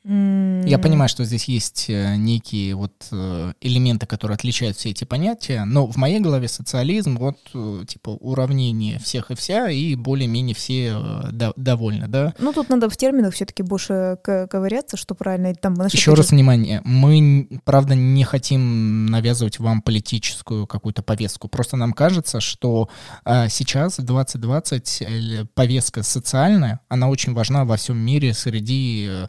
Я 0.04 0.80
понимаю, 0.80 1.10
что 1.10 1.24
здесь 1.26 1.46
есть 1.46 1.86
э, 1.88 2.16
некие 2.16 2.74
вот 2.74 2.92
э, 3.12 3.54
элементы, 3.62 4.08
которые 4.08 4.34
отличают 4.36 4.76
все 4.76 4.90
эти 4.90 5.04
понятия, 5.04 5.64
но 5.64 5.86
в 5.86 5.96
моей 5.96 6.20
голове 6.20 6.48
социализм 6.48 7.18
вот 7.18 7.38
э, 7.54 7.84
типа 7.88 8.10
уравнение 8.10 8.98
всех 8.98 9.30
и 9.30 9.36
вся, 9.36 9.70
и 9.70 9.94
более-менее 9.94 10.56
все 10.56 10.96
довольны, 11.56 12.08
да? 12.08 12.34
Ну 12.40 12.52
тут 12.52 12.70
надо 12.70 12.90
в 12.90 12.98
терминах 12.98 13.36
все-таки 13.36 13.62
больше 13.62 14.18
ковыряться, 14.24 14.98
что 14.98 15.14
правильно. 15.14 15.54
Там, 15.54 15.76
Еще 15.92 16.16
раз 16.16 16.32
внимание, 16.32 16.82
мы, 16.84 17.62
правда, 17.64 17.94
не 17.94 18.24
хотим 18.24 19.06
навязывать 19.06 19.60
вам 19.60 19.84
политическую 19.84 20.66
какую-то 20.66 21.04
повестку, 21.04 21.48
просто 21.48 21.78
нам 21.78 21.94
кажется, 21.94 22.40
что 22.40 22.90
сейчас 23.26 24.00
в 24.00 24.04
2020 24.04 25.52
повестка 25.54 26.02
социальная, 26.02 26.80
она 26.90 27.10
очень 27.10 27.34
важна 27.34 27.66
во 27.66 27.78
всем 27.78 27.98
мире 27.98 28.34
среди 28.34 29.28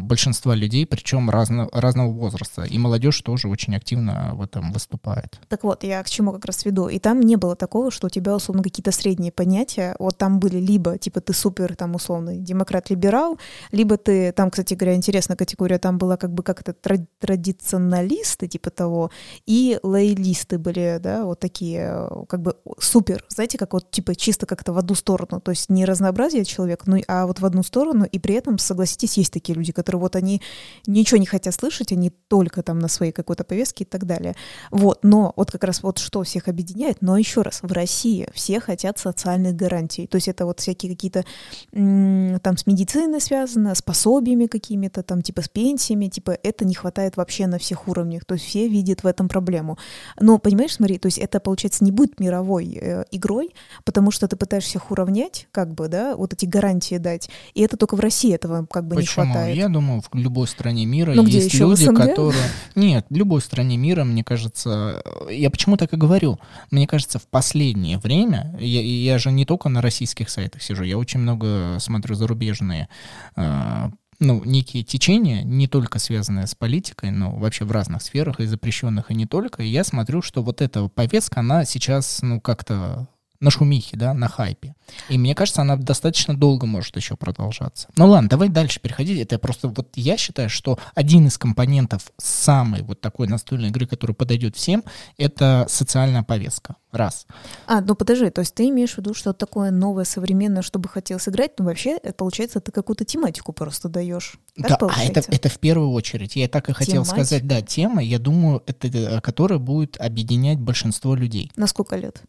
большинства 0.00 0.54
людей, 0.54 0.86
причем 0.86 1.30
разно, 1.30 1.68
разного 1.72 2.12
возраста. 2.12 2.62
И 2.62 2.78
молодежь 2.78 3.20
тоже 3.22 3.48
очень 3.48 3.74
активно 3.74 4.32
в 4.34 4.42
этом 4.42 4.72
выступает. 4.72 5.40
Так 5.48 5.64
вот, 5.64 5.82
я 5.84 6.02
к 6.02 6.08
чему 6.10 6.32
как 6.32 6.44
раз 6.44 6.64
веду. 6.64 6.88
И 6.88 6.98
там 6.98 7.20
не 7.20 7.36
было 7.36 7.56
такого, 7.56 7.90
что 7.90 8.06
у 8.06 8.10
тебя, 8.10 8.34
условно, 8.34 8.62
какие-то 8.62 8.92
средние 8.92 9.32
понятия. 9.32 9.96
Вот 9.98 10.18
там 10.18 10.38
были 10.38 10.58
либо, 10.58 10.98
типа, 10.98 11.20
ты 11.20 11.32
супер, 11.32 11.74
там, 11.76 11.94
условный 11.94 12.38
демократ-либерал, 12.38 13.38
либо 13.72 13.96
ты, 13.96 14.32
там, 14.32 14.50
кстати 14.50 14.74
говоря, 14.74 14.94
интересная 14.96 15.36
категория, 15.36 15.78
там 15.78 15.98
была 15.98 16.16
как 16.16 16.32
бы 16.32 16.42
как-то 16.42 16.74
традиционалисты, 17.20 18.48
типа 18.48 18.70
того, 18.70 19.10
и 19.46 19.78
лоялисты 19.82 20.58
были, 20.58 20.98
да, 21.02 21.24
вот 21.24 21.40
такие, 21.40 22.08
как 22.28 22.42
бы 22.42 22.56
супер, 22.78 23.24
знаете, 23.28 23.58
как 23.58 23.72
вот, 23.72 23.90
типа, 23.90 24.14
чисто 24.14 24.46
как-то 24.46 24.72
в 24.72 24.78
одну 24.78 24.94
сторону, 24.94 25.40
то 25.40 25.50
есть 25.50 25.70
не 25.70 25.84
разнообразие 25.84 26.44
человек, 26.44 26.82
ну, 26.86 27.00
а 27.08 27.26
вот 27.26 27.40
в 27.40 27.46
одну 27.46 27.62
сторону, 27.62 28.04
и 28.04 28.18
при 28.18 28.34
этом, 28.34 28.58
согласитесь, 28.58 29.16
есть 29.16 29.32
такие 29.32 29.56
люди, 29.56 29.72
которые 29.80 30.00
вот 30.00 30.16
они 30.16 30.40
ничего 30.86 31.18
не 31.18 31.26
хотят 31.26 31.54
слышать, 31.54 31.92
они 31.92 32.10
только 32.28 32.62
там 32.62 32.78
на 32.78 32.88
своей 32.88 33.12
какой-то 33.12 33.44
повестке 33.44 33.84
и 33.84 33.86
так 33.86 34.06
далее. 34.06 34.34
Вот, 34.70 35.00
но 35.02 35.32
вот 35.36 35.50
как 35.50 35.64
раз 35.64 35.82
вот 35.82 35.98
что 35.98 36.22
всех 36.22 36.48
объединяет, 36.48 37.02
но 37.02 37.16
еще 37.16 37.42
раз, 37.42 37.60
в 37.62 37.72
России 37.72 38.28
все 38.34 38.60
хотят 38.60 38.98
социальных 38.98 39.54
гарантий, 39.56 40.06
то 40.06 40.16
есть 40.16 40.28
это 40.28 40.46
вот 40.46 40.60
всякие 40.60 40.92
какие-то 40.92 41.24
там 41.72 42.56
с 42.56 42.66
медициной 42.66 43.20
связано, 43.20 43.74
с 43.74 43.82
пособиями 43.82 44.46
какими-то, 44.46 45.02
там 45.02 45.22
типа 45.22 45.42
с 45.42 45.48
пенсиями, 45.48 46.06
типа 46.06 46.38
это 46.42 46.64
не 46.64 46.74
хватает 46.74 47.16
вообще 47.16 47.46
на 47.46 47.58
всех 47.58 47.88
уровнях, 47.88 48.24
то 48.24 48.34
есть 48.34 48.46
все 48.46 48.68
видят 48.68 49.02
в 49.02 49.06
этом 49.06 49.28
проблему. 49.28 49.78
Но, 50.18 50.38
понимаешь, 50.38 50.74
смотри, 50.74 50.98
то 50.98 51.06
есть 51.06 51.18
это, 51.18 51.40
получается, 51.40 51.84
не 51.84 51.92
будет 51.92 52.20
мировой 52.20 52.78
э, 52.80 53.04
игрой, 53.10 53.54
потому 53.84 54.10
что 54.10 54.28
ты 54.28 54.36
пытаешься 54.36 54.70
всех 54.70 54.90
уравнять, 54.90 55.48
как 55.52 55.74
бы, 55.74 55.88
да, 55.88 56.16
вот 56.16 56.32
эти 56.32 56.46
гарантии 56.46 56.96
дать, 56.98 57.30
и 57.54 57.62
это 57.62 57.76
только 57.76 57.96
в 57.96 58.00
России 58.00 58.32
этого 58.32 58.66
как 58.66 58.86
бы 58.86 58.96
Почему? 58.96 59.24
не 59.24 59.32
хватает. 59.32 59.56
Я 59.56 59.68
думаю, 59.70 60.02
в 60.02 60.14
любой 60.14 60.46
стране 60.46 60.86
мира 60.86 61.12
ну, 61.14 61.24
есть 61.24 61.54
люди, 61.54 61.86
которые... 61.86 62.42
Нет, 62.74 63.06
в 63.08 63.16
любой 63.16 63.40
стране 63.40 63.76
мира, 63.76 64.04
мне 64.04 64.24
кажется... 64.24 65.02
Я 65.30 65.50
почему 65.50 65.76
так 65.76 65.92
и 65.92 65.96
говорю? 65.96 66.38
Мне 66.70 66.86
кажется, 66.86 67.18
в 67.18 67.26
последнее 67.26 67.98
время... 67.98 68.56
Я, 68.60 68.82
я 68.82 69.18
же 69.18 69.32
не 69.32 69.44
только 69.44 69.68
на 69.68 69.80
российских 69.80 70.30
сайтах 70.30 70.62
сижу, 70.62 70.84
я 70.84 70.98
очень 70.98 71.20
много 71.20 71.76
смотрю 71.80 72.14
зарубежные 72.14 72.88
э, 73.36 73.90
ну, 74.20 74.44
некие 74.44 74.82
течения, 74.82 75.42
не 75.42 75.66
только 75.66 75.98
связанные 75.98 76.46
с 76.46 76.54
политикой, 76.54 77.10
но 77.10 77.34
вообще 77.36 77.64
в 77.64 77.72
разных 77.72 78.02
сферах, 78.02 78.38
и 78.38 78.46
запрещенных, 78.46 79.10
и 79.10 79.14
не 79.14 79.26
только. 79.26 79.62
И 79.62 79.68
я 79.68 79.82
смотрю, 79.82 80.20
что 80.20 80.42
вот 80.42 80.60
эта 80.60 80.88
повестка, 80.88 81.40
она 81.40 81.64
сейчас, 81.64 82.20
ну, 82.22 82.40
как-то 82.40 83.08
на 83.40 83.50
шумихе, 83.50 83.96
да, 83.96 84.12
на 84.12 84.28
хайпе. 84.28 84.74
И 85.08 85.16
мне 85.16 85.34
кажется, 85.34 85.62
она 85.62 85.76
достаточно 85.76 86.36
долго 86.36 86.66
может 86.66 86.94
еще 86.96 87.16
продолжаться. 87.16 87.88
Ну 87.96 88.06
ладно, 88.06 88.28
давай 88.28 88.48
дальше 88.48 88.80
переходить. 88.80 89.20
Это 89.20 89.38
просто 89.38 89.68
вот 89.68 89.88
я 89.94 90.16
считаю, 90.16 90.50
что 90.50 90.78
один 90.94 91.26
из 91.26 91.38
компонентов 91.38 92.12
самой 92.18 92.82
вот 92.82 93.00
такой 93.00 93.28
настольной 93.28 93.68
игры, 93.68 93.86
который 93.86 94.14
подойдет 94.14 94.56
всем, 94.56 94.84
это 95.16 95.66
социальная 95.68 96.22
повестка. 96.22 96.76
Раз. 96.92 97.26
А, 97.68 97.80
ну 97.80 97.94
подожди, 97.94 98.30
то 98.30 98.40
есть 98.40 98.52
ты 98.52 98.68
имеешь 98.68 98.94
в 98.94 98.98
виду 98.98 99.14
что 99.14 99.32
такое 99.32 99.70
новое, 99.70 100.04
современное, 100.04 100.62
что 100.62 100.80
бы 100.80 100.88
хотел 100.88 101.20
сыграть, 101.20 101.52
ну 101.58 101.64
вообще, 101.64 101.96
это, 101.96 102.14
получается, 102.14 102.60
ты 102.60 102.72
какую-то 102.72 103.04
тематику 103.04 103.52
просто 103.52 103.88
даешь. 103.88 104.34
да, 104.56 104.76
а 104.80 105.04
это, 105.04 105.22
это 105.28 105.48
в 105.48 105.58
первую 105.60 105.92
очередь. 105.92 106.34
Я 106.34 106.48
так 106.48 106.68
и 106.68 106.72
хотел 106.72 107.04
Тематик. 107.04 107.12
сказать, 107.12 107.46
да, 107.46 107.62
тема, 107.62 108.02
я 108.02 108.18
думаю, 108.18 108.64
это, 108.66 108.88
э, 108.88 109.20
которая 109.20 109.60
будет 109.60 110.00
объединять 110.00 110.58
большинство 110.58 111.14
людей. 111.14 111.52
На 111.54 111.68
сколько 111.68 111.96
лет? 111.96 112.24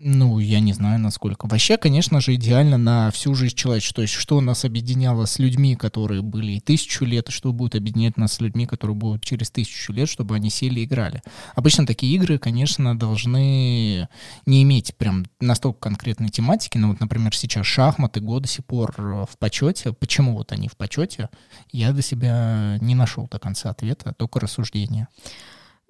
Ну, 0.00 0.38
я 0.38 0.60
не 0.60 0.72
знаю, 0.72 1.00
насколько. 1.00 1.46
Вообще, 1.48 1.76
конечно 1.76 2.20
же, 2.20 2.36
идеально 2.36 2.78
на 2.78 3.10
всю 3.10 3.34
жизнь 3.34 3.56
человечества. 3.56 3.96
То 3.96 4.02
есть, 4.02 4.14
что 4.14 4.40
нас 4.40 4.64
объединяло 4.64 5.24
с 5.24 5.40
людьми, 5.40 5.74
которые 5.74 6.22
были 6.22 6.52
и 6.52 6.60
тысячу 6.60 7.04
лет, 7.04 7.28
и 7.28 7.32
что 7.32 7.52
будет 7.52 7.74
объединять 7.74 8.16
нас 8.16 8.34
с 8.34 8.40
людьми, 8.40 8.64
которые 8.66 8.94
будут 8.94 9.24
через 9.24 9.50
тысячу 9.50 9.92
лет, 9.92 10.08
чтобы 10.08 10.36
они 10.36 10.50
сели 10.50 10.80
и 10.80 10.84
играли. 10.84 11.20
Обычно 11.56 11.84
такие 11.84 12.14
игры, 12.14 12.38
конечно, 12.38 12.96
должны 12.96 14.08
не 14.46 14.62
иметь 14.62 14.94
прям 14.94 15.26
настолько 15.40 15.80
конкретной 15.80 16.28
тематики. 16.28 16.78
Но 16.78 16.90
вот, 16.90 17.00
например, 17.00 17.34
сейчас 17.34 17.66
шахматы 17.66 18.20
го 18.20 18.38
до 18.38 18.46
сих 18.46 18.64
пор 18.64 18.94
в 18.96 19.36
почете. 19.40 19.92
Почему 19.92 20.34
вот 20.34 20.52
они 20.52 20.68
в 20.68 20.76
почете? 20.76 21.28
Я 21.72 21.90
для 21.92 22.02
себя 22.02 22.78
не 22.80 22.94
нашел 22.94 23.26
до 23.28 23.40
конца 23.40 23.70
ответа, 23.70 24.14
только 24.16 24.38
рассуждения. 24.38 25.08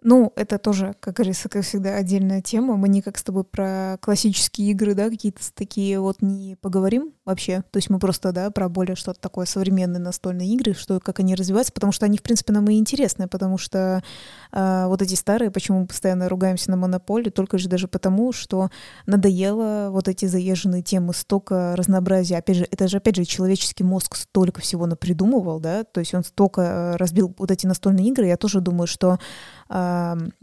Ну, 0.00 0.32
это 0.36 0.58
тоже, 0.58 0.94
как 1.00 1.14
говорится, 1.14 1.48
как 1.48 1.64
всегда, 1.64 1.96
отдельная 1.96 2.40
тема. 2.40 2.76
Мы 2.76 2.88
никак 2.88 3.18
с 3.18 3.22
тобой 3.24 3.42
про 3.42 3.98
классические 4.00 4.70
игры, 4.70 4.94
да, 4.94 5.10
какие-то 5.10 5.40
такие 5.54 5.98
вот 5.98 6.22
не 6.22 6.54
поговорим 6.54 7.12
вообще. 7.24 7.62
То 7.72 7.78
есть 7.78 7.90
мы 7.90 7.98
просто, 7.98 8.30
да, 8.30 8.50
про 8.52 8.68
более 8.68 8.94
что-то 8.94 9.20
такое 9.20 9.44
современные 9.44 9.98
настольные 9.98 10.48
игры, 10.54 10.74
что 10.74 11.00
как 11.00 11.18
они 11.18 11.34
развиваются, 11.34 11.72
потому 11.72 11.92
что 11.92 12.06
они, 12.06 12.16
в 12.16 12.22
принципе, 12.22 12.52
нам 12.52 12.70
и 12.70 12.78
интересны, 12.78 13.26
потому 13.26 13.58
что 13.58 14.04
э, 14.52 14.84
вот 14.86 15.02
эти 15.02 15.16
старые, 15.16 15.50
почему 15.50 15.80
мы 15.80 15.86
постоянно 15.88 16.28
ругаемся 16.28 16.70
на 16.70 16.76
монополию, 16.76 17.32
только 17.32 17.58
же 17.58 17.68
даже 17.68 17.88
потому, 17.88 18.32
что 18.32 18.70
надоело 19.06 19.88
вот 19.90 20.06
эти 20.06 20.26
заезженные 20.26 20.82
темы, 20.82 21.12
столько 21.12 21.74
разнообразия. 21.74 22.38
Опять 22.38 22.56
же, 22.56 22.68
это 22.70 22.86
же, 22.86 22.98
опять 22.98 23.16
же, 23.16 23.24
человеческий 23.24 23.82
мозг 23.82 24.14
столько 24.14 24.60
всего 24.60 24.86
напридумывал, 24.86 25.58
да, 25.58 25.82
то 25.82 25.98
есть 25.98 26.14
он 26.14 26.22
столько 26.22 26.60
э, 26.60 26.96
разбил 26.96 27.34
вот 27.36 27.50
эти 27.50 27.66
настольные 27.66 28.06
игры. 28.06 28.26
Я 28.26 28.36
тоже 28.36 28.60
думаю, 28.60 28.86
что 28.86 29.18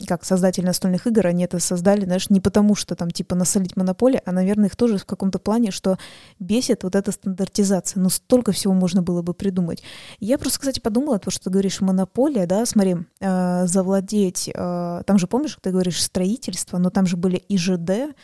как 0.08 0.26
создатели 0.26 0.66
настольных 0.66 1.08
игр, 1.08 1.28
они 1.28 1.43
это 1.43 1.60
создали, 1.60 2.06
знаешь, 2.06 2.30
не 2.30 2.39
потому 2.39 2.76
что 2.76 2.96
там 2.96 3.12
типа 3.12 3.36
насолить 3.36 3.76
монополия, 3.76 4.22
а, 4.26 4.32
наверное, 4.32 4.68
их 4.68 4.76
тоже 4.76 4.98
в 4.98 5.06
каком-то 5.06 5.39
плане, 5.39 5.72
что 5.72 5.98
бесит 6.39 6.84
вот 6.84 6.96
эта 6.96 7.12
стандартизация. 7.12 8.02
Ну, 8.02 8.10
столько 8.10 8.52
всего 8.52 8.74
можно 8.74 9.02
было 9.02 9.22
бы 9.22 9.34
придумать. 9.34 9.84
Я 10.20 10.38
просто, 10.38 10.60
кстати, 10.60 10.80
подумала, 10.80 11.20
то, 11.20 11.32
что 11.32 11.46
ты 11.46 11.50
говоришь 11.50 11.82
монополия, 11.82 12.46
да, 12.46 12.66
смотри, 12.66 12.98
э, 13.20 13.68
завладеть, 13.68 14.50
э, 14.54 15.02
там 15.06 15.18
же, 15.18 15.28
помнишь, 15.28 15.58
ты 15.62 15.72
говоришь 15.72 16.02
строительство, 16.02 16.78
но 16.78 16.89
там 16.89 17.06
же 17.06 17.18
были 17.18 17.38
и 17.38 17.58
ЖД, 17.58 18.16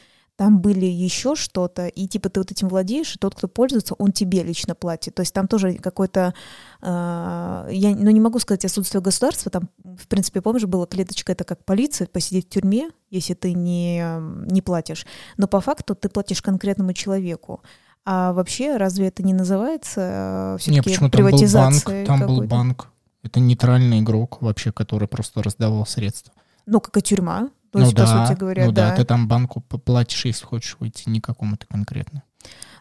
там 0.41 0.57
были 0.59 0.87
еще 0.87 1.35
что-то, 1.35 1.85
и 1.85 2.07
типа 2.07 2.29
ты 2.29 2.39
вот 2.39 2.51
этим 2.51 2.67
владеешь, 2.67 3.15
и 3.15 3.19
тот, 3.19 3.35
кто 3.35 3.47
пользуется, 3.47 3.93
он 3.99 4.11
тебе 4.11 4.41
лично 4.41 4.73
платит. 4.73 5.13
То 5.13 5.19
есть 5.19 5.35
там 5.35 5.47
тоже 5.47 5.75
какой-то, 5.75 6.33
э, 6.81 7.67
я 7.69 7.95
ну, 7.95 8.09
не 8.09 8.19
могу 8.19 8.39
сказать 8.39 8.65
отсутствие 8.65 9.03
государства, 9.03 9.51
там, 9.51 9.69
в 9.83 10.07
принципе, 10.07 10.41
помнишь, 10.41 10.65
была 10.65 10.87
клеточка, 10.87 11.33
это 11.33 11.43
как 11.43 11.63
полиция, 11.63 12.07
посидеть 12.07 12.47
в 12.47 12.49
тюрьме, 12.49 12.89
если 13.11 13.35
ты 13.35 13.53
не, 13.53 14.03
не 14.51 14.63
платишь. 14.63 15.05
Но 15.37 15.47
по 15.47 15.61
факту 15.61 15.93
ты 15.93 16.09
платишь 16.09 16.41
конкретному 16.41 16.93
человеку. 16.93 17.61
А 18.03 18.33
вообще, 18.33 18.77
разве 18.77 19.09
это 19.09 19.21
не 19.21 19.35
называется 19.35 20.55
э, 20.55 20.57
все-таки 20.59 20.97
приватизацией? 21.11 22.03
Там 22.03 22.21
был 22.21 22.27
банк, 22.27 22.27
там 22.27 22.27
был 22.27 22.47
банк. 22.47 22.87
Это 23.21 23.39
нейтральный 23.39 23.99
игрок 23.99 24.41
вообще, 24.41 24.71
который 24.71 25.07
просто 25.07 25.43
раздавал 25.43 25.85
средства. 25.85 26.33
Ну, 26.65 26.81
как 26.81 26.97
и 26.97 27.01
тюрьма. 27.03 27.51
То 27.71 27.79
ну 27.79 27.85
есть, 27.85 27.95
да, 27.95 28.03
по 28.03 28.27
сути 28.27 28.37
говоря, 28.37 28.65
ну 28.65 28.71
да. 28.71 28.89
да, 28.89 28.95
ты 28.97 29.05
там 29.05 29.27
банку 29.27 29.61
платишь, 29.61 30.25
если 30.25 30.45
хочешь 30.45 30.77
выйти, 30.79 31.07
не 31.07 31.21
какому-то 31.21 31.65
конкретно. 31.67 32.23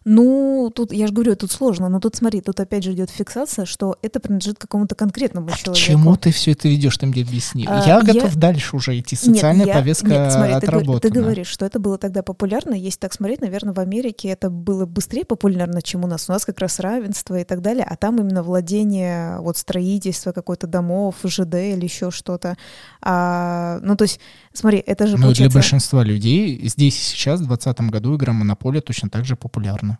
Ну, 0.04 0.72
тут, 0.74 0.92
я 0.92 1.06
же 1.06 1.12
говорю, 1.12 1.36
тут 1.36 1.52
сложно, 1.52 1.88
но 1.90 2.00
тут 2.00 2.16
смотри, 2.16 2.40
тут 2.40 2.58
опять 2.58 2.84
же 2.84 2.92
идет 2.92 3.10
фиксация, 3.10 3.66
что 3.66 3.98
это 4.00 4.18
принадлежит 4.18 4.58
какому-то 4.58 4.94
конкретному 4.94 5.48
а 5.48 5.52
человеку. 5.52 5.74
К 5.74 5.76
чему 5.76 6.16
ты 6.16 6.32
все 6.32 6.52
это 6.52 6.68
ведешь, 6.68 6.96
ты 6.96 7.04
мне 7.04 7.22
объясни? 7.22 7.66
А, 7.68 7.84
я 7.86 8.00
готов 8.00 8.34
я... 8.34 8.40
дальше 8.40 8.76
уже 8.76 8.98
идти, 8.98 9.14
социальная 9.14 9.66
нет, 9.66 9.74
я... 9.74 9.74
повестка 9.74 10.08
нет, 10.08 10.32
смотри, 10.32 10.52
отработана. 10.54 11.00
Ты, 11.00 11.08
ты 11.08 11.14
говоришь, 11.14 11.48
что 11.48 11.66
это 11.66 11.78
было 11.78 11.98
тогда 11.98 12.22
популярно, 12.22 12.74
если 12.74 12.98
так 12.98 13.12
смотреть, 13.12 13.42
наверное, 13.42 13.74
в 13.74 13.78
Америке 13.78 14.28
это 14.28 14.48
было 14.48 14.86
быстрее 14.86 15.26
популярно, 15.26 15.82
чем 15.82 16.04
у 16.04 16.06
нас. 16.06 16.30
У 16.30 16.32
нас 16.32 16.46
как 16.46 16.58
раз 16.60 16.80
равенство 16.80 17.38
и 17.38 17.44
так 17.44 17.60
далее, 17.60 17.84
а 17.84 17.94
там 17.96 18.16
именно 18.16 18.42
владение, 18.42 19.38
вот 19.40 19.58
строительство 19.58 20.32
какой-то 20.32 20.66
домов, 20.66 21.16
ЖД 21.24 21.56
или 21.56 21.84
еще 21.84 22.10
что-то. 22.10 22.56
А, 23.02 23.80
ну, 23.82 23.96
то 23.96 24.04
есть, 24.04 24.18
смотри, 24.52 24.78
это 24.78 25.06
же 25.06 25.16
Ну, 25.16 25.22
получается... 25.22 25.42
для 25.42 25.54
большинства 25.54 26.04
людей 26.04 26.60
здесь 26.68 26.96
и 26.98 27.02
сейчас, 27.02 27.40
в 27.40 27.46
2020 27.46 27.90
году, 27.90 28.16
игра 28.16 28.32
«Монополия» 28.32 28.80
точно 28.80 29.08
так 29.08 29.24
же 29.24 29.36
популярна. 29.36 29.98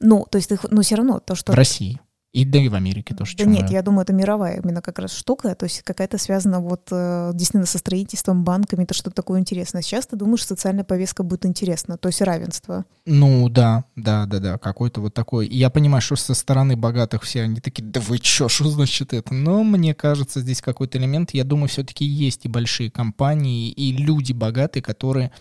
Ну, 0.00 0.26
то 0.30 0.38
есть, 0.38 0.50
ну, 0.70 0.82
все 0.82 0.96
равно 0.96 1.20
то, 1.20 1.34
что... 1.34 1.52
В 1.52 1.54
России. 1.54 2.00
И 2.32 2.44
да 2.44 2.58
и 2.58 2.68
в 2.68 2.74
Америке 2.76 3.12
тоже. 3.14 3.36
Да 3.36 3.44
нет, 3.44 3.70
я 3.70 3.82
думаю, 3.82 4.02
это 4.02 4.12
мировая 4.12 4.60
именно 4.60 4.80
как 4.80 5.00
раз 5.00 5.12
штука, 5.12 5.54
то 5.56 5.64
есть 5.64 5.82
какая-то 5.82 6.16
связана 6.16 6.60
вот 6.60 6.86
э, 6.92 7.32
действительно 7.34 7.66
со 7.66 7.78
строительством, 7.78 8.44
банками, 8.44 8.84
то 8.84 8.94
что-то 8.94 9.16
такое 9.16 9.40
интересное. 9.40 9.82
Сейчас 9.82 10.06
ты 10.06 10.14
думаешь, 10.14 10.46
социальная 10.46 10.84
повестка 10.84 11.24
будет 11.24 11.44
интересна, 11.44 11.98
то 11.98 12.08
есть 12.08 12.22
равенство. 12.22 12.84
Ну 13.04 13.48
да, 13.48 13.84
да, 13.96 14.26
да, 14.26 14.38
да, 14.38 14.58
какой-то 14.58 15.00
вот 15.00 15.12
такой. 15.12 15.48
Я 15.48 15.70
понимаю, 15.70 16.02
что 16.02 16.14
со 16.14 16.34
стороны 16.34 16.76
богатых 16.76 17.24
все 17.24 17.42
они 17.42 17.60
такие, 17.60 17.82
да 17.82 18.00
вы 18.00 18.20
чё, 18.20 18.48
что 18.48 18.68
значит 18.68 19.12
это? 19.12 19.34
Но 19.34 19.64
мне 19.64 19.92
кажется, 19.92 20.40
здесь 20.40 20.62
какой-то 20.62 20.98
элемент, 20.98 21.30
я 21.32 21.42
думаю, 21.42 21.68
все-таки 21.68 22.04
есть 22.04 22.44
и 22.44 22.48
большие 22.48 22.92
компании, 22.92 23.70
и 23.70 23.92
люди 23.92 24.32
богатые, 24.32 24.84
которые, 24.84 25.32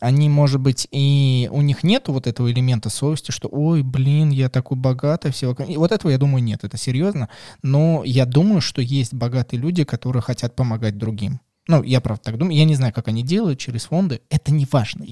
они, 0.00 0.30
может 0.30 0.60
быть, 0.60 0.88
и 0.92 1.48
у 1.52 1.60
них 1.60 1.82
нет 1.82 2.08
вот 2.08 2.26
этого 2.26 2.50
элемента 2.50 2.88
совести, 2.88 3.32
что, 3.32 3.48
ой, 3.48 3.82
блин, 3.82 4.30
я 4.30 4.48
такой 4.48 4.78
богатый, 4.78 5.30
все. 5.30 5.54
И 5.68 5.76
вот 5.76 5.92
этого, 5.92 6.10
я 6.10 6.16
думаю, 6.16 6.37
думаю, 6.38 6.44
нет, 6.44 6.64
это 6.64 6.76
серьезно. 6.76 7.28
Но 7.62 8.02
я 8.04 8.24
думаю, 8.24 8.60
что 8.60 8.80
есть 8.80 9.14
богатые 9.14 9.60
люди, 9.60 9.84
которые 9.84 10.22
хотят 10.22 10.54
помогать 10.54 10.96
другим. 10.96 11.40
Ну, 11.70 11.82
я 11.82 12.00
правда 12.00 12.22
так 12.24 12.38
думаю. 12.38 12.56
Я 12.56 12.64
не 12.64 12.76
знаю, 12.76 12.94
как 12.94 13.08
они 13.08 13.22
делают 13.22 13.58
через 13.58 13.84
фонды. 13.84 14.22
Это 14.30 14.52
не 14.52 14.66
важно. 14.72 15.04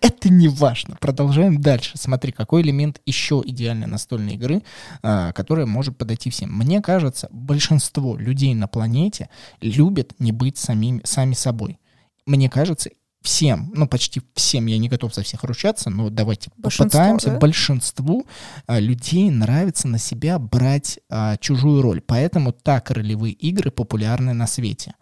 Это 0.00 0.30
не 0.30 0.48
важно. 0.48 0.96
Продолжаем 1.00 1.60
дальше. 1.60 1.92
Смотри, 1.96 2.32
какой 2.32 2.62
элемент 2.62 3.00
еще 3.06 3.40
идеальной 3.44 3.86
настольной 3.86 4.34
игры, 4.34 4.62
а, 5.02 5.32
которая 5.32 5.66
может 5.66 5.96
подойти 5.96 6.28
всем. 6.30 6.50
Мне 6.52 6.80
кажется, 6.80 7.28
большинство 7.30 8.16
людей 8.16 8.52
на 8.54 8.66
планете 8.66 9.28
любят 9.60 10.14
не 10.18 10.32
быть 10.32 10.58
самими, 10.58 11.02
сами 11.04 11.34
собой. 11.34 11.78
Мне 12.26 12.50
кажется, 12.50 12.90
всем, 13.22 13.72
ну 13.74 13.86
почти 13.86 14.22
всем, 14.34 14.66
я 14.66 14.78
не 14.78 14.88
готов 14.88 15.14
за 15.14 15.22
всех 15.22 15.44
ручаться, 15.44 15.90
но 15.90 16.10
давайте 16.10 16.50
Большинство, 16.56 16.98
попытаемся. 16.98 17.30
Да? 17.30 17.38
Большинству 17.38 18.26
а, 18.66 18.78
людей 18.78 19.30
нравится 19.30 19.88
на 19.88 19.98
себя 19.98 20.38
брать 20.38 20.98
а, 21.08 21.36
чужую 21.36 21.82
роль, 21.82 22.00
поэтому 22.00 22.52
так 22.52 22.90
ролевые 22.90 23.32
игры 23.32 23.70
популярны 23.70 24.32
на 24.32 24.46
свете. 24.46 24.94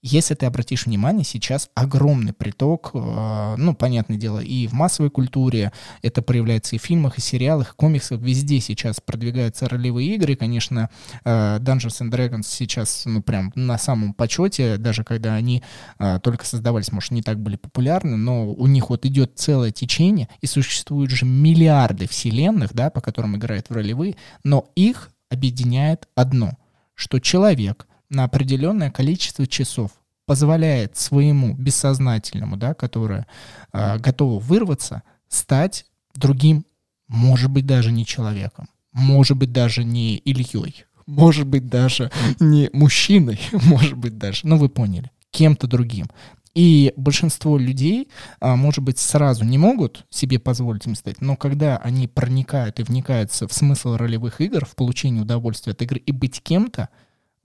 Если 0.00 0.34
ты 0.34 0.46
обратишь 0.46 0.86
внимание, 0.86 1.24
сейчас 1.24 1.70
огромный 1.74 2.32
приток, 2.32 2.92
э, 2.94 3.54
ну, 3.58 3.74
понятное 3.74 4.16
дело, 4.16 4.38
и 4.38 4.68
в 4.68 4.72
массовой 4.72 5.10
культуре, 5.10 5.72
это 6.02 6.22
проявляется 6.22 6.76
и 6.76 6.78
в 6.78 6.82
фильмах, 6.82 7.18
и 7.18 7.20
сериалах, 7.20 7.72
и 7.72 7.76
комиксах, 7.76 8.20
везде 8.20 8.60
сейчас 8.60 9.00
продвигаются 9.00 9.68
ролевые 9.68 10.14
игры, 10.14 10.36
конечно, 10.36 10.88
э, 11.24 11.58
Dungeons 11.58 12.00
and 12.00 12.10
Dragons 12.10 12.44
сейчас, 12.46 13.02
ну, 13.06 13.22
прям 13.22 13.50
на 13.56 13.76
самом 13.76 14.14
почете, 14.14 14.76
даже 14.76 15.02
когда 15.02 15.34
они 15.34 15.64
э, 15.98 16.20
только 16.22 16.46
создавались, 16.46 16.92
может, 16.92 17.10
не 17.10 17.22
так 17.22 17.40
были 17.40 17.56
популярны, 17.56 18.16
но 18.16 18.52
у 18.52 18.66
них 18.68 18.90
вот 18.90 19.04
идет 19.04 19.32
целое 19.34 19.72
течение, 19.72 20.28
и 20.40 20.46
существуют 20.46 21.10
же 21.10 21.26
миллиарды 21.26 22.06
вселенных, 22.06 22.72
да, 22.72 22.90
по 22.90 23.00
которым 23.00 23.36
играют 23.36 23.68
в 23.68 23.72
ролевые, 23.72 24.14
но 24.44 24.70
их 24.76 25.10
объединяет 25.28 26.06
одно, 26.14 26.52
что 26.94 27.18
человек— 27.18 27.87
на 28.10 28.24
определенное 28.24 28.90
количество 28.90 29.46
часов 29.46 29.90
позволяет 30.26 30.96
своему 30.96 31.54
бессознательному, 31.54 32.56
да, 32.56 32.74
которое 32.74 33.26
э, 33.72 33.98
готово 33.98 34.38
вырваться, 34.38 35.02
стать 35.28 35.86
другим, 36.14 36.64
может 37.06 37.50
быть, 37.50 37.66
даже 37.66 37.92
не 37.92 38.04
человеком, 38.04 38.68
может 38.92 39.36
быть, 39.36 39.52
даже 39.52 39.84
не 39.84 40.16
Ильей, 40.18 40.84
может 41.06 41.46
быть, 41.46 41.66
даже 41.66 42.10
не 42.40 42.68
мужчиной, 42.72 43.40
может 43.52 43.96
быть, 43.96 44.18
даже, 44.18 44.46
ну, 44.46 44.58
вы 44.58 44.68
поняли, 44.68 45.10
кем-то 45.30 45.66
другим. 45.66 46.06
И 46.54 46.92
большинство 46.96 47.56
людей, 47.56 48.08
а, 48.40 48.56
может 48.56 48.82
быть, 48.82 48.98
сразу 48.98 49.44
не 49.44 49.58
могут 49.58 50.04
себе 50.10 50.38
позволить 50.38 50.86
им 50.86 50.94
стать, 50.94 51.20
но 51.20 51.36
когда 51.36 51.76
они 51.78 52.08
проникают 52.08 52.80
и 52.80 52.82
вникаются 52.82 53.46
в 53.46 53.52
смысл 53.52 53.96
ролевых 53.96 54.40
игр, 54.40 54.64
в 54.66 54.74
получение 54.74 55.22
удовольствия 55.22 55.72
от 55.72 55.82
игры 55.82 55.98
и 55.98 56.12
быть 56.12 56.42
кем-то, 56.42 56.88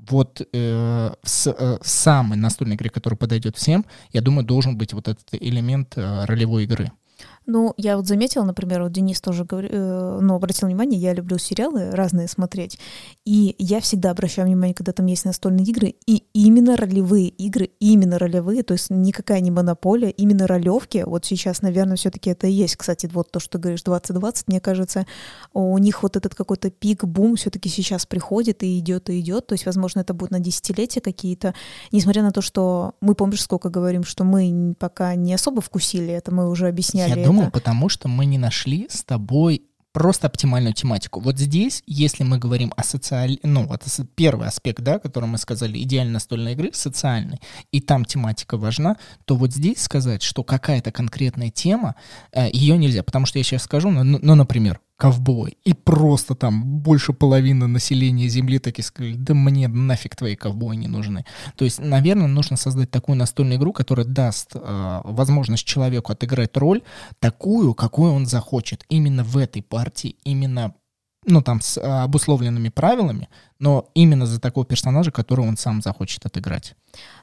вот 0.09 0.41
э, 0.41 1.13
с, 1.23 1.47
э, 1.47 1.77
самой 1.81 2.37
настольной 2.37 2.75
игре, 2.75 2.89
которая 2.89 3.17
подойдет 3.17 3.57
всем, 3.57 3.85
я 4.11 4.21
думаю, 4.21 4.45
должен 4.45 4.77
быть 4.77 4.93
вот 4.93 5.07
этот 5.07 5.27
элемент 5.31 5.93
э, 5.97 6.25
ролевой 6.25 6.63
игры. 6.63 6.91
Ну, 7.45 7.73
я 7.77 7.97
вот 7.97 8.07
заметила, 8.07 8.43
например, 8.43 8.83
вот 8.83 8.91
Денис 8.93 9.19
тоже 9.19 9.43
говорил, 9.43 9.71
э, 9.73 10.19
ну, 10.21 10.35
обратил 10.35 10.67
внимание, 10.67 10.99
я 10.99 11.13
люблю 11.13 11.37
сериалы 11.37 11.91
разные 11.91 12.27
смотреть, 12.27 12.79
и 13.25 13.55
я 13.57 13.81
всегда 13.81 14.11
обращаю 14.11 14.47
внимание, 14.47 14.73
когда 14.73 14.93
там 14.93 15.07
есть 15.07 15.25
настольные 15.25 15.65
игры, 15.65 15.95
и 16.05 16.23
именно 16.33 16.77
ролевые 16.77 17.27
игры, 17.27 17.71
именно 17.79 18.17
ролевые, 18.17 18.63
то 18.63 18.73
есть 18.73 18.89
никакая 18.89 19.41
не 19.41 19.51
монополия, 19.51 20.09
именно 20.09 20.47
ролевки, 20.47 21.03
вот 21.05 21.25
сейчас, 21.25 21.61
наверное, 21.61 21.97
все-таки 21.97 22.29
это 22.29 22.47
и 22.47 22.51
есть, 22.51 22.77
кстати, 22.77 23.09
вот 23.11 23.31
то, 23.31 23.41
что 23.41 23.53
ты 23.53 23.57
говоришь, 23.57 23.83
2020, 23.83 24.47
мне 24.47 24.61
кажется, 24.61 25.05
у 25.53 25.77
них 25.77 26.01
вот 26.01 26.15
этот 26.15 26.35
какой-то 26.35 26.71
пик, 26.71 27.03
бум 27.03 27.35
все-таки 27.35 27.67
сейчас 27.67 28.05
приходит 28.05 28.63
и 28.63 28.79
идет, 28.79 29.09
и 29.09 29.19
идет, 29.19 29.47
то 29.47 29.53
есть, 29.53 29.65
возможно, 29.65 29.99
это 29.99 30.13
будет 30.13 30.31
на 30.31 30.39
десятилетия 30.39 31.01
какие-то, 31.01 31.53
несмотря 31.91 32.23
на 32.23 32.31
то, 32.31 32.41
что 32.41 32.93
мы, 33.01 33.15
помнишь, 33.15 33.41
сколько 33.41 33.69
говорим, 33.69 34.05
что 34.05 34.23
мы 34.23 34.75
пока 34.79 35.15
не 35.15 35.33
особо 35.33 35.61
вкусили 35.61 36.13
это, 36.13 36.33
мы 36.33 36.49
уже 36.49 36.69
объясняли 36.69 37.12
я 37.15 37.25
думаю, 37.25 37.51
потому 37.51 37.89
что 37.89 38.07
мы 38.07 38.25
не 38.25 38.37
нашли 38.37 38.87
с 38.89 39.03
тобой 39.03 39.63
просто 39.93 40.27
оптимальную 40.27 40.73
тематику. 40.73 41.19
Вот 41.19 41.37
здесь, 41.37 41.83
если 41.85 42.23
мы 42.23 42.39
говорим 42.39 42.73
о 42.75 42.83
социальной, 42.83 43.39
ну, 43.43 43.65
вот 43.65 43.83
первый 44.15 44.47
аспект, 44.47 44.81
да, 44.81 44.99
который 44.99 45.25
мы 45.25 45.37
сказали, 45.37 45.79
идеальной 45.81 46.13
настольной 46.13 46.53
игры, 46.53 46.71
социальный, 46.73 47.39
и 47.71 47.79
там 47.79 48.03
тематика 48.03 48.57
важна, 48.57 48.97
то 49.25 49.35
вот 49.35 49.53
здесь 49.53 49.81
сказать, 49.81 50.23
что 50.23 50.43
какая-то 50.43 50.91
конкретная 50.91 51.51
тема, 51.51 51.95
э, 52.31 52.49
ее 52.51 52.77
нельзя, 52.77 53.03
потому 53.03 53.27
что 53.27 53.37
я 53.37 53.43
сейчас 53.43 53.63
скажу, 53.63 53.91
ну, 53.91 54.03
ну 54.03 54.35
например, 54.35 54.81
ковбой. 55.03 55.57
И 55.65 55.73
просто 55.73 56.33
там 56.33 56.63
больше 56.63 57.11
половины 57.11 57.67
населения 57.67 58.29
Земли 58.29 58.59
таки 58.59 58.81
сказали, 58.81 59.15
да 59.15 59.33
мне 59.33 59.67
нафиг 59.67 60.15
твои 60.15 60.35
ковбои 60.37 60.77
не 60.77 60.87
нужны. 60.87 61.25
То 61.57 61.65
есть, 61.65 61.79
наверное, 61.79 62.27
нужно 62.27 62.55
создать 62.55 62.89
такую 62.89 63.17
настольную 63.17 63.57
игру, 63.57 63.73
которая 63.73 64.05
даст 64.05 64.51
э, 64.55 65.01
возможность 65.03 65.65
человеку 65.65 66.13
отыграть 66.13 66.55
роль 66.55 66.83
такую, 67.19 67.73
какую 67.73 68.13
он 68.13 68.25
захочет. 68.25 68.85
Именно 68.87 69.25
в 69.25 69.37
этой 69.37 69.61
партии, 69.61 70.15
именно 70.23 70.73
ну, 71.25 71.41
там, 71.41 71.61
с 71.61 71.77
а, 71.77 72.03
обусловленными 72.03 72.69
правилами, 72.69 73.29
но 73.59 73.89
именно 73.93 74.25
за 74.25 74.39
такого 74.39 74.65
персонажа, 74.65 75.11
которого 75.11 75.47
он 75.47 75.57
сам 75.57 75.81
захочет 75.81 76.25
отыграть. 76.25 76.75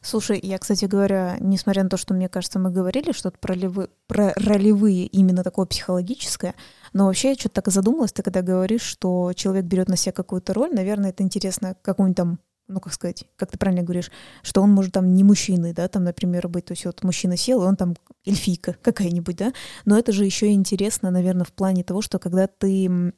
Слушай, 0.02 0.40
я, 0.42 0.58
кстати 0.58 0.84
говоря, 0.86 1.36
несмотря 1.40 1.84
на 1.84 1.90
то, 1.90 1.96
что, 1.96 2.14
мне 2.14 2.28
кажется, 2.28 2.58
мы 2.58 2.70
говорили 2.70 3.12
что-то 3.12 3.38
про, 3.38 3.54
ролевые, 3.54 3.88
про 4.06 4.32
ролевые 4.36 5.06
именно 5.06 5.44
такое 5.44 5.66
психологическое, 5.66 6.54
но 6.92 7.06
вообще 7.06 7.30
я 7.30 7.34
что-то 7.34 7.62
так 7.62 7.72
задумалась, 7.72 8.12
ты 8.12 8.22
когда 8.22 8.42
говоришь, 8.42 8.82
что 8.82 9.32
человек 9.34 9.64
берет 9.64 9.88
на 9.88 9.96
себя 9.96 10.12
какую-то 10.12 10.54
роль, 10.54 10.72
наверное, 10.72 11.10
это 11.10 11.22
интересно 11.22 11.76
какую-нибудь 11.82 12.16
там 12.16 12.38
ну, 12.70 12.80
как 12.80 12.92
сказать, 12.92 13.24
как 13.36 13.50
ты 13.50 13.58
правильно 13.58 13.82
говоришь, 13.82 14.10
что 14.42 14.62
он 14.62 14.70
может 14.70 14.92
там 14.92 15.14
не 15.14 15.24
мужчиной, 15.24 15.72
да, 15.72 15.88
там, 15.88 16.04
например, 16.04 16.48
быть, 16.48 16.66
то 16.66 16.72
есть 16.72 16.84
вот 16.86 17.02
мужчина 17.02 17.36
сел, 17.36 17.62
и 17.62 17.66
он 17.66 17.76
там 17.76 17.94
эльфийка 18.24 18.76
какая-нибудь, 18.80 19.36
да, 19.36 19.52
но 19.84 19.98
это 19.98 20.12
же 20.12 20.24
еще 20.24 20.52
интересно, 20.52 21.10
наверное, 21.10 21.44
в 21.44 21.52
плане 21.52 21.84
того, 21.84 22.02
что 22.02 22.18
когда 22.18 22.46
ты 22.46 23.12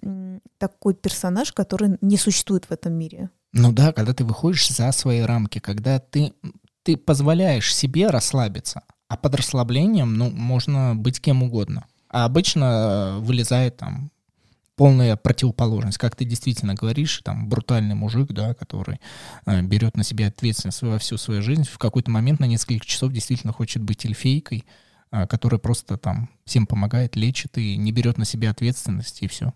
такой 0.58 0.94
персонаж, 0.94 1.52
который 1.52 1.98
не 2.00 2.16
существует 2.16 2.64
в 2.64 2.72
этом 2.72 2.94
мире. 2.94 3.30
Ну 3.52 3.72
да, 3.72 3.92
когда 3.92 4.14
ты 4.14 4.24
выходишь 4.24 4.68
за 4.68 4.90
свои 4.92 5.20
рамки, 5.20 5.58
когда 5.58 5.98
ты, 5.98 6.32
ты 6.82 6.96
позволяешь 6.96 7.74
себе 7.74 8.08
расслабиться, 8.08 8.82
а 9.08 9.16
под 9.16 9.34
расслаблением, 9.34 10.14
ну, 10.14 10.30
можно 10.30 10.94
быть 10.96 11.20
кем 11.20 11.42
угодно. 11.42 11.84
А 12.08 12.24
обычно 12.24 13.18
вылезает 13.20 13.76
там 13.76 14.10
полная 14.76 15.16
противоположность. 15.16 15.98
Как 15.98 16.16
ты 16.16 16.24
действительно 16.24 16.74
говоришь, 16.74 17.20
там, 17.24 17.48
брутальный 17.48 17.94
мужик, 17.94 18.32
да, 18.32 18.54
который 18.54 19.00
э, 19.46 19.62
берет 19.62 19.96
на 19.96 20.04
себя 20.04 20.28
ответственность 20.28 20.82
во 20.82 20.98
всю 20.98 21.16
свою 21.16 21.42
жизнь, 21.42 21.64
в 21.64 21.78
какой-то 21.78 22.10
момент 22.10 22.40
на 22.40 22.46
несколько 22.46 22.86
часов 22.86 23.12
действительно 23.12 23.52
хочет 23.52 23.82
быть 23.82 24.04
эльфейкой, 24.04 24.64
э, 25.10 25.26
которая 25.26 25.58
просто 25.58 25.96
там 25.96 26.30
всем 26.44 26.66
помогает, 26.66 27.16
лечит 27.16 27.58
и 27.58 27.76
не 27.76 27.92
берет 27.92 28.18
на 28.18 28.24
себя 28.24 28.50
ответственность, 28.50 29.22
и 29.22 29.28
все. 29.28 29.52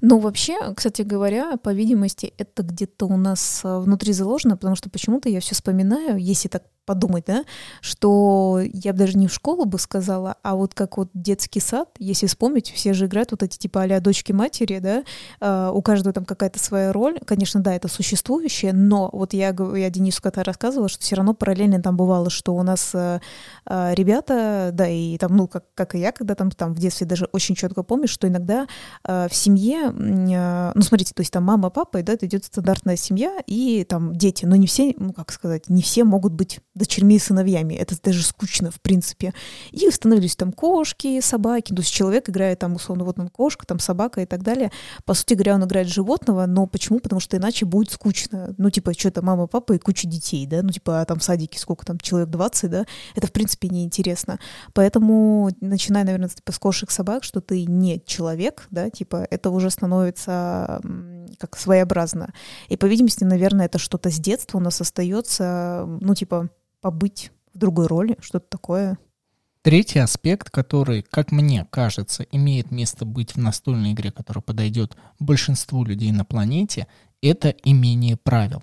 Ну, 0.00 0.18
вообще, 0.18 0.74
кстати 0.74 1.02
говоря, 1.02 1.56
по 1.56 1.72
видимости, 1.72 2.32
это 2.36 2.62
где-то 2.62 3.06
у 3.06 3.16
нас 3.16 3.60
э, 3.64 3.78
внутри 3.78 4.12
заложено, 4.12 4.56
потому 4.56 4.76
что 4.76 4.90
почему-то 4.90 5.28
я 5.28 5.40
все 5.40 5.54
вспоминаю, 5.54 6.18
если 6.18 6.48
так 6.48 6.64
подумать, 6.84 7.24
да, 7.26 7.44
что 7.80 8.60
я 8.62 8.92
бы 8.92 8.98
даже 8.98 9.16
не 9.16 9.28
в 9.28 9.32
школу 9.32 9.64
бы 9.64 9.78
сказала, 9.78 10.36
а 10.42 10.56
вот 10.56 10.74
как 10.74 10.96
вот 10.96 11.10
детский 11.14 11.60
сад, 11.60 11.88
если 11.98 12.26
вспомнить, 12.26 12.70
все 12.70 12.92
же 12.92 13.06
играют 13.06 13.30
вот 13.30 13.42
эти 13.42 13.58
типа 13.58 13.82
а 13.82 14.00
дочки 14.00 14.32
матери, 14.32 14.78
да, 14.78 15.04
э, 15.40 15.70
у 15.72 15.82
каждого 15.82 16.12
там 16.12 16.24
какая-то 16.24 16.58
своя 16.58 16.92
роль, 16.92 17.18
конечно, 17.24 17.60
да, 17.60 17.74
это 17.74 17.88
существующее, 17.88 18.72
но 18.72 19.10
вот 19.12 19.32
я, 19.32 19.54
я 19.76 19.90
Денису 19.90 20.22
когда 20.22 20.42
рассказывала, 20.42 20.88
что 20.88 21.02
все 21.02 21.16
равно 21.16 21.34
параллельно 21.34 21.82
там 21.82 21.96
бывало, 21.96 22.30
что 22.30 22.54
у 22.54 22.62
нас 22.62 22.90
э, 22.94 23.20
э, 23.66 23.94
ребята, 23.94 24.70
да, 24.72 24.88
и 24.88 25.16
там, 25.18 25.36
ну, 25.36 25.48
как, 25.48 25.64
как 25.74 25.94
и 25.94 25.98
я, 25.98 26.12
когда 26.12 26.34
там, 26.34 26.50
там 26.50 26.74
в 26.74 26.78
детстве 26.78 27.06
даже 27.06 27.28
очень 27.32 27.54
четко 27.54 27.82
помню, 27.82 28.08
что 28.08 28.28
иногда 28.28 28.66
э, 29.06 29.28
в 29.28 29.34
семье, 29.34 29.92
э, 29.92 30.72
ну, 30.74 30.82
смотрите, 30.82 31.12
то 31.14 31.20
есть 31.20 31.32
там 31.32 31.44
мама, 31.44 31.70
папа, 31.70 31.98
и 31.98 32.02
да, 32.02 32.14
это 32.14 32.26
идет 32.26 32.44
стандартная 32.44 32.96
семья, 32.96 33.38
и 33.46 33.84
там 33.84 34.14
дети, 34.14 34.44
но 34.44 34.56
не 34.56 34.66
все, 34.66 34.94
ну, 34.96 35.12
как 35.12 35.32
сказать, 35.32 35.68
не 35.68 35.82
все 35.82 36.04
могут 36.04 36.32
быть 36.32 36.60
дочерьми 36.74 37.16
и 37.16 37.18
сыновьями. 37.18 37.74
Это 37.74 37.94
даже 38.02 38.22
скучно, 38.22 38.70
в 38.70 38.80
принципе. 38.80 39.34
И 39.70 39.90
становились 39.90 40.36
там 40.36 40.52
кошки, 40.52 41.20
собаки. 41.20 41.72
То 41.74 41.80
есть 41.80 41.92
человек 41.92 42.28
играет 42.28 42.60
там, 42.60 42.74
условно, 42.74 43.04
вот 43.04 43.18
он 43.18 43.28
кошка, 43.28 43.66
там 43.66 43.78
собака 43.78 44.22
и 44.22 44.26
так 44.26 44.42
далее. 44.42 44.72
По 45.04 45.14
сути 45.14 45.34
говоря, 45.34 45.54
он 45.54 45.64
играет 45.64 45.88
животного, 45.88 46.46
но 46.46 46.66
почему? 46.66 46.98
Потому 47.00 47.20
что 47.20 47.36
иначе 47.36 47.66
будет 47.66 47.90
скучно. 47.90 48.54
Ну, 48.58 48.70
типа, 48.70 48.94
что-то 48.94 49.22
мама, 49.22 49.46
папа 49.46 49.74
и 49.74 49.78
куча 49.78 50.08
детей, 50.08 50.46
да? 50.46 50.62
Ну, 50.62 50.70
типа, 50.70 51.00
а 51.00 51.04
там 51.04 51.18
в 51.18 51.24
садике 51.24 51.58
сколько 51.58 51.84
там, 51.84 51.98
человек 51.98 52.30
20, 52.30 52.70
да? 52.70 52.86
Это, 53.14 53.26
в 53.26 53.32
принципе, 53.32 53.68
неинтересно. 53.68 54.38
Поэтому, 54.72 55.50
начиная, 55.60 56.04
наверное, 56.04 56.28
типа, 56.28 56.52
с 56.52 56.58
кошек, 56.58 56.90
собак, 56.90 57.24
что 57.24 57.40
ты 57.40 57.64
не 57.66 58.02
человек, 58.04 58.66
да, 58.70 58.90
типа, 58.90 59.26
это 59.30 59.50
уже 59.50 59.70
становится 59.70 60.80
как 61.38 61.56
своеобразно. 61.56 62.32
И, 62.68 62.76
по 62.76 62.86
видимости, 62.86 63.24
наверное, 63.24 63.66
это 63.66 63.78
что-то 63.78 64.10
с 64.10 64.18
детства 64.18 64.58
у 64.58 64.60
нас 64.60 64.80
остается, 64.80 65.86
ну, 66.00 66.14
типа, 66.14 66.48
побыть 66.82 67.32
в 67.54 67.58
другой 67.58 67.86
роли, 67.86 68.18
что-то 68.20 68.46
такое. 68.50 68.98
Третий 69.62 70.00
аспект, 70.00 70.50
который, 70.50 71.02
как 71.02 71.30
мне 71.32 71.66
кажется, 71.70 72.24
имеет 72.32 72.70
место 72.70 73.06
быть 73.06 73.34
в 73.34 73.38
настольной 73.38 73.92
игре, 73.92 74.10
которая 74.10 74.42
подойдет 74.42 74.96
большинству 75.20 75.84
людей 75.84 76.10
на 76.12 76.24
планете, 76.24 76.88
это 77.22 77.48
имение 77.48 78.16
правил 78.16 78.62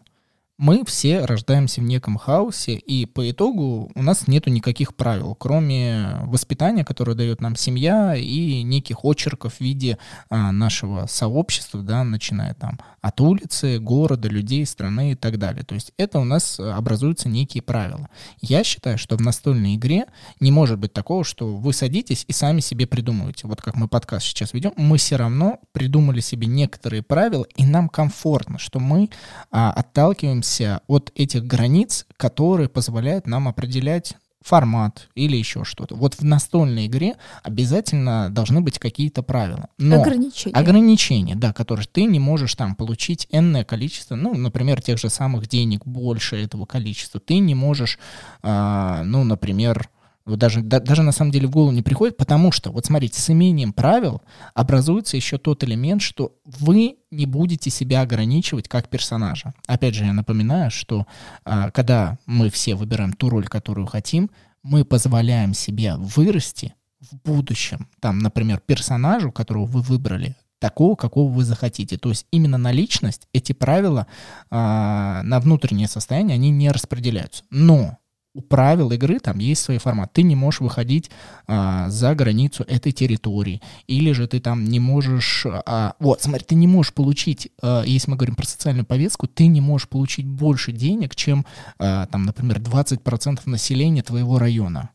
мы 0.59 0.83
все 0.83 1.23
рождаемся 1.23 1.79
в 1.79 1.85
неком 1.85 2.17
хаосе, 2.17 2.73
и 2.73 3.05
по 3.05 3.31
итогу 3.31 3.89
у 3.95 4.03
нас 4.03 4.27
нету 4.27 4.49
никаких 4.49 4.93
правил, 4.93 5.33
кроме 5.33 6.17
воспитания, 6.25 6.83
которое 6.83 7.15
дает 7.15 7.39
нам 7.39 7.55
семья, 7.55 8.13
и 8.13 8.61
неких 8.63 9.05
очерков 9.05 9.53
в 9.53 9.61
виде 9.61 9.97
а, 10.29 10.51
нашего 10.51 11.05
сообщества, 11.05 11.81
да, 11.81 12.03
начиная 12.03 12.55
там 12.55 12.77
от 12.99 13.21
улицы, 13.21 13.79
города, 13.79 14.27
людей, 14.27 14.65
страны 14.65 15.13
и 15.13 15.15
так 15.15 15.39
далее. 15.39 15.63
То 15.63 15.75
есть 15.75 15.93
это 15.95 16.19
у 16.19 16.25
нас 16.25 16.59
образуются 16.59 17.29
некие 17.29 17.61
правила. 17.63 18.09
Я 18.41 18.65
считаю, 18.65 18.97
что 18.97 19.15
в 19.15 19.21
настольной 19.21 19.75
игре 19.75 20.07
не 20.41 20.51
может 20.51 20.77
быть 20.77 20.91
такого, 20.91 21.23
что 21.23 21.55
вы 21.55 21.71
садитесь 21.71 22.25
и 22.27 22.33
сами 22.33 22.59
себе 22.59 22.85
придумываете. 22.85 23.47
Вот 23.47 23.61
как 23.61 23.77
мы 23.77 23.87
подкаст 23.87 24.25
сейчас 24.25 24.53
ведем, 24.53 24.73
мы 24.75 24.97
все 24.97 25.15
равно 25.15 25.59
придумали 25.71 26.19
себе 26.19 26.47
некоторые 26.47 27.01
правила, 27.01 27.45
и 27.55 27.65
нам 27.65 27.87
комфортно, 27.87 28.59
что 28.59 28.81
мы 28.81 29.09
а, 29.51 29.71
отталкиваемся 29.71 30.48
отрекся 30.49 30.81
от 30.87 31.11
этих 31.15 31.45
границ, 31.45 32.05
которые 32.17 32.69
позволяют 32.69 33.27
нам 33.27 33.47
определять 33.47 34.15
формат 34.41 35.09
или 35.15 35.35
еще 35.35 35.63
что-то. 35.65 35.95
Вот 35.95 36.15
в 36.15 36.23
настольной 36.23 36.87
игре 36.87 37.15
обязательно 37.43 38.29
должны 38.29 38.61
быть 38.61 38.79
какие-то 38.79 39.21
правила. 39.21 39.67
Но 39.77 40.01
ограничения. 40.01 40.55
Ограничения, 40.55 41.35
да, 41.35 41.51
которые 41.51 41.85
ты 41.91 42.05
не 42.05 42.19
можешь 42.19 42.55
там 42.55 42.75
получить 42.75 43.27
энное 43.31 43.65
количество, 43.65 44.15
ну, 44.15 44.33
например, 44.33 44.81
тех 44.81 44.97
же 44.97 45.09
самых 45.09 45.47
денег 45.47 45.85
больше 45.85 46.37
этого 46.37 46.65
количества. 46.65 47.19
Ты 47.19 47.39
не 47.39 47.53
можешь, 47.53 47.99
э, 48.41 49.01
ну, 49.03 49.23
например, 49.25 49.89
даже, 50.37 50.61
да, 50.61 50.79
даже 50.79 51.03
на 51.03 51.11
самом 51.11 51.31
деле 51.31 51.47
в 51.47 51.51
голову 51.51 51.71
не 51.71 51.81
приходит, 51.81 52.17
потому 52.17 52.51
что, 52.51 52.71
вот 52.71 52.85
смотрите, 52.85 53.19
с 53.19 53.29
имением 53.29 53.73
правил 53.73 54.21
образуется 54.53 55.17
еще 55.17 55.37
тот 55.37 55.63
элемент, 55.63 56.01
что 56.01 56.35
вы 56.43 56.97
не 57.11 57.25
будете 57.25 57.69
себя 57.69 58.01
ограничивать 58.01 58.67
как 58.67 58.89
персонажа. 58.89 59.53
Опять 59.67 59.95
же, 59.95 60.05
я 60.05 60.13
напоминаю, 60.13 60.71
что 60.71 61.07
а, 61.45 61.71
когда 61.71 62.17
мы 62.25 62.49
все 62.49 62.75
выбираем 62.75 63.13
ту 63.13 63.29
роль, 63.29 63.47
которую 63.47 63.87
хотим, 63.87 64.29
мы 64.63 64.85
позволяем 64.85 65.53
себе 65.53 65.95
вырасти 65.95 66.73
в 66.99 67.15
будущем, 67.23 67.87
там, 67.99 68.19
например, 68.19 68.59
персонажу, 68.65 69.31
которого 69.31 69.65
вы 69.65 69.81
выбрали, 69.81 70.35
такого, 70.59 70.95
какого 70.95 71.31
вы 71.31 71.43
захотите. 71.43 71.97
То 71.97 72.09
есть 72.09 72.27
именно 72.31 72.57
на 72.57 72.71
личность 72.71 73.27
эти 73.33 73.53
правила, 73.53 74.07
а, 74.49 75.23
на 75.23 75.39
внутреннее 75.39 75.87
состояние, 75.87 76.35
они 76.35 76.49
не 76.49 76.69
распределяются. 76.69 77.43
Но 77.49 77.98
у 78.33 78.41
правил 78.41 78.91
игры 78.91 79.19
там 79.19 79.39
есть 79.39 79.63
свой 79.63 79.79
формат. 79.79 80.13
Ты 80.13 80.21
не 80.21 80.35
можешь 80.35 80.61
выходить 80.61 81.09
а, 81.47 81.89
за 81.89 82.13
границу 82.13 82.63
этой 82.67 82.91
территории. 82.91 83.61
Или 83.87 84.11
же 84.11 84.27
ты 84.27 84.39
там 84.39 84.65
не 84.65 84.79
можешь... 84.79 85.45
А, 85.47 85.95
вот, 85.99 86.21
смотри, 86.21 86.45
ты 86.45 86.55
не 86.55 86.67
можешь 86.67 86.93
получить, 86.93 87.51
а, 87.61 87.83
если 87.83 88.11
мы 88.11 88.17
говорим 88.17 88.35
про 88.35 88.45
социальную 88.45 88.85
повестку, 88.85 89.27
ты 89.27 89.47
не 89.47 89.61
можешь 89.61 89.89
получить 89.89 90.27
больше 90.27 90.71
денег, 90.71 91.15
чем, 91.15 91.45
а, 91.79 92.05
там, 92.07 92.23
например, 92.23 92.59
20% 92.59 93.41
населения 93.45 94.03
твоего 94.03 94.37
района. 94.37 94.91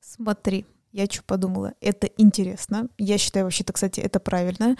Смотри, 0.00 0.64
я 0.92 1.06
что 1.06 1.22
подумала. 1.22 1.74
Это 1.80 2.08
интересно. 2.16 2.88
Я 2.98 3.18
считаю, 3.18 3.44
вообще-то, 3.44 3.72
кстати, 3.72 4.00
это 4.00 4.18
правильно. 4.18 4.76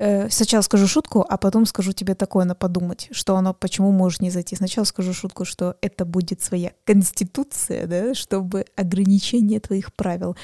Э, 0.00 0.30
сначала 0.30 0.62
скажу 0.62 0.86
шутку, 0.86 1.24
а 1.28 1.36
потом 1.36 1.66
скажу 1.66 1.92
тебе 1.92 2.14
такое 2.14 2.44
на 2.44 2.54
подумать, 2.54 3.08
что 3.10 3.36
оно 3.36 3.52
почему 3.52 3.90
может 3.90 4.20
не 4.20 4.30
зайти. 4.30 4.54
Сначала 4.54 4.84
скажу 4.84 5.12
шутку, 5.12 5.44
что 5.44 5.76
это 5.80 6.04
будет 6.04 6.40
своя 6.40 6.72
конституция, 6.84 7.86
да, 7.86 8.14
чтобы 8.14 8.66
ограничение 8.76 9.58
твоих 9.60 9.92
правил. 9.94 10.36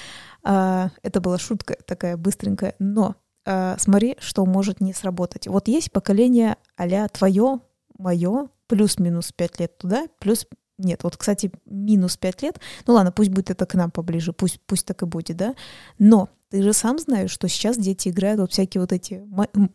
А, 0.43 0.91
это 1.03 1.21
была 1.21 1.39
шутка 1.39 1.77
такая 1.87 2.17
быстренькая, 2.17 2.75
но 2.81 3.15
а, 3.47 3.77
смотри, 3.79 4.17
что 4.19 4.45
может 4.45 4.81
не 4.81 4.93
сработать. 4.93 5.47
Вот 5.47 5.69
есть 5.69 5.93
поколение 5.93 6.57
а 6.77 7.09
твое, 7.09 7.61
мое, 7.97 8.49
плюс-минус 8.67 9.31
5 9.33 9.61
лет 9.61 9.79
туда, 9.79 10.07
плюс 10.19 10.47
нет, 10.79 11.05
вот, 11.05 11.17
кстати, 11.17 11.53
минус 11.67 12.17
5 12.17 12.43
лет. 12.43 12.61
Ну 12.87 12.95
ладно, 12.95 13.13
пусть 13.13 13.31
будет 13.31 13.51
это 13.51 13.67
к 13.67 13.75
нам 13.75 13.91
поближе, 13.91 14.33
пусть, 14.33 14.61
пусть 14.67 14.87
так 14.87 15.03
и 15.03 15.07
будет, 15.07 15.37
да. 15.37 15.55
Но 15.99 16.31
ты 16.51 16.63
же 16.63 16.73
сам 16.73 16.99
знаешь, 16.99 17.31
что 17.31 17.49
сейчас 17.49 17.77
дети 17.77 18.09
играют 18.09 18.41
вот 18.41 18.53
всякие 18.53 18.81
вот 18.81 18.93
эти, 18.93 19.23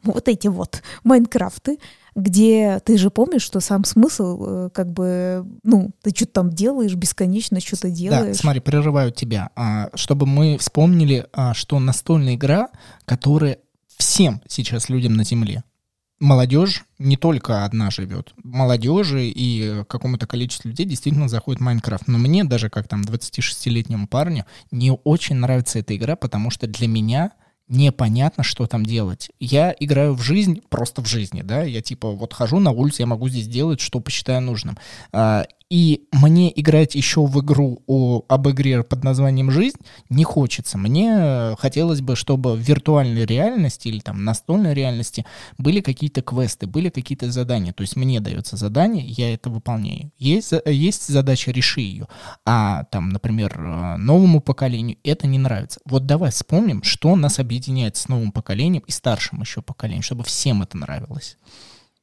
вот 0.04 0.28
эти 0.28 0.48
вот 0.48 0.82
Майнкрафты, 1.04 1.80
где 2.16 2.80
ты 2.86 2.98
же 2.98 3.10
помнишь, 3.10 3.44
что 3.44 3.60
сам 3.60 3.84
смысл, 3.84 4.46
э, 4.46 4.70
как 4.74 4.92
бы, 4.92 5.46
ну, 5.64 5.92
ты 6.02 6.12
что-то 6.12 6.34
там 6.34 6.50
делаешь, 6.50 6.96
бесконечно 6.96 7.60
что-то 7.60 7.90
делаешь. 7.90 8.38
Да, 8.38 8.42
смотри, 8.42 8.62
прерываю 8.62 9.12
тебя. 9.12 9.50
А, 9.56 9.90
чтобы 9.94 10.26
мы 10.26 10.58
вспомнили, 10.58 11.28
а, 11.34 11.54
что 11.54 11.80
настольная 11.80 12.36
игра, 12.36 12.70
которая 13.06 13.60
всем 13.98 14.42
сейчас 14.48 14.90
людям 14.90 15.14
на 15.14 15.24
Земле, 15.24 15.64
молодежь 16.20 16.86
не 16.98 17.18
только 17.18 17.66
одна 17.66 17.92
живет. 17.92 18.34
Молодежи 18.44 19.28
и 19.28 19.84
какому-то 19.86 20.28
количеству 20.28 20.70
людей 20.70 20.86
действительно 20.86 21.30
заходит 21.30 21.62
Майнкрафт. 21.62 22.08
Но 22.08 22.18
мне 22.18 22.44
даже 22.44 22.70
как 22.70 22.88
там 22.88 23.02
26-летнему 23.02 24.08
парню 24.08 24.46
не 24.72 24.92
очень 24.92 25.36
нравится 25.36 25.80
эта 25.80 25.96
игра, 25.96 26.16
потому 26.16 26.50
что 26.50 26.68
для 26.68 26.88
меня 26.88 27.32
непонятно, 27.70 28.44
что 28.44 28.66
там 28.68 28.86
делать. 28.86 29.30
Я 29.40 29.74
играю 29.80 30.14
в 30.16 30.22
жизнь, 30.22 30.62
просто 30.70 31.02
в 31.02 31.08
жизни, 31.08 31.42
да, 31.44 31.64
я 31.64 31.82
типа 31.82 32.12
вот 32.12 32.34
хожу 32.34 32.60
на 32.60 32.72
улицу, 32.72 33.04
я 33.04 33.06
могу 33.06 33.30
здесь 33.30 33.48
делать, 33.48 33.80
что 33.80 34.00
посчитаю 34.00 34.42
нужным. 34.42 34.78
А, 35.12 35.46
и 35.70 36.08
мне 36.12 36.52
играть 36.60 36.96
еще 36.96 37.26
в 37.26 37.40
игру 37.42 37.84
о, 37.86 38.24
об 38.28 38.50
игре 38.50 38.84
под 38.84 39.04
названием 39.04 39.52
«Жизнь» 39.52 39.78
не 40.10 40.24
хочется. 40.24 40.80
Мне 40.80 41.56
хотелось 41.60 42.02
бы, 42.02 42.16
чтобы 42.16 42.56
в 42.56 42.60
виртуальной 42.60 43.26
реальности 43.26 43.88
или 43.88 44.00
там 44.00 44.24
настольной 44.24 44.74
реальности 44.74 45.26
были 45.60 45.82
какие-то 45.82 46.24
квесты, 46.24 46.66
были 46.66 46.90
какие-то 46.90 47.32
задания. 47.32 47.72
То 47.72 47.82
есть 47.82 47.96
мне 47.96 48.20
дается 48.20 48.58
задание, 48.58 49.06
я 49.06 49.32
это 49.32 49.52
выполняю. 49.52 50.12
Есть, 50.18 50.54
есть 50.66 51.08
задача 51.08 51.52
«Реши 51.52 51.82
ее». 51.82 52.08
А 52.46 52.86
там, 52.86 53.10
например, 53.10 53.58
новому 54.00 54.42
поколению 54.42 54.98
это 55.04 55.28
не 55.28 55.38
нравится. 55.38 55.80
Вот 55.86 56.08
давай 56.08 56.32
вспомним, 56.32 56.82
что 56.82 57.16
нас 57.16 57.38
объединяет 57.38 57.96
с 57.96 58.08
новым 58.08 58.32
поколением 58.32 58.84
и 58.88 58.92
старшим 58.92 59.42
еще 59.42 59.62
поколением, 59.62 60.02
чтобы 60.02 60.24
всем 60.24 60.64
это 60.64 60.78
нравилось. 60.78 61.38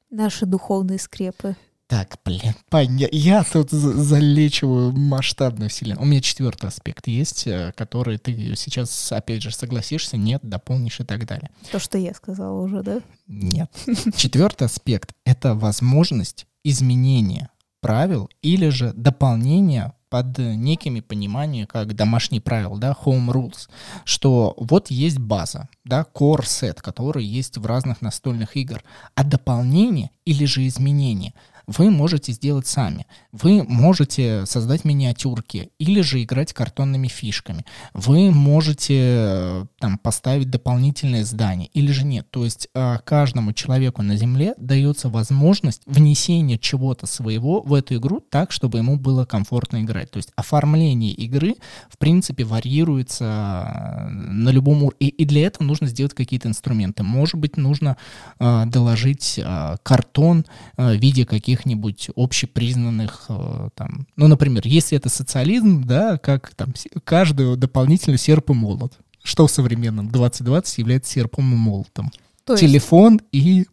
Наши 0.08 0.46
духовные 0.46 1.00
скрепы. 1.00 1.56
Так, 1.88 2.18
блин, 2.24 2.54
понятно. 2.68 3.16
Я 3.16 3.44
тут 3.44 3.70
залечиваю 3.70 4.92
масштабную 4.92 5.70
вселенную. 5.70 6.02
У 6.02 6.06
меня 6.06 6.20
четвертый 6.20 6.66
аспект 6.66 7.06
есть, 7.06 7.46
э, 7.46 7.72
который 7.76 8.18
ты 8.18 8.56
сейчас, 8.56 9.12
опять 9.12 9.42
же, 9.42 9.52
согласишься, 9.52 10.16
нет, 10.16 10.40
дополнишь 10.42 10.98
и 10.98 11.04
так 11.04 11.26
далее. 11.26 11.50
То, 11.70 11.78
что 11.78 11.96
я 11.96 12.12
сказала 12.12 12.60
уже, 12.60 12.82
да? 12.82 13.00
Нет. 13.28 13.70
Четвертый 14.16 14.64
аспект— 14.64 15.12
это 15.24 15.54
возможность 15.54 16.46
изменения 16.64 17.50
правил 17.80 18.28
или 18.42 18.68
же 18.70 18.92
дополнения 18.92 19.92
под 20.08 20.38
некими 20.38 21.00
пониманиями, 21.00 21.66
как 21.66 21.94
домашние 21.94 22.40
правила, 22.40 22.78
да, 22.78 22.96
home 23.04 23.28
rules, 23.28 23.68
что 24.04 24.54
вот 24.56 24.90
есть 24.90 25.18
база, 25.18 25.68
да, 25.84 26.04
core 26.14 26.42
set, 26.42 26.80
который 26.80 27.24
есть 27.24 27.58
в 27.58 27.66
разных 27.66 28.02
настольных 28.02 28.56
игр, 28.56 28.82
а 29.14 29.22
дополнение 29.22 30.10
или 30.24 30.46
же 30.46 30.66
изменение— 30.66 31.32
вы 31.66 31.90
можете 31.90 32.32
сделать 32.32 32.66
сами. 32.66 33.06
Вы 33.32 33.64
можете 33.64 34.46
создать 34.46 34.84
миниатюрки 34.84 35.70
или 35.78 36.00
же 36.00 36.22
играть 36.22 36.52
картонными 36.52 37.08
фишками. 37.08 37.64
Вы 37.92 38.30
можете 38.30 38.94
э, 38.98 39.64
там 39.80 39.98
поставить 39.98 40.48
дополнительное 40.48 41.24
здание 41.24 41.68
или 41.72 41.90
же 41.90 42.04
нет. 42.04 42.30
То 42.30 42.44
есть 42.44 42.68
э, 42.74 42.98
каждому 43.04 43.52
человеку 43.52 44.02
на 44.02 44.16
Земле 44.16 44.54
дается 44.58 45.08
возможность 45.08 45.82
внесения 45.86 46.58
чего-то 46.58 47.06
своего 47.06 47.62
в 47.62 47.74
эту 47.74 47.96
игру 47.96 48.20
так, 48.20 48.52
чтобы 48.52 48.78
ему 48.78 48.96
было 48.96 49.24
комфортно 49.24 49.82
играть. 49.82 50.10
То 50.12 50.18
есть 50.18 50.30
оформление 50.36 51.12
игры, 51.12 51.56
в 51.88 51.98
принципе, 51.98 52.44
варьируется 52.44 53.24
э, 53.24 54.08
на 54.08 54.50
любом 54.50 54.84
уровне. 54.84 54.96
И, 55.00 55.08
и 55.08 55.24
для 55.24 55.46
этого 55.46 55.64
нужно 55.64 55.88
сделать 55.88 56.14
какие-то 56.14 56.48
инструменты. 56.48 57.02
Может 57.02 57.36
быть, 57.36 57.56
нужно 57.56 57.96
э, 58.38 58.64
доложить 58.66 59.40
э, 59.42 59.76
картон 59.82 60.46
э, 60.76 60.96
в 60.96 61.00
виде 61.00 61.26
каких 61.26 61.55
каких-нибудь 61.56 62.10
общепризнанных, 62.14 63.26
э, 63.28 63.68
там, 63.74 64.06
ну, 64.16 64.28
например, 64.28 64.62
если 64.66 64.96
это 64.96 65.08
социализм, 65.08 65.84
да, 65.84 66.18
как 66.18 66.54
там 66.54 66.74
каждую 67.04 67.56
дополнительную 67.56 68.18
серп 68.18 68.50
и 68.50 68.54
молот. 68.54 68.92
Что 69.22 69.46
в 69.46 69.50
современном 69.50 70.10
2020 70.10 70.78
является 70.78 71.12
серпом 71.12 71.52
и 71.52 71.56
молотом? 71.56 72.12
То 72.44 72.52
есть, 72.52 72.60
Телефон 72.60 73.20
и... 73.32 73.66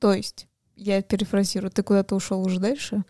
То 0.00 0.12
есть, 0.12 0.46
я 0.76 1.00
перефразирую, 1.00 1.70
ты 1.70 1.82
куда-то 1.82 2.14
ушел 2.14 2.42
уже 2.44 2.60
дальше. 2.60 3.04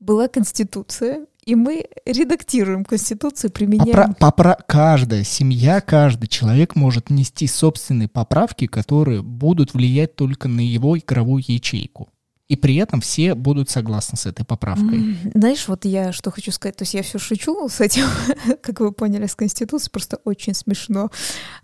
Была 0.00 0.28
Конституция, 0.28 1.26
и 1.44 1.54
мы 1.54 1.86
редактируем 2.06 2.84
Конституцию, 2.84 3.50
применяем... 3.50 4.12
Попра- 4.12 4.16
попра- 4.18 4.58
каждая 4.66 5.24
семья, 5.24 5.80
каждый 5.80 6.28
человек 6.28 6.74
может 6.74 7.10
внести 7.10 7.46
собственные 7.46 8.08
поправки, 8.08 8.66
которые 8.66 9.22
будут 9.22 9.74
влиять 9.74 10.14
только 10.14 10.48
на 10.48 10.60
его 10.60 10.96
игровую 10.96 11.42
ячейку 11.46 12.08
и 12.48 12.54
при 12.54 12.76
этом 12.76 13.00
все 13.00 13.34
будут 13.34 13.70
согласны 13.70 14.16
с 14.16 14.24
этой 14.24 14.44
поправкой. 14.44 15.16
Знаешь, 15.34 15.66
вот 15.66 15.84
я 15.84 16.12
что 16.12 16.30
хочу 16.30 16.52
сказать, 16.52 16.76
то 16.76 16.82
есть 16.82 16.94
я 16.94 17.02
все 17.02 17.18
шучу 17.18 17.68
с 17.68 17.80
этим, 17.80 18.04
как 18.62 18.78
вы 18.80 18.92
поняли, 18.92 19.26
с 19.26 19.34
Конституцией, 19.34 19.90
просто 19.90 20.20
очень 20.24 20.54
смешно. 20.54 21.10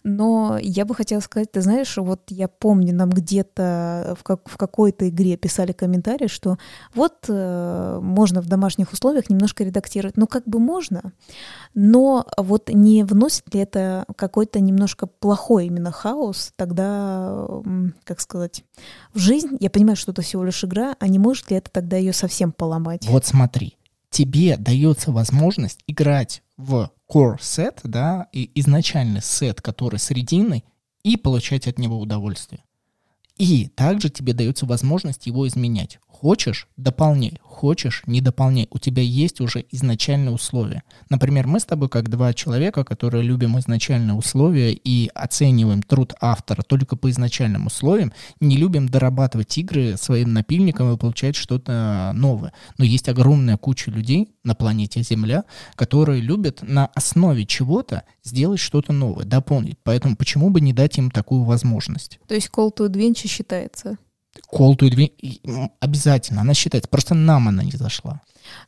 Но 0.03 0.59
я 0.61 0.85
бы 0.85 0.95
хотела 0.95 1.21
сказать, 1.21 1.53
ты 1.53 1.61
знаешь, 1.61 1.97
вот 1.97 2.23
я 2.31 2.49
помню, 2.49 2.95
нам 2.95 3.11
где-то 3.11 4.17
в, 4.19 4.25
как, 4.25 4.49
в 4.49 4.57
какой-то 4.57 5.09
игре 5.09 5.37
писали 5.37 5.71
комментарий, 5.73 6.29
что 6.29 6.59
вот 6.95 7.27
э, 7.29 7.99
можно 8.03 8.43
в 8.43 8.49
домашних 8.49 8.93
условиях 8.93 9.31
немножко 9.31 9.63
редактировать. 9.63 10.17
Ну, 10.17 10.27
как 10.27 10.45
бы 10.47 10.59
можно, 10.59 11.13
но 11.75 12.27
вот 12.37 12.71
не 12.71 13.05
вносит 13.05 13.55
ли 13.55 13.61
это 13.61 14.05
какой-то 14.17 14.59
немножко 14.59 15.07
плохой 15.07 15.67
именно 15.67 15.93
хаос 15.93 16.53
тогда, 16.57 17.47
как 18.05 18.21
сказать, 18.21 18.65
в 19.15 19.19
жизнь? 19.19 19.57
Я 19.61 19.71
понимаю, 19.71 19.97
что 19.97 20.11
это 20.11 20.23
всего 20.23 20.43
лишь 20.43 20.65
игра, 20.73 20.97
а 20.99 21.09
не 21.09 21.19
может 21.19 21.51
ли 21.51 21.59
это 21.59 21.71
тогда 21.71 21.97
ее 21.97 22.13
совсем 22.13 22.53
поломать? 22.53 23.07
Вот 23.07 23.27
смотри, 23.27 23.77
тебе 24.11 24.57
дается 24.57 25.13
возможность 25.13 25.81
играть 25.87 26.43
в 26.57 26.91
core 27.11 27.39
set, 27.39 27.81
да, 27.85 28.29
и 28.33 28.51
изначальный 28.55 29.23
сет, 29.23 29.61
который 29.61 29.99
срединный, 29.99 30.65
и 31.03 31.17
получать 31.17 31.67
от 31.67 31.79
него 31.79 31.99
удовольствие. 31.99 32.65
И 33.37 33.69
также 33.69 34.09
тебе 34.09 34.33
дается 34.35 34.67
возможность 34.67 35.27
его 35.27 35.47
изменять. 35.49 35.99
Хочешь— 36.23 36.69
дополняй, 36.77 37.41
хочешь— 37.43 38.05
не 38.07 38.21
дополняй. 38.21 38.69
У 38.71 38.79
тебя 38.79 39.03
есть 39.03 39.41
уже 39.41 39.65
изначальные 39.73 40.31
условия. 40.31 40.85
Например, 41.11 41.49
мы 41.49 41.59
с 41.59 41.65
тобой 41.65 41.89
как 41.89 42.09
два 42.11 42.33
человека, 42.33 42.85
которые 42.85 43.25
любим 43.25 43.59
изначальные 43.59 44.15
условия 44.15 44.73
и 44.73 45.11
оцениваем 45.17 45.83
труд 45.83 46.15
автора 46.21 46.63
только 46.63 46.95
по 46.95 47.11
изначальным 47.11 47.67
условиям, 47.67 48.13
не 48.39 48.57
любим 48.57 48.89
дорабатывать 48.89 49.59
игры 49.59 49.97
своим 49.97 50.33
напильником 50.33 50.95
и 50.95 50.97
получать 50.97 51.35
что-то 51.35 52.13
новое. 52.15 52.53
Но 52.79 52.85
есть 52.85 53.09
огромная 53.09 53.57
куча 53.57 53.91
людей 53.91 54.29
на 54.45 54.55
планете 54.55 55.03
Земля, 55.03 55.43
которые 55.75 56.21
любят 56.21 56.61
на 56.63 56.87
основе 56.95 57.47
чего-то 57.47 58.05
сделать 58.23 58.61
что-то 58.61 58.93
новое, 58.93 59.25
дополнить. 59.25 59.77
Поэтому 59.83 60.15
почему 60.15 60.51
бы 60.51 60.61
не 60.61 60.73
дать 60.73 60.99
им 60.99 61.11
такую 61.11 61.43
возможность? 61.43 62.21
То 62.29 62.35
есть 62.37 62.49
Call 62.55 62.73
to 62.73 62.89
Adventure 62.89 63.27
считается? 63.27 63.99
Adventure 64.53 65.71
обязательно, 65.81 66.43
она 66.43 66.55
считается, 66.55 66.89
просто 66.89 67.15
нам 67.15 67.49
она 67.49 67.65
не 67.65 67.73
зашла. 67.73 68.21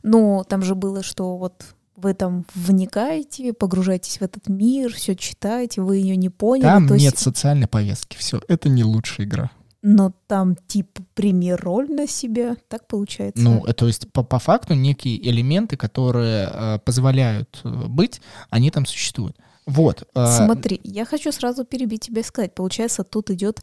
Ну, 0.03 0.43
там 0.47 0.63
же 0.63 0.75
было, 0.75 1.03
что 1.03 1.37
вот 1.37 1.75
вы 1.95 2.13
там 2.13 2.45
вникаете, 2.53 3.53
погружаетесь 3.53 4.17
в 4.17 4.21
этот 4.21 4.49
мир, 4.49 4.93
все 4.93 5.15
читаете, 5.15 5.81
вы 5.81 5.97
ее 5.97 6.15
не 6.15 6.29
поняли. 6.29 6.63
Там 6.65 6.87
нет 6.87 7.13
есть... 7.13 7.19
социальной 7.19 7.67
повестки, 7.67 8.17
все, 8.17 8.41
это 8.47 8.69
не 8.69 8.83
лучшая 8.83 9.27
игра. 9.27 9.51
Но 9.87 10.13
там 10.25 10.55
типа 10.55 11.03
прими 11.13 11.53
роль 11.53 11.87
на 11.91 12.07
себя, 12.07 12.55
так 12.69 12.87
получается. 12.87 13.43
Ну, 13.43 13.63
э, 13.65 13.73
то 13.73 13.85
есть 13.85 14.11
по, 14.11 14.23
по 14.23 14.39
факту 14.39 14.73
некие 14.73 15.21
элементы, 15.29 15.77
которые 15.77 16.49
э, 16.51 16.79
позволяют 16.79 17.61
э, 17.63 17.69
быть, 17.69 18.19
они 18.49 18.71
там 18.71 18.87
существуют. 18.87 19.37
Вот. 19.65 20.07
Э, 20.15 20.45
Смотри, 20.45 20.79
я 20.83 21.05
хочу 21.05 21.31
сразу 21.31 21.65
перебить 21.65 22.01
тебя 22.01 22.21
и 22.21 22.23
сказать. 22.23 22.53
Получается, 22.53 23.03
тут 23.03 23.31
идет 23.31 23.61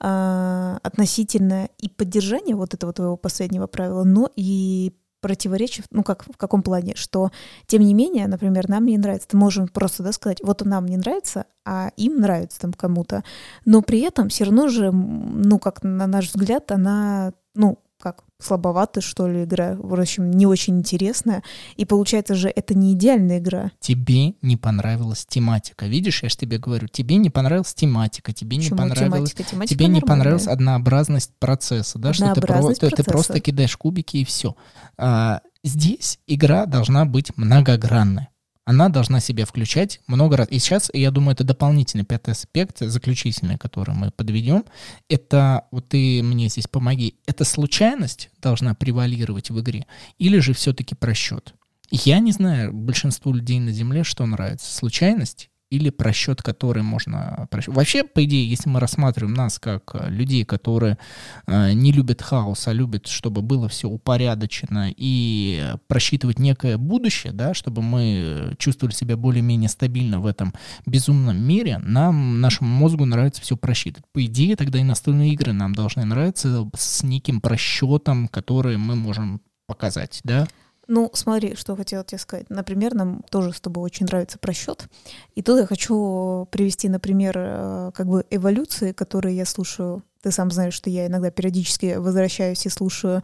э, 0.00 0.78
относительно 0.82 1.68
и 1.78 1.88
поддержание 1.88 2.56
вот 2.56 2.74
этого 2.74 2.92
твоего 2.92 3.16
последнего 3.16 3.66
правила, 3.66 4.04
но 4.04 4.28
и 4.34 4.92
противоречив, 5.20 5.86
ну 5.90 6.02
как, 6.02 6.24
в 6.24 6.36
каком 6.36 6.62
плане, 6.62 6.94
что 6.96 7.30
тем 7.66 7.80
не 7.80 7.94
менее, 7.94 8.26
например, 8.26 8.68
нам 8.68 8.84
не 8.84 8.98
нравится, 8.98 9.28
ты 9.28 9.38
можем 9.38 9.68
просто 9.68 10.02
да, 10.02 10.12
сказать, 10.12 10.42
вот 10.42 10.62
нам 10.66 10.84
не 10.84 10.98
нравится, 10.98 11.46
а 11.64 11.92
им 11.96 12.20
нравится 12.20 12.60
там 12.60 12.74
кому-то, 12.74 13.24
но 13.64 13.80
при 13.80 14.00
этом 14.00 14.28
все 14.28 14.44
равно 14.44 14.68
же, 14.68 14.92
ну 14.92 15.58
как 15.58 15.82
на 15.82 16.06
наш 16.06 16.28
взгляд, 16.28 16.70
она, 16.72 17.32
ну 17.54 17.78
как 18.04 18.22
слабоватая, 18.38 19.02
что 19.02 19.26
ли, 19.26 19.44
игра. 19.44 19.76
В 19.78 19.98
общем, 19.98 20.30
не 20.30 20.46
очень 20.46 20.78
интересная. 20.78 21.42
И 21.76 21.86
получается 21.86 22.34
же, 22.34 22.50
это 22.50 22.74
не 22.74 22.92
идеальная 22.92 23.38
игра. 23.38 23.72
Тебе 23.80 24.34
не 24.42 24.58
понравилась 24.58 25.24
тематика. 25.26 25.86
Видишь, 25.86 26.22
я 26.22 26.28
же 26.28 26.36
тебе 26.36 26.58
говорю, 26.58 26.86
тебе 26.86 27.16
не 27.16 27.30
понравилась 27.30 27.72
тематика, 27.72 28.34
тебе 28.34 28.58
Почему 28.58 28.76
не 28.76 28.82
понравилась... 28.82 29.32
Тематика? 29.32 29.50
Тематика 29.50 29.74
тебе 29.74 29.86
не 29.88 30.00
понравилась 30.02 30.46
однообразность 30.46 31.32
процесса, 31.38 31.98
да, 31.98 32.12
что 32.12 32.34
ты, 32.34 32.42
про, 32.42 32.74
ты, 32.74 32.90
ты 32.90 33.02
просто 33.04 33.40
кидаешь 33.40 33.76
кубики 33.78 34.18
и 34.18 34.24
все. 34.26 34.54
А, 34.98 35.40
здесь 35.62 36.18
игра 36.26 36.66
должна 36.66 37.06
быть 37.06 37.34
многогранная 37.38 38.28
она 38.64 38.88
должна 38.88 39.20
себе 39.20 39.44
включать 39.44 40.00
много 40.06 40.36
раз. 40.36 40.48
И 40.50 40.58
сейчас, 40.58 40.90
я 40.92 41.10
думаю, 41.10 41.34
это 41.34 41.44
дополнительный 41.44 42.04
пятый 42.04 42.30
аспект, 42.30 42.78
заключительный, 42.78 43.58
который 43.58 43.94
мы 43.94 44.10
подведем. 44.10 44.64
Это, 45.08 45.66
вот 45.70 45.88
ты 45.88 46.22
мне 46.22 46.48
здесь 46.48 46.66
помоги, 46.66 47.16
это 47.26 47.44
случайность 47.44 48.30
должна 48.40 48.74
превалировать 48.74 49.50
в 49.50 49.60
игре 49.60 49.86
или 50.18 50.38
же 50.38 50.54
все-таки 50.54 50.94
просчет? 50.94 51.54
Я 51.90 52.18
не 52.18 52.32
знаю, 52.32 52.72
большинству 52.72 53.32
людей 53.32 53.60
на 53.60 53.70
Земле 53.70 54.04
что 54.04 54.24
нравится, 54.26 54.74
случайность 54.74 55.50
или 55.74 55.90
просчет, 55.90 56.42
который 56.42 56.82
можно... 56.82 57.48
Вообще, 57.66 58.04
по 58.04 58.24
идее, 58.24 58.48
если 58.48 58.68
мы 58.68 58.80
рассматриваем 58.80 59.34
нас 59.34 59.58
как 59.58 59.94
э, 59.94 60.08
людей, 60.08 60.44
которые 60.44 60.98
э, 61.46 61.72
не 61.72 61.92
любят 61.92 62.22
хаос, 62.22 62.68
а 62.68 62.72
любят, 62.72 63.08
чтобы 63.08 63.42
было 63.42 63.68
все 63.68 63.88
упорядочено 63.88 64.92
и 64.96 65.74
просчитывать 65.88 66.38
некое 66.38 66.78
будущее, 66.78 67.32
да, 67.32 67.54
чтобы 67.54 67.82
мы 67.82 68.54
чувствовали 68.58 68.94
себя 68.94 69.16
более-менее 69.16 69.68
стабильно 69.68 70.20
в 70.20 70.26
этом 70.26 70.54
безумном 70.86 71.42
мире, 71.42 71.78
нам, 71.78 72.40
нашему 72.40 72.70
мозгу 72.70 73.04
нравится 73.04 73.42
все 73.42 73.56
просчитывать. 73.56 74.06
По 74.12 74.24
идее, 74.24 74.56
тогда 74.56 74.78
и 74.78 74.84
настольные 74.84 75.32
игры 75.32 75.52
нам 75.52 75.74
должны 75.74 76.04
нравиться 76.04 76.70
с 76.76 77.02
неким 77.02 77.40
просчетом, 77.40 78.28
который 78.28 78.76
мы 78.76 78.94
можем 78.94 79.40
показать, 79.66 80.20
да? 80.24 80.46
Ну, 80.86 81.10
смотри, 81.14 81.54
что 81.54 81.76
хотела 81.76 82.04
тебе 82.04 82.18
сказать. 82.18 82.50
Например, 82.50 82.94
нам 82.94 83.22
тоже 83.30 83.52
с 83.52 83.60
тобой 83.60 83.84
очень 83.84 84.06
нравится 84.06 84.38
просчет. 84.38 84.86
И 85.34 85.42
тут 85.42 85.58
я 85.60 85.66
хочу 85.66 86.46
привести, 86.50 86.88
например, 86.88 87.34
э, 87.36 87.90
как 87.94 88.06
бы 88.06 88.24
эволюции, 88.30 88.92
которые 88.92 89.36
я 89.36 89.46
слушаю. 89.46 90.02
Ты 90.22 90.30
сам 90.30 90.50
знаешь, 90.50 90.74
что 90.74 90.90
я 90.90 91.06
иногда 91.06 91.30
периодически 91.30 91.96
возвращаюсь 91.96 92.64
и 92.66 92.70
слушаю 92.70 93.22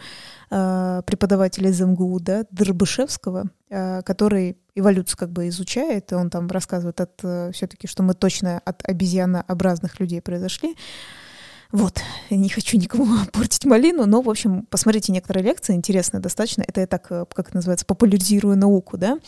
э, 0.51 1.03
преподавателя 1.07 1.71
из 1.71 1.81
МГУ, 1.81 2.21
да, 2.21 2.45
Дробышевского, 2.51 3.45
э, 3.69 4.03
который 4.03 4.57
эволюцию 4.75 5.19
как 5.19 5.31
бы 5.31 5.49
изучает, 5.49 6.13
и 6.13 6.15
он 6.15 6.31
там 6.31 6.49
рассказывает 6.49 7.01
от 7.01 7.21
э, 7.23 7.53
все-таки, 7.53 7.87
что 7.87 8.03
мы 8.03 8.15
точно 8.15 8.61
от 8.65 8.87
обезьянообразных 8.89 10.01
людей 10.01 10.21
произошли. 10.21 10.77
Вот, 11.73 12.01
не 12.31 12.49
хочу 12.49 12.77
никому 12.79 13.07
портить 13.33 13.65
малину, 13.65 14.07
но, 14.07 14.23
в 14.23 14.31
общем, 14.31 14.67
посмотрите 14.71 15.13
некоторые 15.13 15.45
лекции, 15.45 15.75
интересные 15.75 16.21
достаточно. 16.21 16.65
Это 16.67 16.81
я 16.81 16.87
так, 16.87 17.07
э, 17.11 17.25
как 17.33 17.49
это 17.49 17.57
называется, 17.57 17.87
популяризирую 17.87 18.57
науку, 18.57 18.99
да. 18.99 19.19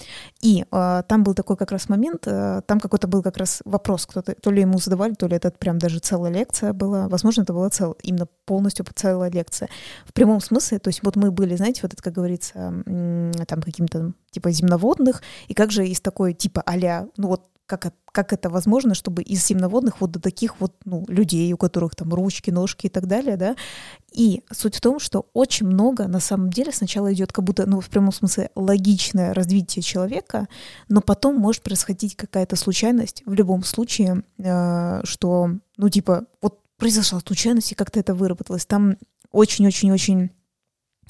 И 0.40 0.64
э, 0.70 1.02
там 1.06 1.22
был 1.22 1.34
такой 1.34 1.56
как 1.56 1.70
раз 1.70 1.88
момент, 1.88 2.26
э, 2.26 2.62
там 2.66 2.80
какой-то 2.80 3.06
был 3.06 3.22
как 3.22 3.36
раз 3.36 3.62
вопрос, 3.64 4.06
кто-то, 4.06 4.34
то 4.34 4.50
ли 4.50 4.62
ему 4.62 4.78
задавали, 4.78 5.14
то 5.14 5.28
ли 5.28 5.36
это 5.36 5.52
прям 5.52 5.78
даже 5.78 6.00
целая 6.00 6.32
лекция 6.32 6.72
была. 6.72 7.08
Возможно, 7.08 7.42
это 7.42 7.52
была 7.52 7.70
целая, 7.70 7.94
именно 8.02 8.26
полностью 8.44 8.84
целая 8.94 9.30
лекция. 9.30 9.68
В 10.04 10.12
прямом 10.12 10.40
смысле, 10.40 10.80
то 10.80 10.88
есть 10.88 11.02
вот 11.04 11.14
мы 11.16 11.30
были, 11.30 11.54
знаете, 11.54 11.80
вот 11.82 11.94
это, 11.94 12.02
как 12.02 12.12
говорится, 12.12 12.52
там 13.46 13.62
каким-то 13.62 14.12
типа 14.32 14.50
земноводных, 14.50 15.22
и 15.48 15.54
как 15.54 15.70
же 15.70 15.86
из 15.86 16.00
такой 16.00 16.34
типа 16.34 16.62
а 16.66 16.76
ну 17.16 17.28
вот 17.28 17.51
как, 17.80 17.94
как 18.10 18.32
это 18.32 18.50
возможно, 18.50 18.94
чтобы 18.94 19.22
из 19.22 19.46
земноводных 19.46 20.00
вот 20.00 20.10
до 20.10 20.20
таких 20.20 20.60
вот 20.60 20.74
ну, 20.84 21.04
людей, 21.08 21.52
у 21.52 21.56
которых 21.56 21.94
там 21.94 22.12
ручки, 22.12 22.50
ножки 22.50 22.86
и 22.86 22.88
так 22.88 23.06
далее, 23.06 23.36
да. 23.36 23.56
И 24.12 24.42
суть 24.50 24.76
в 24.76 24.80
том, 24.80 24.98
что 24.98 25.26
очень 25.32 25.66
много 25.66 26.06
на 26.08 26.20
самом 26.20 26.50
деле 26.50 26.72
сначала 26.72 27.12
идет 27.12 27.32
как 27.32 27.44
будто, 27.44 27.66
ну, 27.66 27.80
в 27.80 27.88
прямом 27.88 28.12
смысле, 28.12 28.50
логичное 28.54 29.34
развитие 29.34 29.82
человека, 29.82 30.48
но 30.88 31.00
потом 31.00 31.36
может 31.36 31.62
происходить 31.62 32.16
какая-то 32.16 32.56
случайность 32.56 33.22
в 33.24 33.32
любом 33.32 33.64
случае, 33.64 34.22
э, 34.38 35.00
что, 35.04 35.50
ну, 35.76 35.88
типа, 35.88 36.26
вот 36.40 36.58
произошла 36.76 37.20
случайность, 37.20 37.72
и 37.72 37.76
как-то 37.76 38.00
это 38.00 38.14
выработалось. 38.14 38.66
Там 38.66 38.96
очень-очень-очень 39.30 40.30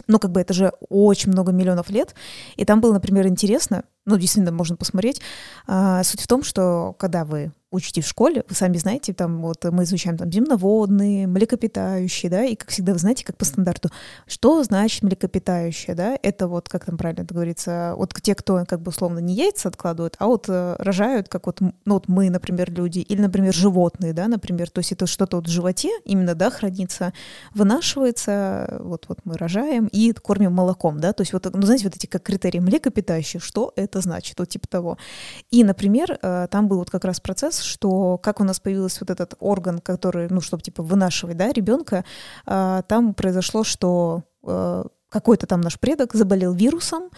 ну, 0.07 0.19
как 0.19 0.33
бы 0.33 0.41
это 0.41 0.53
же 0.53 0.73
очень 0.89 1.31
много 1.31 1.53
миллионов 1.53 1.91
лет. 1.91 2.15
И 2.57 2.65
там 2.65 2.81
было, 2.81 2.93
например, 2.93 3.27
интересно, 3.27 3.85
ну, 4.05 4.17
действительно, 4.17 4.53
можно 4.53 4.77
посмотреть. 4.77 5.21
А, 5.67 6.03
суть 6.03 6.21
в 6.21 6.27
том, 6.27 6.43
что 6.43 6.95
когда 6.99 7.25
вы 7.25 7.53
учите 7.73 8.03
в 8.03 8.07
школе, 8.07 8.45
вы 8.49 8.55
сами 8.55 8.77
знаете, 8.77 9.13
там 9.13 9.43
вот 9.43 9.65
мы 9.65 9.85
изучаем 9.85 10.17
там 10.17 10.31
земноводные, 10.31 11.27
млекопитающие, 11.27 12.31
да, 12.31 12.45
и 12.45 12.55
как 12.55 12.71
всегда 12.71 12.93
вы 12.93 12.99
знаете, 12.99 13.25
как 13.25 13.37
по 13.37 13.45
стандарту, 13.45 13.91
что 14.27 14.63
значит 14.63 15.03
млекопитающее, 15.03 15.97
да, 15.97 16.17
это 16.23 16.47
вот, 16.49 16.69
как 16.69 16.85
там 16.85 16.97
правильно 16.97 17.23
это 17.23 17.35
говорится, 17.35 17.95
вот 17.97 18.15
те, 18.23 18.35
кто 18.35 18.65
как 18.69 18.81
бы 18.81 18.91
условно 18.91 19.19
не 19.19 19.35
яйца 19.35 19.69
откладывают, 19.69 20.17
а 20.19 20.27
вот 20.27 20.47
э, 20.49 20.77
рожают, 20.79 21.29
как 21.29 21.47
вот, 21.47 21.61
ну 21.61 21.73
вот 21.87 22.09
мы, 22.09 22.31
например, 22.31 22.71
люди, 22.71 23.01
или, 23.01 23.21
например, 23.21 23.55
животные, 23.55 24.13
да, 24.13 24.29
например, 24.29 24.71
то 24.71 24.81
есть 24.81 24.93
это 24.93 25.07
что-то 25.07 25.37
вот 25.37 25.47
в 25.47 25.51
животе 25.51 25.91
именно, 26.05 26.35
да, 26.35 26.51
хранится, 26.51 27.13
вынашивается, 27.55 28.79
вот, 28.81 29.07
вот 29.09 29.21
мы 29.25 29.37
рожаем 29.37 29.87
и 29.87 30.13
кормим 30.13 30.53
молоком, 30.53 31.01
да, 31.01 31.13
то 31.13 31.23
есть 31.23 31.33
вот, 31.33 31.47
ну, 31.53 31.63
знаете, 31.63 31.85
вот 31.85 31.97
эти 31.97 32.07
как 32.07 32.23
критерии 32.23 32.59
млекопитающие, 32.59 33.41
что 33.41 33.73
это 33.77 34.01
значит, 34.01 34.39
вот 34.39 34.49
типа 34.49 34.69
того. 34.69 34.99
И, 35.51 35.65
например, 35.65 36.19
э, 36.21 36.47
там 36.51 36.69
был 36.69 36.79
вот 36.79 36.91
как 36.91 37.05
раз 37.05 37.21
процесс, 37.21 37.62
что 37.63 38.19
как 38.19 38.41
у 38.41 38.45
нас 38.45 38.61
появился 38.61 38.99
вот 39.01 39.11
этот 39.11 39.35
орган, 39.39 39.79
который, 39.79 40.29
ну, 40.29 40.41
чтобы 40.41 40.63
типа 40.63 40.83
вынашивать, 40.83 41.37
да, 41.37 41.53
ребенка, 41.53 42.05
а, 42.47 42.83
там 42.83 43.15
произошло, 43.15 43.65
что 43.65 44.25
э, 44.45 44.85
какой-то 45.09 45.47
там 45.47 45.61
наш 45.61 45.79
предок 45.79 46.15
заболел 46.15 46.53
вирусом, 46.53 47.11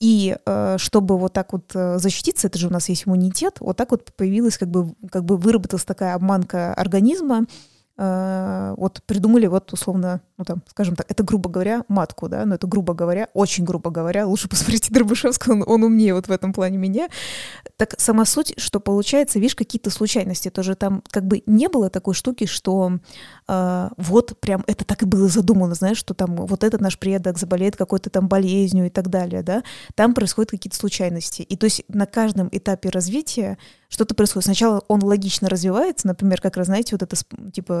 и 0.00 0.36
э, 0.44 0.76
чтобы 0.78 1.18
вот 1.18 1.32
так 1.32 1.52
вот 1.52 1.70
э, 1.74 1.98
защититься, 1.98 2.48
это 2.48 2.58
же 2.58 2.66
у 2.68 2.70
нас 2.70 2.88
есть 2.88 3.06
иммунитет, 3.06 3.58
вот 3.60 3.76
так 3.76 3.90
вот 3.90 4.12
появилась 4.14 4.58
как 4.58 4.68
бы, 4.68 4.94
как 5.10 5.24
бы 5.24 5.36
выработалась 5.36 5.84
такая 5.84 6.14
обманка 6.14 6.74
организма, 6.74 7.46
вот 7.94 9.02
придумали 9.06 9.46
вот 9.46 9.70
условно, 9.74 10.22
ну 10.42 10.44
там, 10.44 10.62
скажем 10.68 10.96
так, 10.96 11.08
это 11.08 11.22
грубо 11.22 11.48
говоря 11.48 11.84
матку, 11.86 12.28
да, 12.28 12.44
но 12.44 12.56
это 12.56 12.66
грубо 12.66 12.94
говоря, 12.94 13.28
очень 13.32 13.64
грубо 13.64 13.90
говоря, 13.90 14.26
лучше 14.26 14.48
посмотрите 14.50 14.92
Дробышевского, 14.92 15.52
он, 15.52 15.64
он 15.66 15.84
умнее 15.84 16.14
вот 16.14 16.26
в 16.26 16.32
этом 16.32 16.52
плане 16.52 16.78
меня. 16.78 17.08
Так 17.76 17.94
сама 17.98 18.24
суть, 18.24 18.54
что 18.56 18.80
получается, 18.80 19.38
видишь, 19.38 19.54
какие-то 19.54 19.90
случайности, 19.90 20.50
тоже 20.50 20.74
там 20.74 21.02
как 21.10 21.26
бы 21.26 21.44
не 21.46 21.68
было 21.68 21.90
такой 21.90 22.14
штуки, 22.14 22.46
что 22.46 22.98
э, 23.46 23.88
вот 23.96 24.38
прям 24.40 24.64
это 24.66 24.84
так 24.84 25.02
и 25.02 25.06
было 25.06 25.28
задумано, 25.28 25.74
знаешь, 25.74 25.98
что 25.98 26.12
там 26.12 26.34
вот 26.34 26.64
этот 26.64 26.80
наш 26.80 26.98
предок 26.98 27.38
заболеет 27.38 27.76
какой-то 27.76 28.10
там 28.10 28.26
болезнью 28.26 28.86
и 28.86 28.90
так 28.90 29.08
далее, 29.10 29.42
да, 29.44 29.62
там 29.94 30.12
происходят 30.12 30.50
какие-то 30.50 30.76
случайности. 30.76 31.42
И 31.42 31.56
то 31.56 31.66
есть 31.66 31.84
на 31.86 32.06
каждом 32.06 32.48
этапе 32.50 32.88
развития 32.88 33.58
что-то 33.92 34.14
происходит. 34.14 34.46
Сначала 34.46 34.82
он 34.88 35.04
логично 35.04 35.50
развивается, 35.50 36.06
например, 36.06 36.40
как 36.40 36.56
раз, 36.56 36.66
знаете, 36.66 36.96
вот 36.98 37.02
это, 37.02 37.14
типа, 37.52 37.72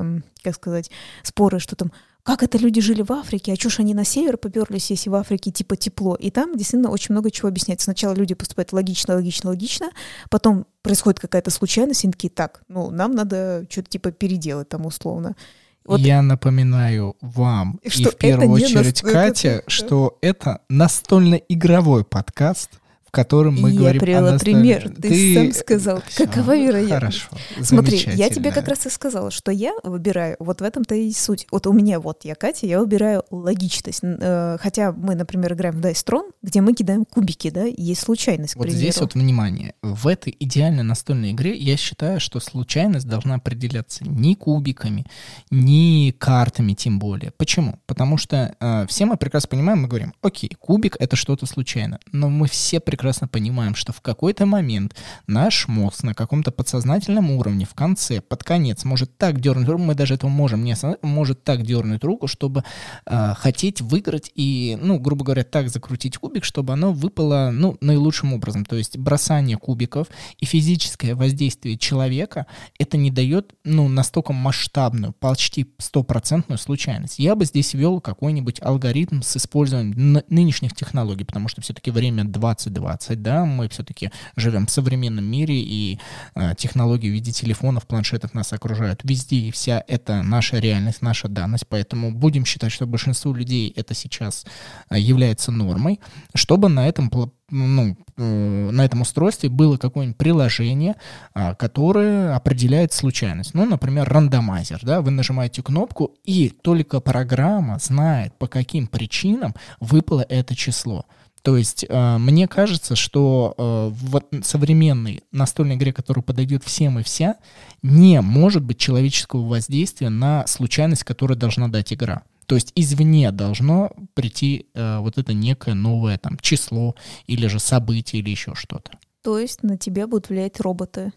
эм, 0.00 0.24
как 0.42 0.54
сказать, 0.54 0.90
споры, 1.22 1.58
что 1.58 1.76
там, 1.76 1.92
как 2.26 2.42
это 2.42 2.58
люди 2.58 2.80
жили 2.80 3.02
в 3.02 3.12
Африке, 3.12 3.52
а 3.52 3.56
чё 3.56 3.70
ж 3.70 3.78
они 3.78 3.94
на 3.94 4.04
север 4.04 4.36
поперлись, 4.36 4.90
если 4.90 5.08
в 5.10 5.14
Африке 5.14 5.52
типа 5.52 5.76
тепло. 5.76 6.16
И 6.16 6.30
там 6.30 6.56
действительно 6.56 6.90
очень 6.90 7.12
много 7.12 7.30
чего 7.30 7.46
объясняется. 7.48 7.84
Сначала 7.84 8.14
люди 8.14 8.34
поступают 8.34 8.72
логично, 8.72 9.14
логично, 9.14 9.50
логично, 9.50 9.90
потом 10.28 10.66
происходит 10.82 11.20
какая-то 11.20 11.52
случайность, 11.52 12.04
и 12.04 12.10
такие, 12.10 12.30
так, 12.30 12.62
ну, 12.66 12.90
нам 12.90 13.14
надо 13.14 13.64
что-то 13.70 13.90
типа 13.90 14.10
переделать 14.10 14.68
там 14.68 14.86
условно. 14.86 15.36
Вот. 15.84 16.00
Я 16.00 16.20
напоминаю 16.20 17.14
вам 17.20 17.78
что 17.86 18.08
и 18.08 18.12
в 18.12 18.16
первую 18.16 18.50
очередь 18.50 19.04
нас... 19.04 19.12
Катя, 19.12 19.62
что 19.68 20.18
это 20.20 20.62
настольно-игровой 20.68 22.04
подкаст— 22.04 22.70
котором 23.16 23.58
мы 23.58 23.70
я 23.70 23.78
говорим 23.78 24.00
привела 24.00 24.34
о 24.34 24.38
пример. 24.38 24.92
Ты, 25.00 25.08
ты 25.08 25.34
сам 25.34 25.52
сказал, 25.52 26.02
Все, 26.06 26.26
какова 26.26 26.56
вероятность. 26.56 27.22
Хорошо, 27.30 27.64
Смотри, 27.64 27.98
я 28.14 28.28
тебе 28.28 28.52
как 28.52 28.68
раз 28.68 28.84
и 28.84 28.90
сказала, 28.90 29.30
что 29.30 29.50
я 29.50 29.72
выбираю, 29.82 30.36
вот 30.38 30.60
в 30.60 30.64
этом-то 30.64 30.94
и 30.94 31.10
суть. 31.12 31.46
Вот 31.50 31.66
у 31.66 31.72
меня, 31.72 31.98
вот 31.98 32.24
я 32.24 32.34
Катя, 32.34 32.66
я 32.66 32.78
выбираю 32.78 33.24
логичность. 33.30 34.00
Э, 34.02 34.58
хотя 34.60 34.92
мы, 34.92 35.14
например, 35.14 35.54
играем 35.54 35.76
в 35.76 35.80
Dice 35.80 36.04
Throne, 36.04 36.30
где 36.42 36.60
мы 36.60 36.74
кидаем 36.74 37.06
кубики, 37.06 37.48
да, 37.48 37.64
есть 37.64 38.02
случайность, 38.02 38.54
Вот 38.54 38.68
здесь 38.68 38.98
вот 39.00 39.14
внимание. 39.14 39.72
В 39.82 40.08
этой 40.08 40.36
идеальной 40.38 40.82
настольной 40.82 41.32
игре 41.32 41.56
я 41.56 41.78
считаю, 41.78 42.20
что 42.20 42.38
случайность 42.38 43.08
должна 43.08 43.36
определяться 43.36 44.04
не 44.04 44.34
кубиками, 44.34 45.06
не 45.50 46.14
картами 46.18 46.74
тем 46.74 46.98
более. 46.98 47.30
Почему? 47.30 47.80
Потому 47.86 48.18
что 48.18 48.54
э, 48.60 48.86
все 48.88 49.06
мы 49.06 49.16
прекрасно 49.16 49.48
понимаем, 49.48 49.80
мы 49.80 49.88
говорим, 49.88 50.12
окей, 50.20 50.50
кубик— 50.58 50.96
это 51.00 51.16
что-то 51.16 51.46
случайно, 51.46 51.98
но 52.12 52.28
мы 52.28 52.46
все 52.46 52.78
прекрасно 52.78 53.05
прекрасно 53.06 53.28
понимаем, 53.28 53.76
что 53.76 53.92
в 53.92 54.00
какой-то 54.00 54.46
момент 54.46 54.96
наш 55.28 55.68
мозг 55.68 56.02
на 56.02 56.12
каком-то 56.12 56.50
подсознательном 56.50 57.30
уровне 57.30 57.64
в 57.64 57.72
конце, 57.72 58.20
под 58.20 58.42
конец, 58.42 58.84
может 58.84 59.16
так 59.16 59.40
дернуть 59.40 59.68
руку, 59.68 59.84
мы 59.84 59.94
даже 59.94 60.14
этого 60.14 60.28
можем 60.28 60.64
не 60.64 60.72
осознать, 60.72 61.04
может 61.04 61.44
так 61.44 61.62
дернуть 61.62 62.02
руку, 62.02 62.26
чтобы 62.26 62.64
э, 63.06 63.34
хотеть 63.36 63.80
выиграть 63.80 64.32
и, 64.34 64.76
ну, 64.82 64.98
грубо 64.98 65.24
говоря, 65.24 65.44
так 65.44 65.68
закрутить 65.68 66.18
кубик, 66.18 66.42
чтобы 66.42 66.72
оно 66.72 66.92
выпало, 66.92 67.50
ну, 67.52 67.76
наилучшим 67.80 68.32
образом. 68.32 68.64
То 68.64 68.74
есть 68.74 68.98
бросание 68.98 69.56
кубиков 69.56 70.08
и 70.40 70.44
физическое 70.44 71.14
воздействие 71.14 71.78
человека, 71.78 72.46
это 72.80 72.96
не 72.96 73.12
дает, 73.12 73.52
ну, 73.62 73.86
настолько 73.86 74.32
масштабную, 74.32 75.12
почти 75.12 75.72
стопроцентную 75.78 76.58
случайность. 76.58 77.20
Я 77.20 77.36
бы 77.36 77.44
здесь 77.44 77.72
ввел 77.72 78.00
какой-нибудь 78.00 78.60
алгоритм 78.62 79.22
с 79.22 79.36
использованием 79.36 80.24
нынешних 80.28 80.74
технологий, 80.74 81.24
потому 81.24 81.46
что 81.46 81.60
все-таки 81.60 81.92
время 81.92 82.24
2020 82.24 82.95
20, 82.96 83.22
да, 83.22 83.44
мы 83.44 83.68
все-таки 83.68 84.10
живем 84.36 84.66
в 84.66 84.70
современном 84.70 85.24
мире, 85.24 85.60
и 85.60 85.98
э, 86.34 86.54
технологии 86.56 87.08
в 87.08 87.12
виде 87.12 87.32
телефонов, 87.32 87.86
планшетов 87.86 88.34
нас 88.34 88.52
окружают 88.52 89.00
везде, 89.04 89.36
и 89.36 89.50
вся 89.50 89.84
это 89.86 90.22
наша 90.22 90.58
реальность, 90.58 91.02
наша 91.02 91.28
данность, 91.28 91.66
поэтому 91.68 92.12
будем 92.12 92.44
считать, 92.44 92.72
что 92.72 92.86
большинству 92.86 93.32
людей 93.32 93.72
это 93.76 93.94
сейчас 93.94 94.46
э, 94.90 94.98
является 94.98 95.52
нормой, 95.52 96.00
чтобы 96.34 96.68
на 96.68 96.88
этом 96.88 97.10
ну, 97.48 97.96
э, 98.16 98.70
на 98.72 98.84
этом 98.84 99.02
устройстве 99.02 99.48
было 99.48 99.76
какое-нибудь 99.76 100.18
приложение, 100.18 100.96
а, 101.32 101.54
которое 101.54 102.34
определяет 102.34 102.92
случайность. 102.92 103.54
Ну, 103.54 103.64
например, 103.66 104.08
рандомайзер. 104.08 104.80
Да? 104.82 105.00
Вы 105.00 105.12
нажимаете 105.12 105.62
кнопку, 105.62 106.14
и 106.24 106.48
только 106.48 107.00
программа 107.00 107.78
знает, 107.78 108.36
по 108.38 108.48
каким 108.48 108.88
причинам 108.88 109.54
выпало 109.78 110.26
это 110.28 110.56
число. 110.56 111.04
То 111.46 111.56
есть 111.56 111.86
э, 111.88 112.18
мне 112.18 112.48
кажется, 112.48 112.96
что 112.96 113.54
э, 113.56 113.62
в 113.94 114.42
современной 114.42 115.22
настольной 115.30 115.76
игре, 115.76 115.92
которая 115.92 116.24
подойдет 116.24 116.64
всем 116.64 116.98
и 116.98 117.04
вся, 117.04 117.36
не 117.84 118.20
может 118.20 118.64
быть 118.64 118.78
человеческого 118.78 119.46
воздействия 119.46 120.08
на 120.08 120.44
случайность, 120.48 121.04
которую 121.04 121.38
должна 121.38 121.68
дать 121.68 121.92
игра. 121.92 122.24
То 122.46 122.56
есть 122.56 122.72
извне 122.74 123.30
должно 123.30 123.92
прийти 124.14 124.66
э, 124.74 124.98
вот 124.98 125.18
это 125.18 125.34
некое 125.34 125.74
новое 125.74 126.18
там 126.18 126.36
число 126.38 126.96
или 127.28 127.46
же 127.46 127.60
событие 127.60 128.22
или 128.22 128.30
еще 128.30 128.56
что-то. 128.56 128.98
То 129.22 129.38
есть 129.38 129.62
на 129.62 129.78
тебя 129.78 130.08
будут 130.08 130.30
влиять 130.30 130.58
роботы? 130.58 131.12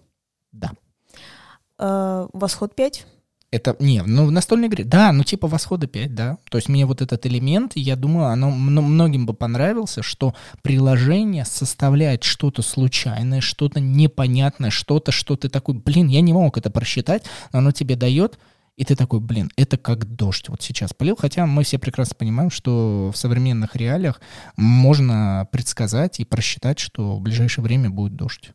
Да. 0.51 0.73
Э, 1.79 2.27
восход 2.33 2.75
5? 2.75 3.03
Это, 3.51 3.75
не, 3.79 4.03
ну 4.03 4.27
в 4.27 4.31
настольной 4.31 4.67
игре, 4.67 4.83
да, 4.83 5.11
ну 5.11 5.23
типа 5.23 5.47
Восхода 5.47 5.87
5, 5.87 6.13
да. 6.13 6.37
То 6.51 6.59
есть 6.59 6.69
мне 6.69 6.85
вот 6.85 7.01
этот 7.01 7.25
элемент, 7.25 7.71
я 7.75 7.95
думаю, 7.95 8.27
оно 8.27 8.51
многим 8.51 9.25
бы 9.25 9.33
понравился, 9.33 10.03
что 10.03 10.35
приложение 10.61 11.45
составляет 11.45 12.23
что-то 12.23 12.61
случайное, 12.61 13.41
что-то 13.41 13.79
непонятное, 13.79 14.69
что-то, 14.69 15.11
что 15.11 15.35
ты 15.35 15.49
такой, 15.49 15.75
блин, 15.75 16.07
я 16.07 16.21
не 16.21 16.31
мог 16.31 16.59
это 16.59 16.69
просчитать, 16.69 17.23
но 17.51 17.59
оно 17.59 17.71
тебе 17.71 17.95
дает, 17.95 18.37
и 18.77 18.85
ты 18.85 18.95
такой, 18.95 19.19
блин, 19.19 19.51
это 19.57 19.77
как 19.77 20.05
дождь 20.05 20.47
вот 20.47 20.61
сейчас 20.61 20.93
полил. 20.93 21.17
Хотя 21.19 21.47
мы 21.47 21.63
все 21.63 21.79
прекрасно 21.79 22.15
понимаем, 22.15 22.51
что 22.51 23.11
в 23.11 23.17
современных 23.17 23.75
реалиях 23.75 24.21
можно 24.57 25.49
предсказать 25.51 26.19
и 26.19 26.23
просчитать, 26.23 26.77
что 26.77 27.17
в 27.17 27.21
ближайшее 27.21 27.63
время 27.63 27.89
будет 27.89 28.15
дождь. 28.15 28.51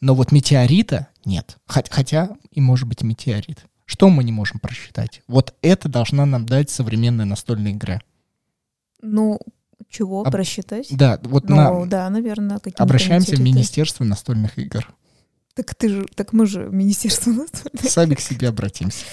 Но 0.00 0.14
вот 0.14 0.30
метеорита 0.30 1.08
нет. 1.24 1.58
Хотя 1.66 2.30
и 2.52 2.60
может 2.60 2.88
быть 2.88 3.02
метеорит. 3.02 3.66
Что 3.86 4.10
мы 4.10 4.24
не 4.24 4.32
можем 4.32 4.58
просчитать? 4.58 5.22
Вот 5.28 5.54
это 5.62 5.88
должна 5.88 6.26
нам 6.26 6.44
дать 6.44 6.70
современная 6.70 7.24
настольная 7.24 7.72
игра. 7.72 8.00
Ну, 9.00 9.38
чего 9.88 10.22
Об... 10.22 10.32
просчитать? 10.32 10.88
Да, 10.90 11.18
вот 11.22 11.48
ну, 11.48 11.56
на... 11.56 11.86
да, 11.86 12.10
наверное, 12.10 12.58
какие-то 12.58 12.82
Обращаемся 12.82 13.36
в 13.36 13.40
Министерство 13.40 14.04
настольных 14.04 14.58
игр. 14.58 14.92
Так 15.54 15.74
ты 15.74 15.88
же, 15.88 16.06
так 16.14 16.32
мы 16.32 16.46
же 16.46 16.68
Министерство 16.68 17.30
настольных 17.32 17.90
Сами 17.90 18.14
к 18.14 18.20
себе 18.20 18.48
обратимся. 18.48 19.04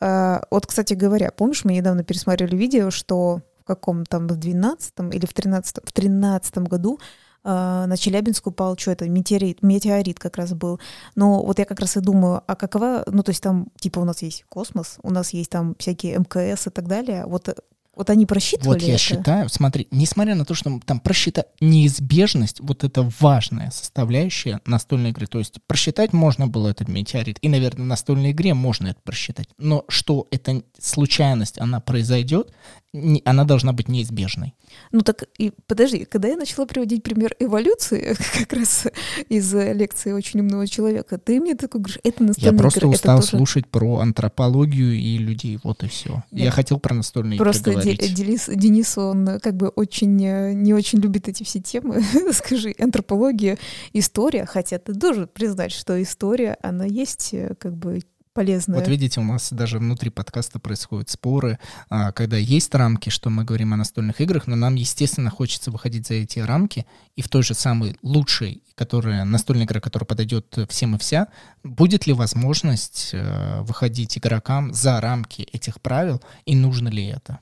А, 0.00 0.42
вот, 0.50 0.66
кстати 0.66 0.94
говоря, 0.94 1.30
помнишь, 1.30 1.64
мы 1.64 1.74
недавно 1.74 2.02
пересмотрели 2.02 2.56
видео, 2.56 2.90
что 2.90 3.42
в 3.60 3.64
каком 3.64 4.04
там 4.04 4.26
в 4.26 4.36
12 4.36 4.94
или 5.12 5.26
в 5.26 5.32
13 5.32 5.78
в 5.84 5.92
13 5.92 6.58
году 6.58 6.98
на 7.44 7.96
Челябинск 7.96 8.46
упал, 8.46 8.76
что 8.78 8.90
это, 8.92 9.08
метеорит, 9.08 9.62
метеорит 9.62 10.18
как 10.18 10.36
раз 10.36 10.52
был. 10.52 10.80
Но 11.14 11.42
вот 11.42 11.58
я 11.58 11.64
как 11.64 11.80
раз 11.80 11.96
и 11.96 12.00
думаю, 12.00 12.42
а 12.46 12.54
какова, 12.54 13.04
ну 13.06 13.22
то 13.22 13.30
есть 13.30 13.42
там, 13.42 13.68
типа 13.78 13.98
у 13.98 14.04
нас 14.04 14.22
есть 14.22 14.44
космос, 14.48 14.98
у 15.02 15.10
нас 15.10 15.30
есть 15.30 15.50
там 15.50 15.74
всякие 15.78 16.18
МКС 16.18 16.66
и 16.66 16.70
так 16.70 16.86
далее, 16.86 17.24
вот 17.26 17.48
Вот 17.94 18.08
они 18.08 18.24
просчитывали 18.24 18.78
Вот 18.78 18.82
я 18.82 18.94
это? 18.94 19.02
считаю, 19.02 19.48
смотри, 19.50 19.86
несмотря 19.90 20.34
на 20.34 20.44
то, 20.46 20.54
что 20.54 20.80
там 20.86 20.98
просчитать 20.98 21.46
неизбежность, 21.60 22.60
вот 22.60 22.84
это 22.84 23.10
важная 23.20 23.70
составляющая 23.70 24.60
настольной 24.66 25.10
игры. 25.10 25.26
То 25.26 25.38
есть 25.38 25.58
просчитать 25.66 26.12
можно 26.12 26.46
было 26.46 26.68
этот 26.68 26.88
метеорит, 26.88 27.38
и, 27.42 27.48
наверное, 27.48 27.84
в 27.84 27.86
настольной 27.88 28.30
игре 28.32 28.54
можно 28.54 28.88
это 28.88 29.00
просчитать. 29.02 29.48
Но 29.58 29.84
что 29.88 30.26
эта 30.30 30.62
случайность, 30.80 31.58
она 31.58 31.80
произойдет, 31.80 32.52
не- 32.94 33.22
она 33.24 33.44
должна 33.44 33.72
быть 33.72 33.88
неизбежной. 33.88 34.54
Ну 34.90 35.00
так, 35.00 35.24
и 35.38 35.52
подожди, 35.66 36.04
когда 36.04 36.28
я 36.28 36.36
начала 36.36 36.66
приводить 36.66 37.02
пример 37.02 37.34
эволюции, 37.38 38.16
как 38.38 38.52
раз 38.54 38.86
из 39.28 39.52
лекции 39.52 40.12
«Очень 40.12 40.40
умного 40.40 40.66
человека», 40.66 41.18
ты 41.18 41.40
мне 41.40 41.54
такой 41.54 41.80
говоришь, 41.80 41.98
это 42.04 42.22
Я 42.22 42.28
настольные 42.28 42.58
просто 42.58 42.78
игры, 42.80 42.88
это 42.90 42.96
устал 42.96 43.16
тоже- 43.20 43.28
слушать 43.36 43.66
про 43.68 43.98
антропологию 43.98 44.94
и 44.94 45.18
людей, 45.18 45.58
вот 45.62 45.82
и 45.84 45.88
все. 45.88 46.22
Нет. 46.30 46.44
Я 46.44 46.50
хотел 46.50 46.78
про 46.78 46.94
настольные 46.94 47.38
Просто 47.38 47.70
игры 47.70 47.81
говорить. 47.82 48.14
Денис, 48.14 48.48
Денис, 48.48 48.98
он 48.98 49.28
э, 49.28 49.40
как 49.40 49.54
бы 49.54 49.68
очень 49.68 50.24
э, 50.24 50.52
не 50.52 50.74
очень 50.74 50.98
любит 51.00 51.28
эти 51.28 51.42
все 51.42 51.60
темы. 51.60 52.02
Скажи, 52.32 52.74
антропология, 52.78 53.58
история, 53.92 54.46
хотя 54.46 54.78
ты 54.78 54.92
должен 54.92 55.28
признать, 55.28 55.72
что 55.72 56.00
история, 56.00 56.56
она 56.62 56.84
есть 56.84 57.30
э, 57.32 57.54
как 57.58 57.76
бы 57.76 58.00
полезная. 58.32 58.78
Вот 58.78 58.88
видите, 58.88 59.20
у 59.20 59.24
нас 59.24 59.52
даже 59.52 59.78
внутри 59.78 60.10
подкаста 60.10 60.58
происходят 60.58 61.10
споры, 61.10 61.58
а, 61.88 62.12
когда 62.12 62.36
есть 62.36 62.74
рамки, 62.74 63.10
что 63.10 63.30
мы 63.30 63.44
говорим 63.44 63.72
о 63.72 63.76
настольных 63.76 64.20
играх, 64.20 64.46
но 64.46 64.56
нам, 64.56 64.74
естественно, 64.74 65.30
хочется 65.30 65.70
выходить 65.70 66.06
за 66.06 66.14
эти 66.14 66.38
рамки, 66.38 66.86
и 67.16 67.22
в 67.22 67.28
той 67.28 67.42
же 67.42 67.54
самой 67.54 67.96
лучшей, 68.02 68.62
которая, 68.74 69.24
настольная 69.24 69.66
игра, 69.66 69.80
которая 69.80 70.06
подойдет 70.06 70.56
всем 70.68 70.96
и 70.96 70.98
вся, 70.98 71.28
будет 71.62 72.06
ли 72.06 72.12
возможность 72.12 73.10
э, 73.12 73.60
выходить 73.62 74.18
игрокам 74.18 74.72
за 74.72 75.00
рамки 75.00 75.42
этих 75.52 75.80
правил, 75.80 76.22
и 76.46 76.56
нужно 76.56 76.88
ли 76.88 77.06
это? 77.06 77.40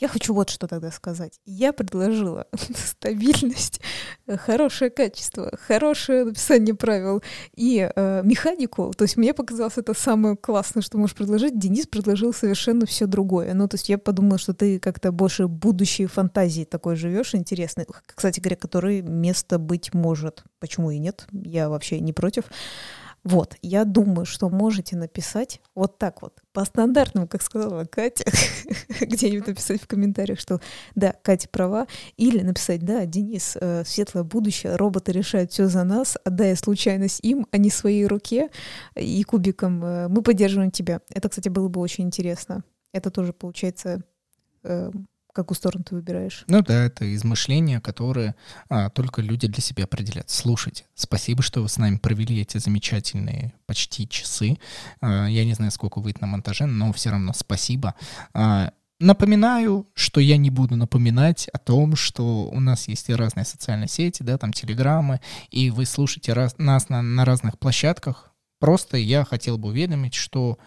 Я 0.00 0.08
хочу 0.08 0.32
вот 0.32 0.48
что 0.48 0.66
тогда 0.66 0.90
сказать. 0.90 1.38
Я 1.44 1.74
предложила 1.74 2.46
стабильность, 2.74 3.82
э, 4.26 4.38
хорошее 4.38 4.90
качество, 4.90 5.52
хорошее 5.66 6.24
написание 6.24 6.74
правил 6.74 7.22
и 7.54 7.90
э, 7.94 8.22
механику. 8.24 8.92
То 8.96 9.04
есть 9.04 9.18
мне 9.18 9.34
показалось 9.34 9.76
это 9.76 9.92
самое 9.92 10.36
классное, 10.36 10.82
что 10.82 10.96
можешь 10.96 11.14
предложить. 11.14 11.58
Денис 11.58 11.86
предложил 11.86 12.32
совершенно 12.32 12.86
все 12.86 13.06
другое. 13.06 13.52
Ну, 13.52 13.68
то 13.68 13.74
есть 13.74 13.90
я 13.90 13.98
подумала, 13.98 14.38
что 14.38 14.54
ты 14.54 14.80
как-то 14.80 15.12
больше 15.12 15.48
будущей 15.48 16.06
фантазии 16.06 16.64
такой 16.64 16.96
живешь, 16.96 17.34
интересный. 17.34 17.86
Кстати 18.06 18.40
говоря, 18.40 18.56
который 18.56 19.02
место 19.02 19.58
быть 19.58 19.92
может. 19.92 20.44
Почему 20.60 20.90
и 20.90 20.98
нет? 20.98 21.26
Я 21.30 21.68
вообще 21.68 22.00
не 22.00 22.14
против. 22.14 22.44
Вот, 23.22 23.56
я 23.60 23.84
думаю, 23.84 24.24
что 24.24 24.48
можете 24.48 24.96
написать 24.96 25.60
вот 25.74 25.98
так 25.98 26.22
вот, 26.22 26.40
по 26.52 26.64
стандартному, 26.64 27.28
как 27.28 27.42
сказала 27.42 27.84
Катя, 27.84 28.24
где-нибудь 29.00 29.48
написать 29.48 29.82
в 29.82 29.86
комментариях, 29.86 30.40
что 30.40 30.60
да, 30.94 31.14
Катя 31.22 31.48
права, 31.50 31.86
или 32.16 32.40
написать, 32.40 32.82
да, 32.82 33.04
Денис, 33.04 33.58
э, 33.60 33.84
светлое 33.84 34.24
будущее, 34.24 34.76
роботы 34.76 35.12
решают 35.12 35.52
все 35.52 35.66
за 35.66 35.84
нас, 35.84 36.16
отдая 36.24 36.56
случайность 36.56 37.20
им, 37.22 37.46
а 37.50 37.58
не 37.58 37.70
своей 37.70 38.06
руке 38.06 38.48
и 38.96 39.22
кубиком, 39.24 39.84
э, 39.84 40.08
мы 40.08 40.22
поддерживаем 40.22 40.70
тебя. 40.70 41.02
Это, 41.10 41.28
кстати, 41.28 41.50
было 41.50 41.68
бы 41.68 41.80
очень 41.80 42.04
интересно. 42.04 42.64
Это 42.92 43.10
тоже 43.10 43.34
получается, 43.34 44.02
э, 44.62 44.90
какую 45.32 45.56
сторону 45.56 45.84
ты 45.84 45.94
выбираешь. 45.94 46.44
Ну 46.48 46.62
да, 46.62 46.84
это 46.84 47.14
измышления, 47.14 47.80
которые 47.80 48.34
а, 48.68 48.90
только 48.90 49.22
люди 49.22 49.46
для 49.46 49.62
себя 49.62 49.84
определяют. 49.84 50.30
Слушайте, 50.30 50.84
спасибо, 50.94 51.42
что 51.42 51.62
вы 51.62 51.68
с 51.68 51.76
нами 51.76 51.96
провели 51.96 52.40
эти 52.40 52.58
замечательные 52.58 53.54
почти 53.66 54.08
часы. 54.08 54.58
А, 55.00 55.26
я 55.26 55.44
не 55.44 55.54
знаю, 55.54 55.70
сколько 55.70 56.00
выйдет 56.00 56.20
на 56.20 56.26
монтаже, 56.26 56.66
но 56.66 56.92
все 56.92 57.10
равно 57.10 57.32
спасибо. 57.34 57.94
А, 58.34 58.72
Напоминаю, 59.00 59.88
что 59.94 60.20
я 60.20 60.36
не 60.36 60.50
буду 60.50 60.76
напоминать 60.76 61.48
о 61.54 61.58
том, 61.58 61.96
что 61.96 62.50
у 62.50 62.60
нас 62.60 62.86
есть 62.86 63.08
и 63.08 63.14
разные 63.14 63.46
социальные 63.46 63.88
сети, 63.88 64.22
да, 64.22 64.36
там 64.36 64.52
телеграммы, 64.52 65.22
и 65.50 65.70
вы 65.70 65.86
слушаете 65.86 66.34
раз, 66.34 66.54
нас 66.58 66.90
на, 66.90 67.00
на 67.00 67.24
разных 67.24 67.58
площадках. 67.58 68.30
Просто 68.58 68.98
я 68.98 69.24
хотел 69.24 69.56
бы 69.56 69.70
уведомить, 69.70 70.12
что 70.12 70.58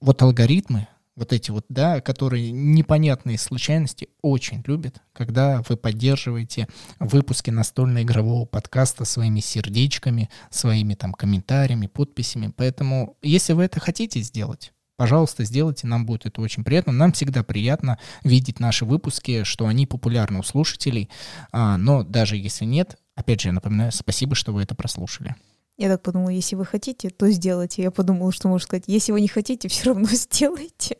вот 0.00 0.20
алгоритмы, 0.20 0.88
вот 1.16 1.32
эти 1.32 1.50
вот, 1.50 1.64
да, 1.68 2.00
которые 2.00 2.52
непонятные 2.52 3.38
случайности 3.38 4.08
очень 4.22 4.62
любят, 4.66 5.00
когда 5.12 5.62
вы 5.68 5.76
поддерживаете 5.76 6.68
выпуски 7.00 7.50
настольно-игрового 7.50 8.44
подкаста 8.44 9.04
своими 9.04 9.40
сердечками, 9.40 10.30
своими 10.50 10.94
там 10.94 11.12
комментариями, 11.12 11.86
подписями. 11.86 12.52
Поэтому, 12.54 13.16
если 13.22 13.54
вы 13.54 13.64
это 13.64 13.80
хотите 13.80 14.20
сделать, 14.20 14.72
пожалуйста, 14.96 15.44
сделайте, 15.44 15.86
нам 15.86 16.04
будет 16.04 16.26
это 16.26 16.40
очень 16.42 16.64
приятно. 16.64 16.92
Нам 16.92 17.12
всегда 17.12 17.42
приятно 17.42 17.98
видеть 18.22 18.60
наши 18.60 18.84
выпуски, 18.84 19.44
что 19.44 19.66
они 19.66 19.86
популярны 19.86 20.38
у 20.38 20.42
слушателей. 20.42 21.08
А, 21.50 21.78
но 21.78 22.02
даже 22.02 22.36
если 22.36 22.66
нет, 22.66 22.98
опять 23.14 23.40
же, 23.40 23.48
я 23.48 23.52
напоминаю, 23.54 23.90
спасибо, 23.90 24.34
что 24.34 24.52
вы 24.52 24.62
это 24.62 24.74
прослушали. 24.74 25.34
Я 25.76 25.88
так 25.90 26.02
подумала, 26.02 26.30
если 26.30 26.56
вы 26.56 26.64
хотите, 26.64 27.10
то 27.10 27.30
сделайте. 27.30 27.82
Я 27.82 27.90
подумала, 27.90 28.32
что 28.32 28.48
можно 28.48 28.64
сказать, 28.64 28.84
если 28.86 29.12
вы 29.12 29.20
не 29.20 29.28
хотите, 29.28 29.68
все 29.68 29.90
равно 29.90 30.08
сделайте. 30.10 30.96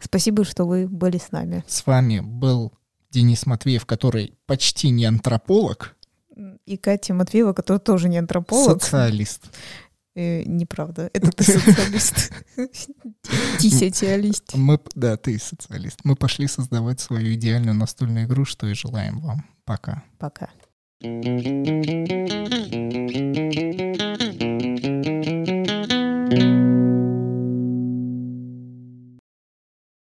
Спасибо, 0.00 0.44
что 0.44 0.64
вы 0.66 0.88
были 0.88 1.18
с 1.18 1.30
нами. 1.30 1.62
С 1.68 1.86
вами 1.86 2.20
был 2.20 2.72
Денис 3.10 3.46
Матвеев, 3.46 3.86
который 3.86 4.34
почти 4.46 4.90
не 4.90 5.04
антрополог, 5.04 5.96
И 6.66 6.76
Катя 6.76 7.14
Матвеева, 7.14 7.52
которая 7.52 7.80
тоже 7.80 8.08
не 8.08 8.18
антрополог. 8.18 8.82
социалист. 8.82 9.44
Э, 10.16 10.42
неправда, 10.42 11.08
это 11.12 11.30
ты 11.30 11.44
социалист. 11.44 12.32
Тисятиалист. 13.60 14.54
Мы, 14.54 14.80
да, 14.96 15.16
ты 15.16 15.38
социалист. 15.38 16.00
Мы 16.02 16.16
пошли 16.16 16.48
создавать 16.48 16.98
свою 17.00 17.32
идеальную 17.34 17.74
настольную 17.76 18.26
игру, 18.26 18.44
что 18.44 18.66
и 18.66 18.74
желаем 18.74 19.20
вам. 19.20 19.46
Пока. 19.64 20.02
Пока. 20.18 20.50
Thank 21.02 21.34
you. 23.54 23.69